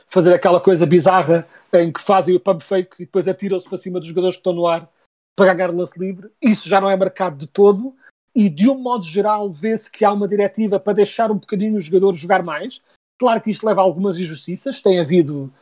fazer 0.08 0.34
aquela 0.34 0.60
coisa 0.60 0.86
bizarra 0.86 1.48
em 1.74 1.92
que 1.92 2.02
fazem 2.02 2.36
o 2.36 2.40
pump 2.40 2.64
fake 2.64 2.96
e 3.00 3.06
depois 3.06 3.28
atiram-se 3.28 3.68
para 3.68 3.78
cima 3.78 4.00
dos 4.00 4.08
jogadores 4.08 4.36
que 4.36 4.40
estão 4.40 4.54
no 4.54 4.66
ar 4.66 4.90
para 5.36 5.54
ganhar 5.54 5.74
lance 5.74 6.00
livre. 6.00 6.32
Isso 6.42 6.68
já 6.68 6.82
não 6.82 6.90
é 6.90 6.96
marcado 6.96 7.38
de 7.38 7.48
todo 7.48 7.96
e 8.36 8.50
de 8.50 8.70
um 8.70 8.78
modo 8.78 9.06
geral 9.06 9.50
vê-se 9.52 9.92
que 9.92 10.06
há 10.06 10.12
uma 10.12 10.28
diretiva 10.28 10.80
para 10.80 10.94
deixar 10.94 11.32
um 11.32 11.38
bocadinho 11.38 11.78
os 11.78 11.86
jogadores 11.86 12.20
jogar 12.20 12.44
mais. 12.44 12.82
Claro 13.20 13.42
que 13.42 13.52
isto 13.52 13.66
leva 13.66 13.82
a 13.82 13.84
algumas 13.84 14.18
injustiças, 14.20 14.82
tem 14.82 15.00
havido 15.00 15.54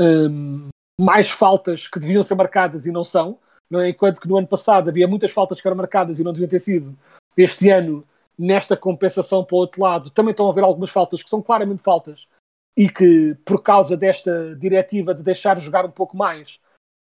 hum, 0.00 0.68
mais 0.98 1.30
faltas 1.30 1.88
que 1.88 2.00
deviam 2.00 2.22
ser 2.22 2.34
marcadas 2.34 2.86
e 2.86 2.92
não 2.92 3.04
são 3.04 3.38
não 3.72 3.80
é? 3.80 3.88
enquanto 3.88 4.20
que 4.20 4.28
no 4.28 4.36
ano 4.36 4.46
passado 4.46 4.90
havia 4.90 5.08
muitas 5.08 5.30
faltas 5.30 5.60
que 5.60 5.66
eram 5.66 5.76
marcadas 5.76 6.18
e 6.18 6.24
não 6.24 6.32
deviam 6.32 6.48
ter 6.48 6.60
sido. 6.60 6.96
Este 7.34 7.70
ano, 7.70 8.06
nesta 8.38 8.76
compensação 8.76 9.42
para 9.42 9.56
o 9.56 9.58
outro 9.60 9.82
lado, 9.82 10.10
também 10.10 10.32
estão 10.32 10.46
a 10.46 10.50
haver 10.50 10.62
algumas 10.62 10.90
faltas 10.90 11.22
que 11.22 11.30
são 11.30 11.40
claramente 11.42 11.82
faltas 11.82 12.28
e 12.76 12.88
que, 12.88 13.34
por 13.44 13.62
causa 13.62 13.96
desta 13.96 14.54
diretiva 14.56 15.14
de 15.14 15.22
deixar 15.22 15.58
jogar 15.58 15.86
um 15.86 15.90
pouco 15.90 16.16
mais, 16.16 16.60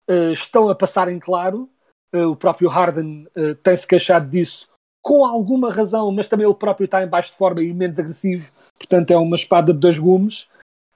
uh, 0.09 0.31
estão 0.33 0.69
a 0.69 0.75
passar 0.75 1.07
em 1.07 1.19
claro. 1.19 1.69
Uh, 2.13 2.27
o 2.27 2.35
próprio 2.35 2.69
Harden 2.69 3.27
uh, 3.37 3.55
tem-se 3.55 3.87
queixado 3.87 4.29
disso 4.29 4.68
com 5.01 5.25
alguma 5.25 5.71
razão, 5.71 6.11
mas 6.11 6.27
também 6.27 6.45
ele 6.45 6.55
próprio 6.55 6.85
está 6.85 7.03
em 7.03 7.07
baixo 7.07 7.31
de 7.31 7.37
forma 7.37 7.61
e 7.61 7.73
menos 7.73 7.97
agressivo, 7.97 8.51
portanto 8.77 9.11
é 9.11 9.17
uma 9.17 9.35
espada 9.35 9.73
de 9.73 9.79
dois 9.79 9.97
gumes. 9.97 10.49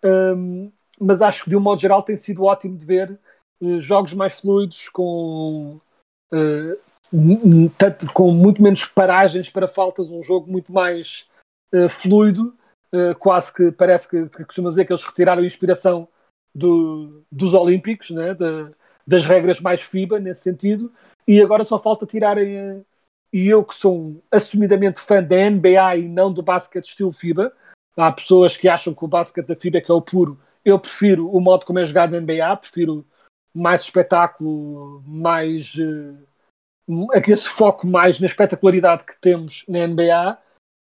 Um, 0.04 0.72
mas 1.00 1.22
acho 1.22 1.46
que 1.46 1.50
de 1.50 1.56
um 1.56 1.62
modo 1.62 1.82
geral 1.82 2.04
tem 2.04 2.18
sido 2.18 2.44
ótimo 2.44 2.78
de 2.78 2.86
ver 2.86 3.20
eh, 3.62 3.80
jogos 3.80 4.14
mais 4.14 4.40
fluidos, 4.40 4.90
com, 4.90 5.80
uh, 6.32 8.12
com 8.14 8.32
muito 8.32 8.62
menos 8.62 8.86
paragens 8.86 9.50
para 9.50 9.68
faltas, 9.68 10.10
um 10.10 10.22
jogo 10.22 10.52
muito 10.52 10.72
mais 10.72 11.28
uh, 11.74 11.90
fluido, 11.90 12.54
uh, 12.94 13.16
quase 13.18 13.54
que 13.54 13.72
parece 13.72 14.08
que, 14.08 14.28
que 14.30 14.46
costuma 14.46 14.70
dizer 14.70 14.86
que 14.86 14.94
eles 14.94 15.04
retiraram 15.04 15.42
a 15.42 15.46
inspiração 15.46 16.08
do, 16.54 17.24
dos 17.32 17.54
Olímpicos, 17.54 18.10
né? 18.12 18.34
De, 18.34 18.70
das 19.06 19.26
regras 19.26 19.60
mais 19.60 19.82
FIBA 19.82 20.18
nesse 20.18 20.44
sentido, 20.44 20.90
e 21.28 21.42
agora 21.42 21.66
só 21.66 21.78
falta 21.78 22.06
tirarem. 22.06 22.86
E 23.34 23.48
eu 23.48 23.66
que 23.66 23.74
sou 23.74 23.98
um 23.98 24.22
assumidamente 24.32 25.02
fã 25.02 25.24
da 25.24 25.50
NBA 25.50 25.98
e 25.98 26.08
não 26.08 26.32
do 26.32 26.44
basquete 26.44 26.86
estilo 26.86 27.12
FIBA, 27.12 27.52
há 27.98 28.12
pessoas 28.12 28.56
que 28.56 28.70
acham 28.70 28.94
que 28.94 29.04
o 29.04 29.08
basquete 29.08 29.48
da 29.48 29.56
FIBA 29.56 29.80
é 29.80 29.82
que 29.82 29.92
é 29.92 29.94
o 29.94 30.02
puro. 30.02 30.40
Eu 30.64 30.80
prefiro 30.80 31.28
o 31.28 31.42
modo 31.42 31.66
como 31.66 31.80
é 31.80 31.86
jogado 31.86 32.12
na 32.12 32.22
NBA, 32.22 32.56
prefiro 32.58 33.04
mais 33.52 33.82
espetáculo, 33.82 35.04
mais 35.08 35.74
uh, 35.76 37.12
esse 37.26 37.50
foco 37.50 37.88
mais 37.88 38.20
na 38.20 38.28
espetacularidade 38.28 39.04
que 39.04 39.20
temos 39.20 39.66
na 39.68 39.88
NBA, 39.88 40.38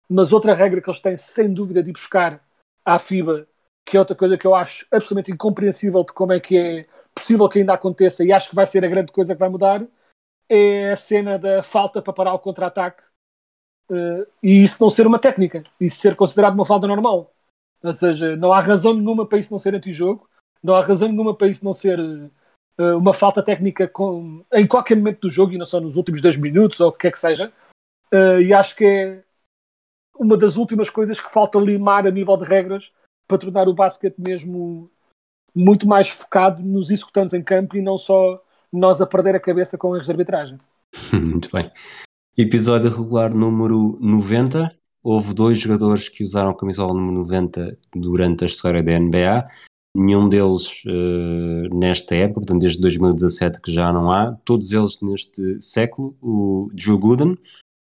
mas 0.10 0.34
outra 0.34 0.56
regra 0.56 0.82
que 0.82 0.90
eles 0.90 1.02
têm 1.02 1.18
sem 1.20 1.54
dúvida 1.54 1.84
de 1.84 1.92
ir 1.92 1.94
buscar 1.94 2.44
à 2.84 2.98
FIBA, 2.98 3.48
que 3.86 3.96
é 3.96 4.00
outra 4.00 4.16
coisa 4.16 4.38
que 4.38 4.48
eu 4.48 4.56
acho 4.56 4.88
absolutamente 4.92 5.32
incompreensível 5.32 6.04
de 6.04 6.14
como 6.14 6.34
é 6.34 6.40
que 6.40 6.58
é 6.58 6.86
possível 7.14 7.48
que 7.48 7.60
ainda 7.60 7.74
aconteça 7.74 8.24
e 8.24 8.32
acho 8.32 8.50
que 8.50 8.56
vai 8.56 8.66
ser 8.66 8.84
a 8.84 8.88
grande 8.88 9.12
coisa 9.12 9.36
que 9.36 9.40
vai 9.40 9.50
mudar, 9.50 9.86
é 10.50 10.92
a 10.92 10.98
cena 10.98 11.38
da 11.38 11.62
falta 11.62 12.02
para 12.02 12.12
parar 12.12 12.34
o 12.34 12.40
contra-ataque 12.40 13.04
uh, 13.92 14.26
e 14.42 14.64
isso 14.64 14.82
não 14.82 14.90
ser 14.90 15.06
uma 15.06 15.20
técnica, 15.20 15.64
isso 15.80 15.98
ser 15.98 16.16
considerado 16.16 16.56
uma 16.56 16.66
falta 16.66 16.88
normal. 16.88 17.32
Ou 17.84 17.94
seja, 17.94 18.36
não 18.36 18.52
há 18.52 18.60
razão 18.60 18.94
nenhuma 18.94 19.26
para 19.26 19.40
isso 19.40 19.54
não 19.54 19.60
ser 19.60 19.76
anti-jogo, 19.76 20.28
não 20.62 20.76
há 20.76 20.82
razão 20.82 21.08
nenhuma 21.08 21.36
para 21.36 21.48
isso 21.48 21.64
não 21.64 21.74
ser 21.74 22.00
uh, 22.00 22.98
uma 22.98 23.14
falta 23.14 23.44
técnica 23.44 23.88
com, 23.88 24.44
em 24.52 24.68
qualquer 24.68 24.96
momento 24.96 25.22
do 25.22 25.30
jogo 25.30 25.54
e 25.54 25.58
não 25.58 25.66
só 25.66 25.80
nos 25.80 25.96
últimos 25.96 26.22
dois 26.22 26.36
minutos 26.36 26.80
ou 26.80 26.90
o 26.90 26.92
que 26.92 27.00
quer 27.00 27.12
que 27.12 27.20
seja. 27.20 27.54
Uh, 28.12 28.42
e 28.42 28.54
acho 28.54 28.76
que 28.76 28.86
é 28.86 29.24
uma 30.18 30.36
das 30.36 30.58
últimas 30.58 30.90
coisas 30.90 31.20
que 31.20 31.32
falta 31.32 31.60
limar 31.60 32.06
a 32.08 32.12
nível 32.12 32.36
de 32.36 32.44
regras 32.44 32.92
para 33.28 33.38
tornar 33.38 33.70
o 33.70 33.74
basquete 33.74 34.18
mesmo 34.18 34.92
muito 35.56 35.88
mais 35.88 36.10
focado 36.10 36.62
nos 36.62 36.92
executantes 36.92 37.34
em 37.34 37.44
campo 37.44 37.78
e 37.78 37.82
não 37.82 37.98
só 37.98 38.44
nós 38.72 39.02
a 39.02 39.08
perder 39.08 39.36
a 39.36 39.40
cabeça 39.40 39.78
com 39.78 39.96
erros 39.96 40.06
de 40.06 40.12
arbitragem. 40.12 40.60
muito 41.14 41.50
bem. 41.52 41.72
Episódio 42.38 42.90
regular 42.90 43.34
número 43.34 43.98
90. 44.02 44.76
Houve 45.02 45.34
dois 45.34 45.60
jogadores 45.60 46.10
que 46.10 46.24
usaram 46.24 46.52
a 46.52 46.58
camisola 46.58 46.94
número 46.94 47.20
90 47.20 47.78
durante 47.96 48.44
a 48.44 48.48
história 48.48 48.84
da 48.84 49.00
NBA 49.00 49.48
nenhum 49.96 50.30
deles 50.30 50.84
uh, 50.86 51.76
nesta 51.76 52.16
época, 52.16 52.42
portanto 52.42 52.62
desde 52.62 52.82
2017 52.82 53.62
que 53.62 53.72
já 53.72 53.92
não 53.92 54.12
há, 54.12 54.34
todos 54.46 54.72
eles 54.72 55.02
neste 55.02 55.62
século, 55.62 56.16
o 56.22 56.70
Drew 56.74 56.98
Gooden, 56.98 57.38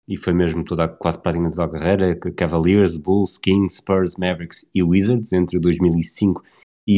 e 0.07 0.17
foi 0.17 0.33
mesmo 0.33 0.63
toda, 0.63 0.87
quase 0.87 1.21
praticamente 1.21 1.55
toda 1.55 1.67
a 1.67 1.79
carreira, 1.79 2.15
Cavaliers, 2.15 2.97
Bulls, 2.97 3.37
Kings, 3.37 3.77
Spurs, 3.77 4.15
Mavericks 4.17 4.69
e 4.73 4.83
Wizards, 4.83 5.31
entre 5.31 5.59
2005 5.59 6.43
e 6.43 6.43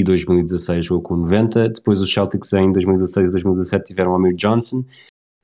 2016 0.02 0.86
jogou 0.86 1.04
com 1.04 1.18
90, 1.18 1.70
depois 1.70 2.00
os 2.00 2.12
Celtics 2.12 2.54
em 2.54 2.72
2016 2.72 3.28
e 3.28 3.32
2017 3.32 3.84
tiveram 3.84 4.16
Amir 4.16 4.34
Johnson, 4.34 4.86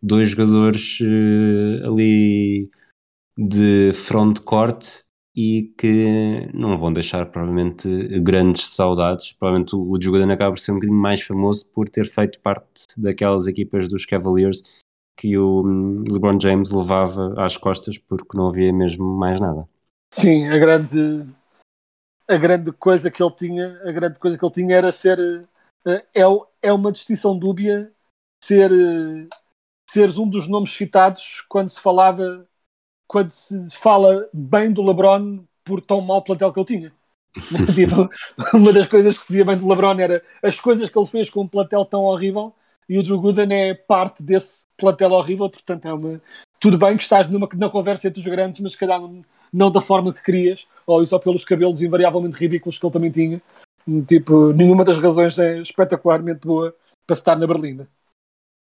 dois 0.02 0.30
jogadores 0.30 1.00
uh, 1.02 1.88
ali 1.88 2.70
de 3.38 3.92
front 3.94 4.40
court 4.40 5.02
e 5.36 5.74
que 5.78 6.50
não 6.54 6.78
vão 6.78 6.92
deixar 6.92 7.26
provavelmente 7.26 7.88
grandes 8.20 8.68
saudades. 8.70 9.34
Provavelmente 9.34 9.76
o, 9.76 9.90
o 9.90 10.02
Jordan 10.02 10.32
acaba 10.32 10.54
por 10.54 10.60
ser 10.60 10.72
um 10.72 10.76
bocadinho 10.76 11.00
mais 11.00 11.22
famoso 11.22 11.70
por 11.70 11.90
ter 11.90 12.06
feito 12.06 12.40
parte 12.40 12.86
daquelas 12.98 13.48
equipas 13.48 13.88
dos 13.88 14.06
Cavaliers 14.06 14.64
que 15.18 15.38
o 15.38 15.66
hum, 15.66 16.04
LeBron 16.08 16.40
James 16.40 16.72
levava 16.72 17.34
às 17.38 17.58
costas 17.58 17.98
porque 17.98 18.38
não 18.38 18.48
havia 18.48 18.72
mesmo 18.72 19.06
mais 19.06 19.40
nada. 19.40 19.68
Sim, 20.14 20.48
a 20.48 20.58
grande 20.58 21.26
a 22.30 22.38
grande 22.38 22.72
coisa 22.72 23.10
que 23.10 23.22
ele 23.24 23.32
tinha, 23.32 23.82
a 23.84 23.92
grande 23.92 24.20
coisa 24.20 24.38
que 24.38 24.46
ele 24.46 24.54
tinha 24.54 24.76
era 24.76 24.92
ser 24.92 25.20
eh, 25.86 26.06
é, 26.14 26.22
é 26.62 26.72
uma 26.72 26.92
distinção 26.92 27.38
dúbia 27.38 27.92
ser 28.44 28.72
eh, 28.72 29.28
seres 29.90 30.18
um 30.18 30.30
dos 30.30 30.48
nomes 30.48 30.72
citados 30.72 31.42
quando 31.50 31.70
se 31.70 31.82
falava 31.82 32.48
quando 33.08 33.32
se 33.32 33.76
fala 33.76 34.30
bem 34.32 34.72
do 34.72 34.84
LeBron 34.84 35.44
por 35.64 35.82
tão 35.82 36.02
mau 36.02 36.22
plantel 36.24 36.54
que 36.54 36.60
ele 36.60 36.68
tinha. 36.68 36.94
tipo, 37.74 38.10
uma 38.56 38.72
das 38.72 38.88
coisas 38.88 39.18
que 39.18 39.26
se 39.26 39.32
dizia 39.32 39.46
bem 39.46 39.58
do 39.58 39.68
LeBron 39.68 40.00
era 40.00 40.24
as 40.44 40.60
coisas 40.60 40.90
que 40.90 40.98
ele 40.98 41.08
fez 41.08 41.30
com 41.30 41.42
um 41.42 41.48
plantel 41.48 41.86
tão 41.86 42.04
horrível 42.04 42.54
e 42.88 43.00
o 43.00 43.04
Drew 43.04 43.20
Gooden 43.20 43.52
é 43.52 43.74
parte 43.74 44.24
desse 44.24 44.66
plantel 44.78 45.12
horrível, 45.12 45.50
portanto 45.50 45.86
é 45.88 45.94
uma... 45.94 46.22
Tudo 46.60 46.78
bem 46.78 46.98
que 46.98 47.04
estás 47.04 47.30
numa, 47.30 47.48
conversa 47.70 48.08
entre 48.08 48.20
os 48.20 48.26
grandes, 48.26 48.60
mas 48.60 48.74
se 48.74 48.78
calhar 48.78 49.00
não, 49.00 49.22
não 49.52 49.72
da 49.72 49.80
forma 49.80 50.14
que 50.14 50.22
querias, 50.22 50.68
ou 50.86 51.06
só 51.06 51.18
pelos 51.18 51.46
cabelos 51.46 51.82
invariavelmente 51.82 52.38
ridículos 52.38 52.78
que 52.78 52.86
ele 52.86 52.94
também 52.94 53.12
tinha. 53.12 53.42
Tipo, 54.06 54.52
nenhuma 54.52 54.84
das 54.84 54.98
razões 54.98 55.40
é 55.40 55.62
espetacularmente 55.62 56.46
boa 56.46 56.76
para 57.08 57.16
estar 57.16 57.38
na 57.38 57.48
Berlinda. 57.48 57.88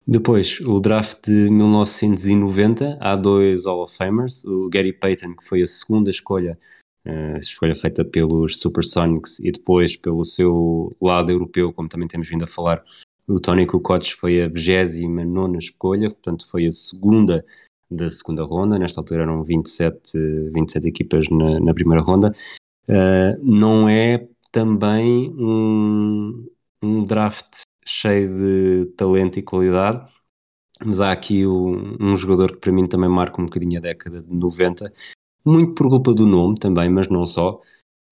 Depois, 0.07 0.61
o 0.61 0.80
draft 0.80 1.26
de 1.26 1.51
1990, 1.51 2.99
há 3.01 3.14
dois 3.14 3.66
Hall 3.66 3.83
of 3.83 3.97
Famers, 3.97 4.45
o 4.45 4.68
Gary 4.68 4.93
Payton, 4.93 5.35
que 5.37 5.47
foi 5.47 5.62
a 5.62 5.66
segunda 5.66 6.11
escolha, 6.11 6.59
uh, 7.07 7.39
escolha 7.39 7.74
feita 7.74 8.05
pelos 8.05 8.59
Supersonics, 8.59 9.39
e 9.39 9.53
depois 9.53 9.97
pelo 9.97 10.24
seu 10.24 10.91
lado 11.01 11.30
europeu, 11.30 11.72
como 11.72 11.89
também 11.89 12.09
temos 12.09 12.28
vindo 12.28 12.43
a 12.43 12.49
falar, 12.49 12.83
o 13.28 13.39
Tony 13.39 13.64
Kukoc 13.64 14.12
foi 14.14 14.43
a 14.43 14.49
29 14.49 15.59
escolha, 15.59 16.09
portanto 16.09 16.49
foi 16.51 16.66
a 16.66 16.72
segunda 16.72 17.45
da 17.97 18.09
segunda 18.11 18.45
ronda, 18.45 18.78
nesta 18.78 19.01
altura 19.01 19.22
eram 19.22 19.43
27, 19.43 20.51
27 20.55 20.88
equipas 20.88 21.28
na, 21.28 21.61
na 21.61 21.74
primeira 21.74 22.03
ronda. 22.03 22.32
Uh, 22.88 23.38
não 23.43 23.88
é 23.88 24.26
também 24.51 25.30
um, 25.38 26.47
um 26.82 27.05
draft 27.05 27.62
cheio 27.86 28.28
de 28.36 28.86
talento 28.97 29.38
e 29.38 29.43
qualidade, 29.43 30.07
mas 30.84 31.01
há 31.01 31.12
aqui 31.12 31.47
um, 31.47 31.97
um, 32.01 32.16
jogador 32.16 32.53
que 32.53 32.59
para 32.59 32.72
mim 32.72 32.86
também 32.86 33.09
marca 33.09 33.40
um 33.40 33.47
bocadinho 33.47 33.78
a 33.78 33.80
década 33.80 34.22
de 34.22 34.34
90, 34.34 34.93
muito 35.45 35.74
por 35.74 35.88
culpa 35.88 36.12
do 36.14 36.26
nome 36.26 36.57
também, 36.59 36.88
mas 36.90 37.09
não 37.09 37.26
só. 37.26 37.61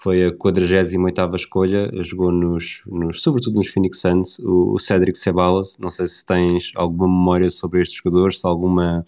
Foi 0.03 0.24
a 0.24 0.35
48 0.35 1.37
escolha, 1.37 1.91
jogou 2.03 2.33
nos, 2.33 2.83
nos, 2.87 3.22
sobretudo 3.22 3.57
nos 3.57 3.68
Phoenix 3.68 4.01
Suns, 4.01 4.39
o, 4.39 4.72
o 4.72 4.78
Cedric 4.78 5.18
Ceballos. 5.18 5.76
Não 5.78 5.91
sei 5.91 6.07
se 6.07 6.24
tens 6.24 6.72
alguma 6.74 7.07
memória 7.07 7.51
sobre 7.51 7.83
este 7.83 7.99
jogador, 8.03 8.33
se 8.33 8.47
alguma 8.47 9.05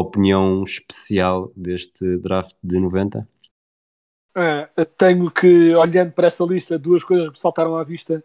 opinião 0.00 0.62
especial 0.62 1.52
deste 1.56 2.18
draft 2.18 2.54
de 2.62 2.78
90. 2.78 3.28
É, 4.36 4.68
tenho 4.98 5.30
que, 5.30 5.74
olhando 5.74 6.12
para 6.12 6.26
esta 6.26 6.44
lista, 6.44 6.78
duas 6.78 7.02
coisas 7.02 7.30
que 7.30 7.40
saltaram 7.40 7.76
à 7.76 7.82
vista 7.82 8.22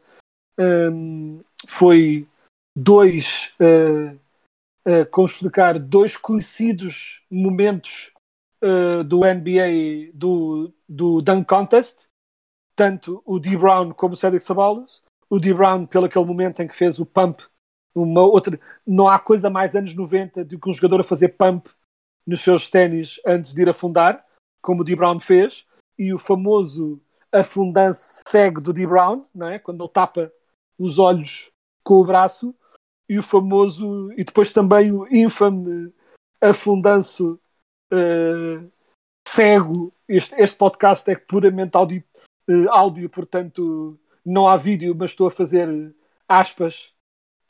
um, 0.59 1.41
foi 1.65 2.27
dois, 2.75 3.53
uh, 3.59 4.15
uh, 4.87 5.05
como 5.09 5.27
explicar, 5.27 5.79
dois 5.79 6.17
conhecidos 6.17 7.23
momentos 7.29 8.11
uh, 8.61 9.03
do 9.03 9.21
NBA 9.21 10.11
do, 10.13 10.73
do 10.87 11.21
Dunk 11.21 11.47
Contest, 11.47 11.97
tanto 12.75 13.21
o 13.25 13.39
D. 13.39 13.57
Brown 13.57 13.91
como 13.91 14.13
o 14.13 14.17
Cedric 14.17 14.43
Sabalos. 14.43 15.01
O 15.29 15.39
D. 15.39 15.53
Brown, 15.53 15.85
pelo 15.85 16.05
aquele 16.05 16.25
momento 16.25 16.61
em 16.61 16.67
que 16.67 16.75
fez 16.75 16.99
o 16.99 17.05
pump, 17.05 17.41
uma 17.93 18.21
outra. 18.21 18.59
Não 18.85 19.07
há 19.07 19.19
coisa 19.19 19.49
mais 19.49 19.75
anos 19.75 19.93
90 19.93 20.45
do 20.45 20.59
que 20.59 20.69
um 20.69 20.73
jogador 20.73 21.01
a 21.01 21.03
fazer 21.03 21.29
pump 21.29 21.69
nos 22.25 22.41
seus 22.41 22.69
ténis 22.69 23.19
antes 23.25 23.53
de 23.53 23.61
ir 23.61 23.69
afundar, 23.69 24.23
como 24.61 24.81
o 24.81 24.83
D. 24.83 24.95
Brown 24.95 25.19
fez, 25.19 25.65
e 25.97 26.13
o 26.13 26.19
famoso 26.19 27.01
afundanço 27.31 28.21
cego 28.27 28.61
do 28.61 28.73
D. 28.73 28.85
Brown, 28.85 29.21
não 29.33 29.49
é? 29.49 29.59
quando 29.59 29.83
ele 29.83 29.91
tapa 29.91 30.31
os 30.77 30.99
olhos 30.99 31.51
com 31.83 31.95
o 31.95 32.05
braço 32.05 32.55
e 33.07 33.17
o 33.17 33.23
famoso 33.23 34.11
e 34.13 34.23
depois 34.23 34.51
também 34.51 34.91
o 34.91 35.07
infame 35.13 35.93
afundanço 36.41 37.39
uh, 37.93 38.71
cego. 39.27 39.91
Este, 40.07 40.33
este 40.35 40.57
podcast 40.57 41.09
é 41.09 41.15
puramente 41.15 41.75
áudio, 41.75 42.03
uh, 42.49 42.69
áudio, 42.69 43.09
portanto 43.09 43.97
não 44.25 44.47
há 44.47 44.57
vídeo, 44.57 44.95
mas 44.97 45.11
estou 45.11 45.27
a 45.27 45.31
fazer 45.31 45.93
aspas 46.27 46.90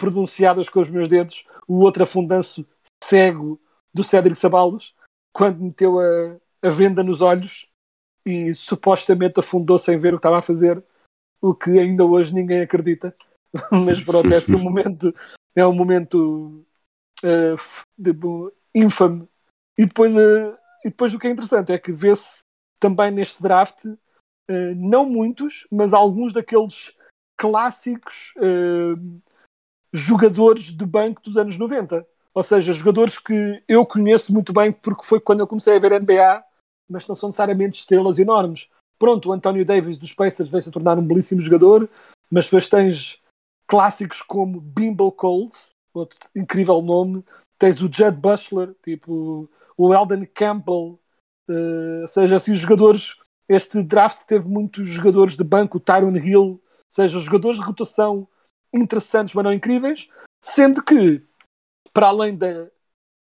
pronunciadas 0.01 0.67
com 0.67 0.79
os 0.79 0.89
meus 0.89 1.07
dedos. 1.07 1.45
O 1.67 1.79
outro 1.79 2.03
afundanço 2.03 2.67
cego 3.03 3.61
do 3.93 4.03
Cédric 4.03 4.37
Sabalos, 4.37 4.95
quando 5.31 5.61
meteu 5.61 5.99
a, 5.99 6.37
a 6.67 6.71
venda 6.71 7.03
nos 7.03 7.21
olhos 7.21 7.69
e 8.25 8.53
supostamente 8.53 9.39
afundou 9.39 9.77
sem 9.77 9.99
ver 9.99 10.13
o 10.13 10.17
que 10.17 10.19
estava 10.19 10.39
a 10.39 10.41
fazer 10.41 10.83
o 11.41 11.55
que 11.55 11.71
ainda 11.79 12.05
hoje 12.05 12.33
ninguém 12.33 12.61
acredita. 12.61 13.15
Mas 13.71 14.01
pronto, 14.01 14.31
esse 14.31 14.53
é 14.53 14.55
um 14.55 14.61
momento, 14.61 15.13
é 15.55 15.65
um 15.65 15.73
momento 15.73 16.63
uh, 17.23 17.85
de, 17.97 18.11
infame. 18.73 19.27
E 19.77 19.85
depois, 19.85 20.15
uh, 20.15 20.57
e 20.85 20.89
depois 20.89 21.13
o 21.13 21.19
que 21.19 21.27
é 21.27 21.31
interessante 21.31 21.71
é 21.71 21.79
que 21.79 21.91
vê-se 21.91 22.41
também 22.79 23.11
neste 23.11 23.41
draft, 23.41 23.85
uh, 23.85 24.75
não 24.75 25.05
muitos, 25.05 25.67
mas 25.71 25.93
alguns 25.93 26.31
daqueles 26.31 26.95
clássicos 27.35 28.33
jogadores 29.93 30.65
de 30.71 30.85
banco 30.85 31.21
dos 31.21 31.37
anos 31.37 31.57
90. 31.57 32.05
Ou 32.33 32.43
seja, 32.43 32.73
jogadores 32.73 33.17
que 33.17 33.61
eu 33.67 33.85
conheço 33.85 34.33
muito 34.33 34.53
bem 34.53 34.71
porque 34.71 35.05
foi 35.05 35.19
quando 35.19 35.41
eu 35.41 35.47
comecei 35.47 35.75
a 35.75 35.79
ver 35.79 35.99
NBA, 35.99 36.43
mas 36.89 37.07
não 37.07 37.15
são 37.15 37.29
necessariamente 37.29 37.79
estrelas 37.79 38.19
enormes. 38.19 38.69
Pronto, 38.97 39.29
o 39.29 39.33
António 39.33 39.65
Davis 39.65 39.97
dos 39.97 40.13
Pacers 40.13 40.49
veio-se 40.49 40.69
a 40.69 40.71
tornar 40.71 40.97
um 40.97 41.05
belíssimo 41.05 41.41
jogador, 41.41 41.89
mas 42.29 42.45
depois 42.45 42.69
tens 42.69 43.19
clássicos 43.67 44.21
como 44.21 44.61
Bimbo 44.61 45.11
Coles, 45.11 45.71
outro 45.93 46.17
incrível 46.35 46.81
nome, 46.81 47.23
tens 47.57 47.81
o 47.81 47.89
Judd 47.91 48.17
Bushler, 48.17 48.75
tipo 48.83 49.49
o 49.77 49.93
Eldon 49.93 50.25
Campbell, 50.33 50.99
uh, 51.49 52.01
ou 52.01 52.07
seja, 52.07 52.35
assim, 52.35 52.51
os 52.51 52.59
jogadores. 52.59 53.15
Este 53.49 53.83
draft 53.83 54.23
teve 54.23 54.47
muitos 54.47 54.87
jogadores 54.87 55.35
de 55.35 55.43
banco, 55.43 55.77
o 55.77 55.79
Tyron 55.79 56.15
Hill, 56.15 56.41
ou 56.41 56.61
seja, 56.89 57.19
jogadores 57.19 57.57
de 57.57 57.65
rotação 57.65 58.27
interessantes, 58.73 59.33
mas 59.33 59.43
não 59.43 59.53
incríveis, 59.53 60.09
sendo 60.41 60.83
que, 60.83 61.21
para 61.93 62.07
além 62.07 62.35
da 62.35 62.67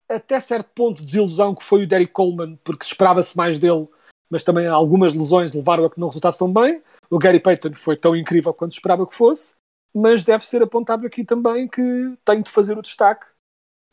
até 0.08 0.40
certo 0.40 0.70
ponto 0.74 0.98
de 0.98 1.06
desilusão 1.06 1.54
que 1.54 1.62
foi 1.64 1.84
o 1.84 1.86
Derek 1.86 2.12
Coleman, 2.12 2.56
porque 2.64 2.84
esperava-se 2.84 3.36
mais 3.36 3.58
dele 3.58 3.88
mas 4.30 4.44
também 4.44 4.68
algumas 4.68 5.12
lesões 5.12 5.52
levaram 5.52 5.84
a 5.84 5.90
que 5.90 5.98
não 5.98 6.06
resultasse 6.06 6.38
tão 6.38 6.50
bem. 6.50 6.80
O 7.10 7.18
Gary 7.18 7.40
Payton 7.40 7.74
foi 7.74 7.96
tão 7.96 8.14
incrível 8.14 8.54
quanto 8.54 8.72
esperava 8.72 9.04
que 9.04 9.14
fosse, 9.14 9.54
mas 9.92 10.22
deve 10.22 10.46
ser 10.46 10.62
apontado 10.62 11.04
aqui 11.04 11.24
também 11.24 11.66
que 11.66 11.82
tenho 12.24 12.44
de 12.44 12.50
fazer 12.50 12.78
o 12.78 12.82
destaque 12.82 13.26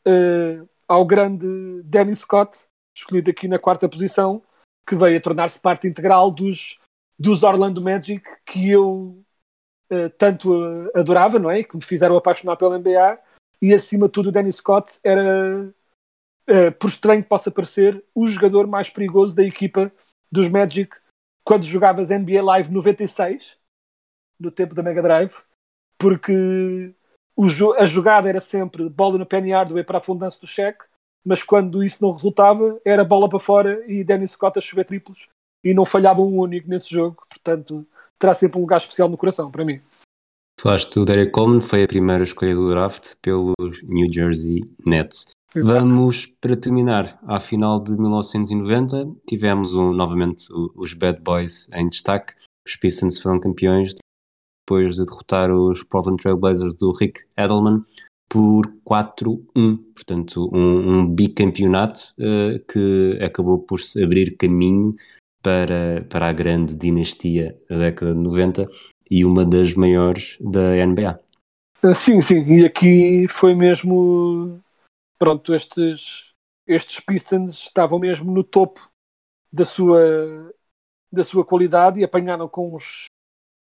uh, 0.07 0.69
ao 0.87 1.03
grande 1.03 1.81
Danny 1.83 2.15
Scott, 2.15 2.65
escolhido 2.95 3.31
aqui 3.31 3.47
na 3.47 3.57
quarta 3.57 3.89
posição, 3.89 4.43
que 4.87 4.95
veio 4.95 5.17
a 5.17 5.21
tornar-se 5.21 5.59
parte 5.59 5.87
integral 5.87 6.29
dos, 6.29 6.79
dos 7.17 7.41
Orlando 7.41 7.81
Magic 7.81 8.23
que 8.45 8.69
eu 8.69 9.23
tanto 10.17 10.53
uh, 10.53 10.91
adorava, 10.95 11.39
não 11.39 11.49
é? 11.49 11.63
Que 11.63 11.75
me 11.75 11.83
fizeram 11.83 12.17
apaixonar 12.17 12.55
pela 12.55 12.77
NBA 12.77 13.19
e 13.61 13.73
acima 13.73 14.07
de 14.07 14.11
tudo 14.11 14.29
o 14.29 14.31
Danny 14.31 14.51
Scott 14.51 14.99
era, 15.03 15.73
por 16.79 16.89
estranho 16.89 17.23
que 17.23 17.29
possa 17.29 17.49
parecer, 17.49 18.03
o 18.13 18.27
jogador 18.27 18.67
mais 18.67 18.88
perigoso 18.89 19.35
da 19.35 19.43
equipa 19.43 19.91
dos 20.31 20.47
Magic 20.47 20.95
quando 21.47 21.63
jogavas 21.63 22.09
NBA 22.09 22.43
Live 22.43 22.69
96, 22.69 23.57
no 24.38 24.51
tempo 24.51 24.75
da 24.75 24.83
Mega 24.83 25.01
Drive, 25.01 25.33
porque 25.97 26.93
jo 27.39 27.73
a 27.73 27.85
jogada 27.85 28.27
era 28.27 28.41
sempre 28.41 28.89
bola 28.89 29.17
no 29.17 29.25
penny 29.25 29.51
hardware 29.51 29.85
para 29.85 29.99
a 29.99 30.01
fundança 30.01 30.38
do 30.41 30.45
cheque, 30.45 30.83
mas 31.25 31.41
quando 31.41 31.81
isso 31.81 32.03
não 32.03 32.11
resultava, 32.11 32.77
era 32.83 33.05
bola 33.05 33.29
para 33.29 33.39
fora 33.39 33.81
e 33.89 34.03
Dennis 34.03 34.31
Scott 34.31 34.59
a 34.59 34.61
chover 34.61 34.83
triplos 34.83 35.29
e 35.63 35.73
não 35.73 35.85
falhava 35.85 36.19
um 36.19 36.38
único 36.38 36.69
nesse 36.69 36.89
jogo, 36.89 37.23
portanto 37.29 37.88
terá 38.20 38.34
sempre 38.34 38.57
um 38.57 38.61
lugar 38.61 38.78
especial 38.78 39.09
no 39.09 39.18
coração 39.18 39.51
para 39.51 39.65
mim. 39.65 39.80
Falaste 40.59 40.95
do 40.95 41.05
Derek 41.05 41.32
Coleman, 41.32 41.61
foi 41.61 41.84
a 41.84 41.88
primeira 41.88 42.24
escolha 42.24 42.55
do 42.55 42.70
draft 42.70 43.13
pelos 43.22 43.84
New 43.84 44.11
Jersey 44.11 44.61
Nets. 44.86 45.28
Exato. 45.55 45.80
Vamos 45.80 46.26
para 46.26 46.57
terminar. 46.57 47.20
À 47.28 47.39
final 47.39 47.80
de 47.82 47.91
1990, 47.91 49.07
tivemos 49.28 49.74
um, 49.74 49.93
novamente 49.93 50.47
os 50.76 50.93
Bad 50.93 51.22
Boys 51.22 51.70
em 51.74 51.88
destaque. 51.88 52.34
Os 52.68 52.76
Pistons 52.76 53.20
foram 53.20 53.39
campeões 53.39 53.93
depois 54.68 54.95
de 54.95 55.05
derrotar 55.05 55.51
os 55.51 55.84
Portland 55.84 56.22
Trail 56.22 56.38
Blazers 56.38 56.76
do 56.76 56.91
Rick 56.91 57.22
Edelman 57.38 57.84
por 58.28 58.68
4-1. 58.86 59.78
Portanto, 59.93 60.49
um, 60.53 60.89
um 60.91 61.07
bicampeonato 61.07 62.13
uh, 62.20 62.59
que 62.72 63.18
acabou 63.24 63.59
por 63.59 63.80
abrir 64.03 64.36
caminho 64.38 64.95
para, 65.47 66.05
para 66.09 66.27
a 66.27 66.33
grande 66.33 66.75
dinastia 66.75 67.57
da 67.69 67.77
década 67.77 68.13
de 68.13 68.19
90 68.19 68.67
e 69.09 69.23
uma 69.23 69.45
das 69.45 69.73
maiores 69.75 70.37
da 70.41 70.75
NBA. 70.85 71.17
Ah, 71.81 71.93
sim, 71.93 72.19
sim, 72.19 72.43
e 72.43 72.65
aqui 72.65 73.29
foi 73.29 73.55
mesmo. 73.55 74.59
Pronto, 75.17 75.55
estes, 75.55 76.33
estes 76.67 76.99
Pistons 76.99 77.53
estavam 77.59 77.97
mesmo 77.97 78.29
no 78.29 78.43
topo 78.43 78.91
da 79.51 79.63
sua, 79.63 80.51
da 81.13 81.23
sua 81.23 81.45
qualidade 81.45 82.01
e 82.01 82.03
apanharam 82.03 82.49
com 82.49 82.75
os, 82.75 83.05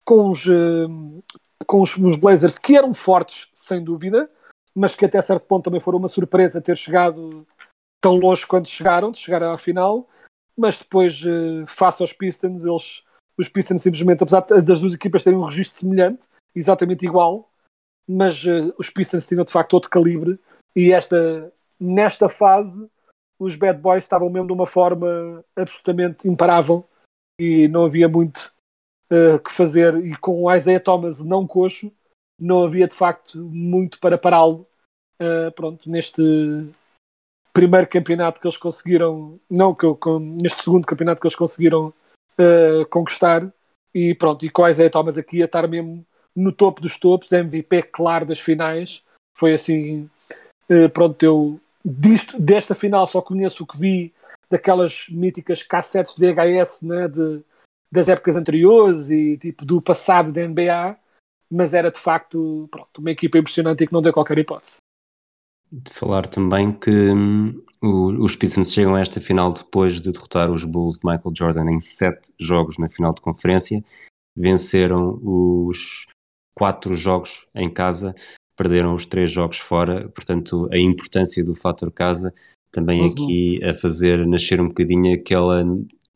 com 0.05 0.29
os, 0.29 0.45
uh, 0.45 1.23
com 1.65 1.81
os, 1.81 1.97
os 1.97 2.15
Blazers 2.15 2.59
que 2.59 2.77
eram 2.77 2.93
fortes, 2.93 3.49
sem 3.55 3.83
dúvida, 3.83 4.29
mas 4.75 4.93
que 4.93 5.03
até 5.03 5.19
certo 5.19 5.47
ponto 5.47 5.63
também 5.63 5.81
foram 5.81 5.97
uma 5.97 6.07
surpresa 6.07 6.61
ter 6.61 6.77
chegado 6.77 7.45
tão 7.99 8.17
longe 8.17 8.45
quanto 8.45 8.69
chegaram, 8.69 9.11
de 9.11 9.17
chegar 9.17 9.41
à 9.41 9.57
final, 9.57 10.07
mas 10.57 10.77
depois, 10.77 11.21
uh, 11.23 11.65
face 11.67 12.01
aos 12.01 12.13
Pistons, 12.13 12.65
eles, 12.65 13.03
os 13.37 13.49
Pistons 13.49 13.81
simplesmente, 13.81 14.23
apesar 14.23 14.41
das 14.41 14.79
duas 14.79 14.93
equipas 14.93 15.23
terem 15.23 15.39
um 15.39 15.43
registro 15.43 15.79
semelhante, 15.79 16.27
exatamente 16.55 17.05
igual, 17.05 17.49
mas 18.07 18.43
uh, 18.43 18.73
os 18.77 18.89
Pistons 18.89 19.27
tinham 19.27 19.43
de 19.43 19.51
facto 19.51 19.73
outro 19.73 19.89
calibre 19.89 20.39
e 20.75 20.91
esta, 20.91 21.51
nesta 21.79 22.29
fase 22.29 22.89
os 23.39 23.55
Bad 23.55 23.79
Boys 23.79 24.03
estavam 24.03 24.29
mesmo 24.29 24.47
de 24.47 24.53
uma 24.53 24.67
forma 24.67 25.43
absolutamente 25.55 26.27
imparável 26.27 26.85
e 27.39 27.67
não 27.67 27.85
havia 27.85 28.07
muito 28.07 28.53
uh, 29.11 29.39
que 29.39 29.51
fazer 29.51 29.95
e 30.05 30.15
com 30.17 30.43
o 30.43 30.55
Isaiah 30.55 30.79
Thomas 30.79 31.23
não 31.23 31.47
coxo 31.47 31.91
não 32.39 32.63
havia 32.63 32.87
de 32.87 32.95
facto 32.95 33.39
muito 33.39 33.99
para 33.99 34.17
pará-lo 34.17 34.67
uh, 35.19 35.51
pronto, 35.55 35.89
neste 35.89 36.21
primeiro 37.53 37.87
campeonato 37.87 38.39
que 38.39 38.47
eles 38.47 38.57
conseguiram 38.57 39.39
não, 39.49 39.73
que, 39.73 39.85
com, 39.95 40.19
neste 40.19 40.63
segundo 40.63 40.85
campeonato 40.85 41.19
que 41.19 41.27
eles 41.27 41.35
conseguiram 41.35 41.93
uh, 42.39 42.85
conquistar 42.89 43.51
e 43.93 44.15
pronto, 44.15 44.45
e 44.45 44.51
o 44.53 44.67
Isaiah 44.67 44.89
Thomas 44.89 45.17
aqui 45.17 45.41
a 45.41 45.45
estar 45.45 45.67
mesmo 45.67 46.05
no 46.35 46.51
topo 46.51 46.81
dos 46.81 46.97
topos, 46.97 47.31
MVP 47.31 47.83
claro 47.83 48.25
das 48.25 48.39
finais 48.39 49.03
foi 49.37 49.53
assim 49.53 50.09
pronto, 50.93 51.21
eu 51.21 51.59
disto, 51.83 52.39
desta 52.39 52.73
final 52.73 53.05
só 53.05 53.21
conheço 53.21 53.63
o 53.63 53.67
que 53.67 53.77
vi 53.77 54.13
daquelas 54.49 55.05
míticas 55.09 55.63
cassetes 55.63 56.15
de 56.15 56.33
VHS 56.33 56.81
né, 56.81 57.07
de, 57.07 57.41
das 57.91 58.07
épocas 58.09 58.35
anteriores 58.35 59.09
e 59.09 59.37
tipo 59.37 59.65
do 59.65 59.81
passado 59.81 60.31
da 60.31 60.45
NBA, 60.45 60.97
mas 61.49 61.73
era 61.73 61.89
de 61.89 61.99
facto 61.99 62.67
pronto, 62.69 62.99
uma 62.99 63.11
equipa 63.11 63.37
impressionante 63.37 63.83
e 63.83 63.87
que 63.87 63.93
não 63.93 64.01
deu 64.01 64.13
qualquer 64.13 64.37
hipótese. 64.37 64.77
De 65.71 65.91
falar 65.91 66.27
também 66.27 66.71
que 66.71 66.91
hum, 66.91 67.63
os 67.81 68.35
Pistons 68.35 68.73
chegam 68.73 68.95
a 68.95 68.99
esta 68.99 69.21
final 69.21 69.53
depois 69.53 70.01
de 70.01 70.11
derrotar 70.11 70.51
os 70.51 70.65
Bulls 70.65 70.99
de 70.99 71.05
Michael 71.05 71.33
Jordan 71.35 71.71
em 71.71 71.79
sete 71.79 72.33
jogos 72.39 72.77
na 72.77 72.89
final 72.89 73.13
de 73.13 73.21
conferência, 73.21 73.83
venceram 74.35 75.19
os 75.23 76.07
quatro 76.53 76.93
jogos 76.93 77.47
em 77.55 77.69
casa, 77.69 78.13
perderam 78.55 78.93
os 78.93 79.05
três 79.05 79.31
jogos 79.31 79.57
fora, 79.57 80.09
portanto 80.09 80.67
a 80.71 80.77
importância 80.77 81.43
do 81.43 81.55
fator 81.55 81.91
casa 81.91 82.33
também 82.71 83.01
uhum. 83.01 83.07
aqui 83.07 83.63
a 83.63 83.73
fazer 83.73 84.25
nascer 84.25 84.61
um 84.61 84.67
bocadinho 84.67 85.13
aquela 85.13 85.63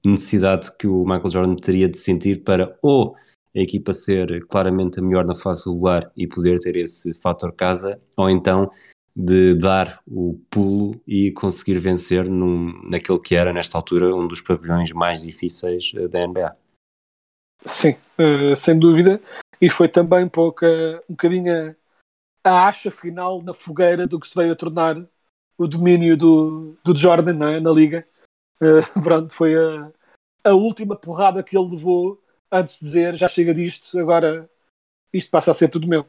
necessidade 0.05 0.71
que 0.77 0.87
o 0.87 1.03
Michael 1.03 1.29
Jordan 1.29 1.55
teria 1.55 1.89
de 1.89 1.97
sentir 1.97 2.43
para 2.43 2.77
ou 2.81 3.15
a 3.55 3.59
equipa 3.59 3.93
ser 3.93 4.45
claramente 4.47 4.99
a 4.99 5.01
melhor 5.01 5.25
na 5.25 5.33
fase 5.33 5.69
regular 5.69 6.11
e 6.15 6.27
poder 6.27 6.59
ter 6.59 6.75
esse 6.75 7.13
fator 7.13 7.53
casa, 7.53 7.99
ou 8.17 8.29
então 8.29 8.69
de 9.15 9.55
dar 9.55 10.01
o 10.05 10.37
pulo 10.49 10.99
e 11.07 11.31
conseguir 11.31 11.79
vencer 11.79 12.29
num, 12.29 12.81
naquele 12.89 13.19
que 13.19 13.33
era, 13.33 13.53
nesta 13.53 13.77
altura, 13.77 14.13
um 14.13 14.27
dos 14.27 14.41
pavilhões 14.41 14.91
mais 14.91 15.21
difíceis 15.21 15.93
eh, 15.95 16.07
da 16.07 16.27
NBA. 16.27 16.55
Sim, 17.63 17.95
uh, 18.19 18.55
sem 18.55 18.77
dúvida. 18.77 19.21
E 19.61 19.69
foi 19.69 19.87
também 19.87 20.27
pouca, 20.27 20.67
um 21.09 21.13
bocadinho 21.13 21.75
a 22.43 22.67
acha 22.67 22.91
final 22.91 23.41
na 23.41 23.53
fogueira 23.53 24.05
do 24.05 24.19
que 24.19 24.27
se 24.27 24.35
veio 24.35 24.51
a 24.51 24.55
tornar 24.55 24.97
o 25.57 25.67
domínio 25.67 26.17
do, 26.17 26.77
do 26.83 26.95
Jordan 26.95 27.55
é? 27.55 27.59
na 27.59 27.71
liga. 27.71 28.03
Uh, 28.61 28.83
pronto, 29.01 29.33
foi 29.33 29.55
a, 29.55 29.91
a 30.43 30.53
última 30.53 30.95
porrada 30.95 31.41
que 31.41 31.57
ele 31.57 31.69
levou 31.69 32.21
antes 32.51 32.79
de 32.79 32.85
dizer 32.85 33.17
já 33.17 33.27
chega 33.27 33.53
disto, 33.53 33.97
agora 33.97 34.49
isto 35.11 35.31
passa 35.31 35.51
a 35.51 35.53
ser 35.53 35.69
tudo 35.69 35.87
meu. 35.87 36.05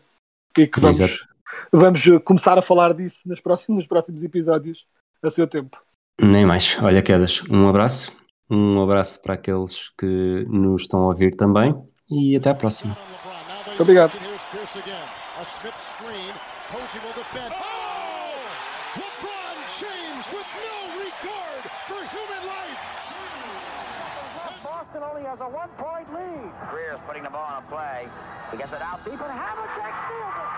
E 0.59 0.66
que 0.66 0.80
vamos, 0.80 1.26
vamos 1.72 2.03
começar 2.24 2.59
a 2.59 2.62
falar 2.62 2.94
disso 2.94 3.28
nos 3.28 3.40
próximos, 3.40 3.78
nos 3.78 3.86
próximos 3.86 4.22
episódios 4.24 4.84
a 5.22 5.30
seu 5.30 5.47
tempo. 5.47 5.78
Nem 6.20 6.47
mais. 6.47 6.78
Olha, 6.82 7.03
Quedas, 7.03 7.42
um 7.51 7.68
abraço. 7.68 8.12
Um 8.49 8.80
abraço 8.82 9.20
para 9.22 9.34
aqueles 9.34 9.90
que 9.99 10.47
nos 10.49 10.82
estão 10.82 11.01
a 11.01 11.09
ouvir 11.09 11.34
também 11.34 11.74
e 12.09 12.36
até 12.36 12.51
à 12.51 12.55
próxima. 12.55 12.97
Muito 13.66 13.82
obrigado. 13.82 14.12
A. 14.16 15.42
Oh! 17.51 17.86
Has 25.36 25.42
a 25.42 25.53
one-point 25.53 26.09
lead. 26.14 26.51
Greer's 26.70 26.99
putting 27.07 27.22
the 27.22 27.28
ball 27.28 27.44
on 27.44 27.62
a 27.62 27.66
play. 27.68 28.09
He 28.51 28.57
gets 28.57 28.72
it 28.72 28.80
out 28.80 29.05
deep, 29.05 29.20
and 29.20 29.20
Havlicek 29.20 29.92
steals 30.07 30.34
it. 30.40 30.55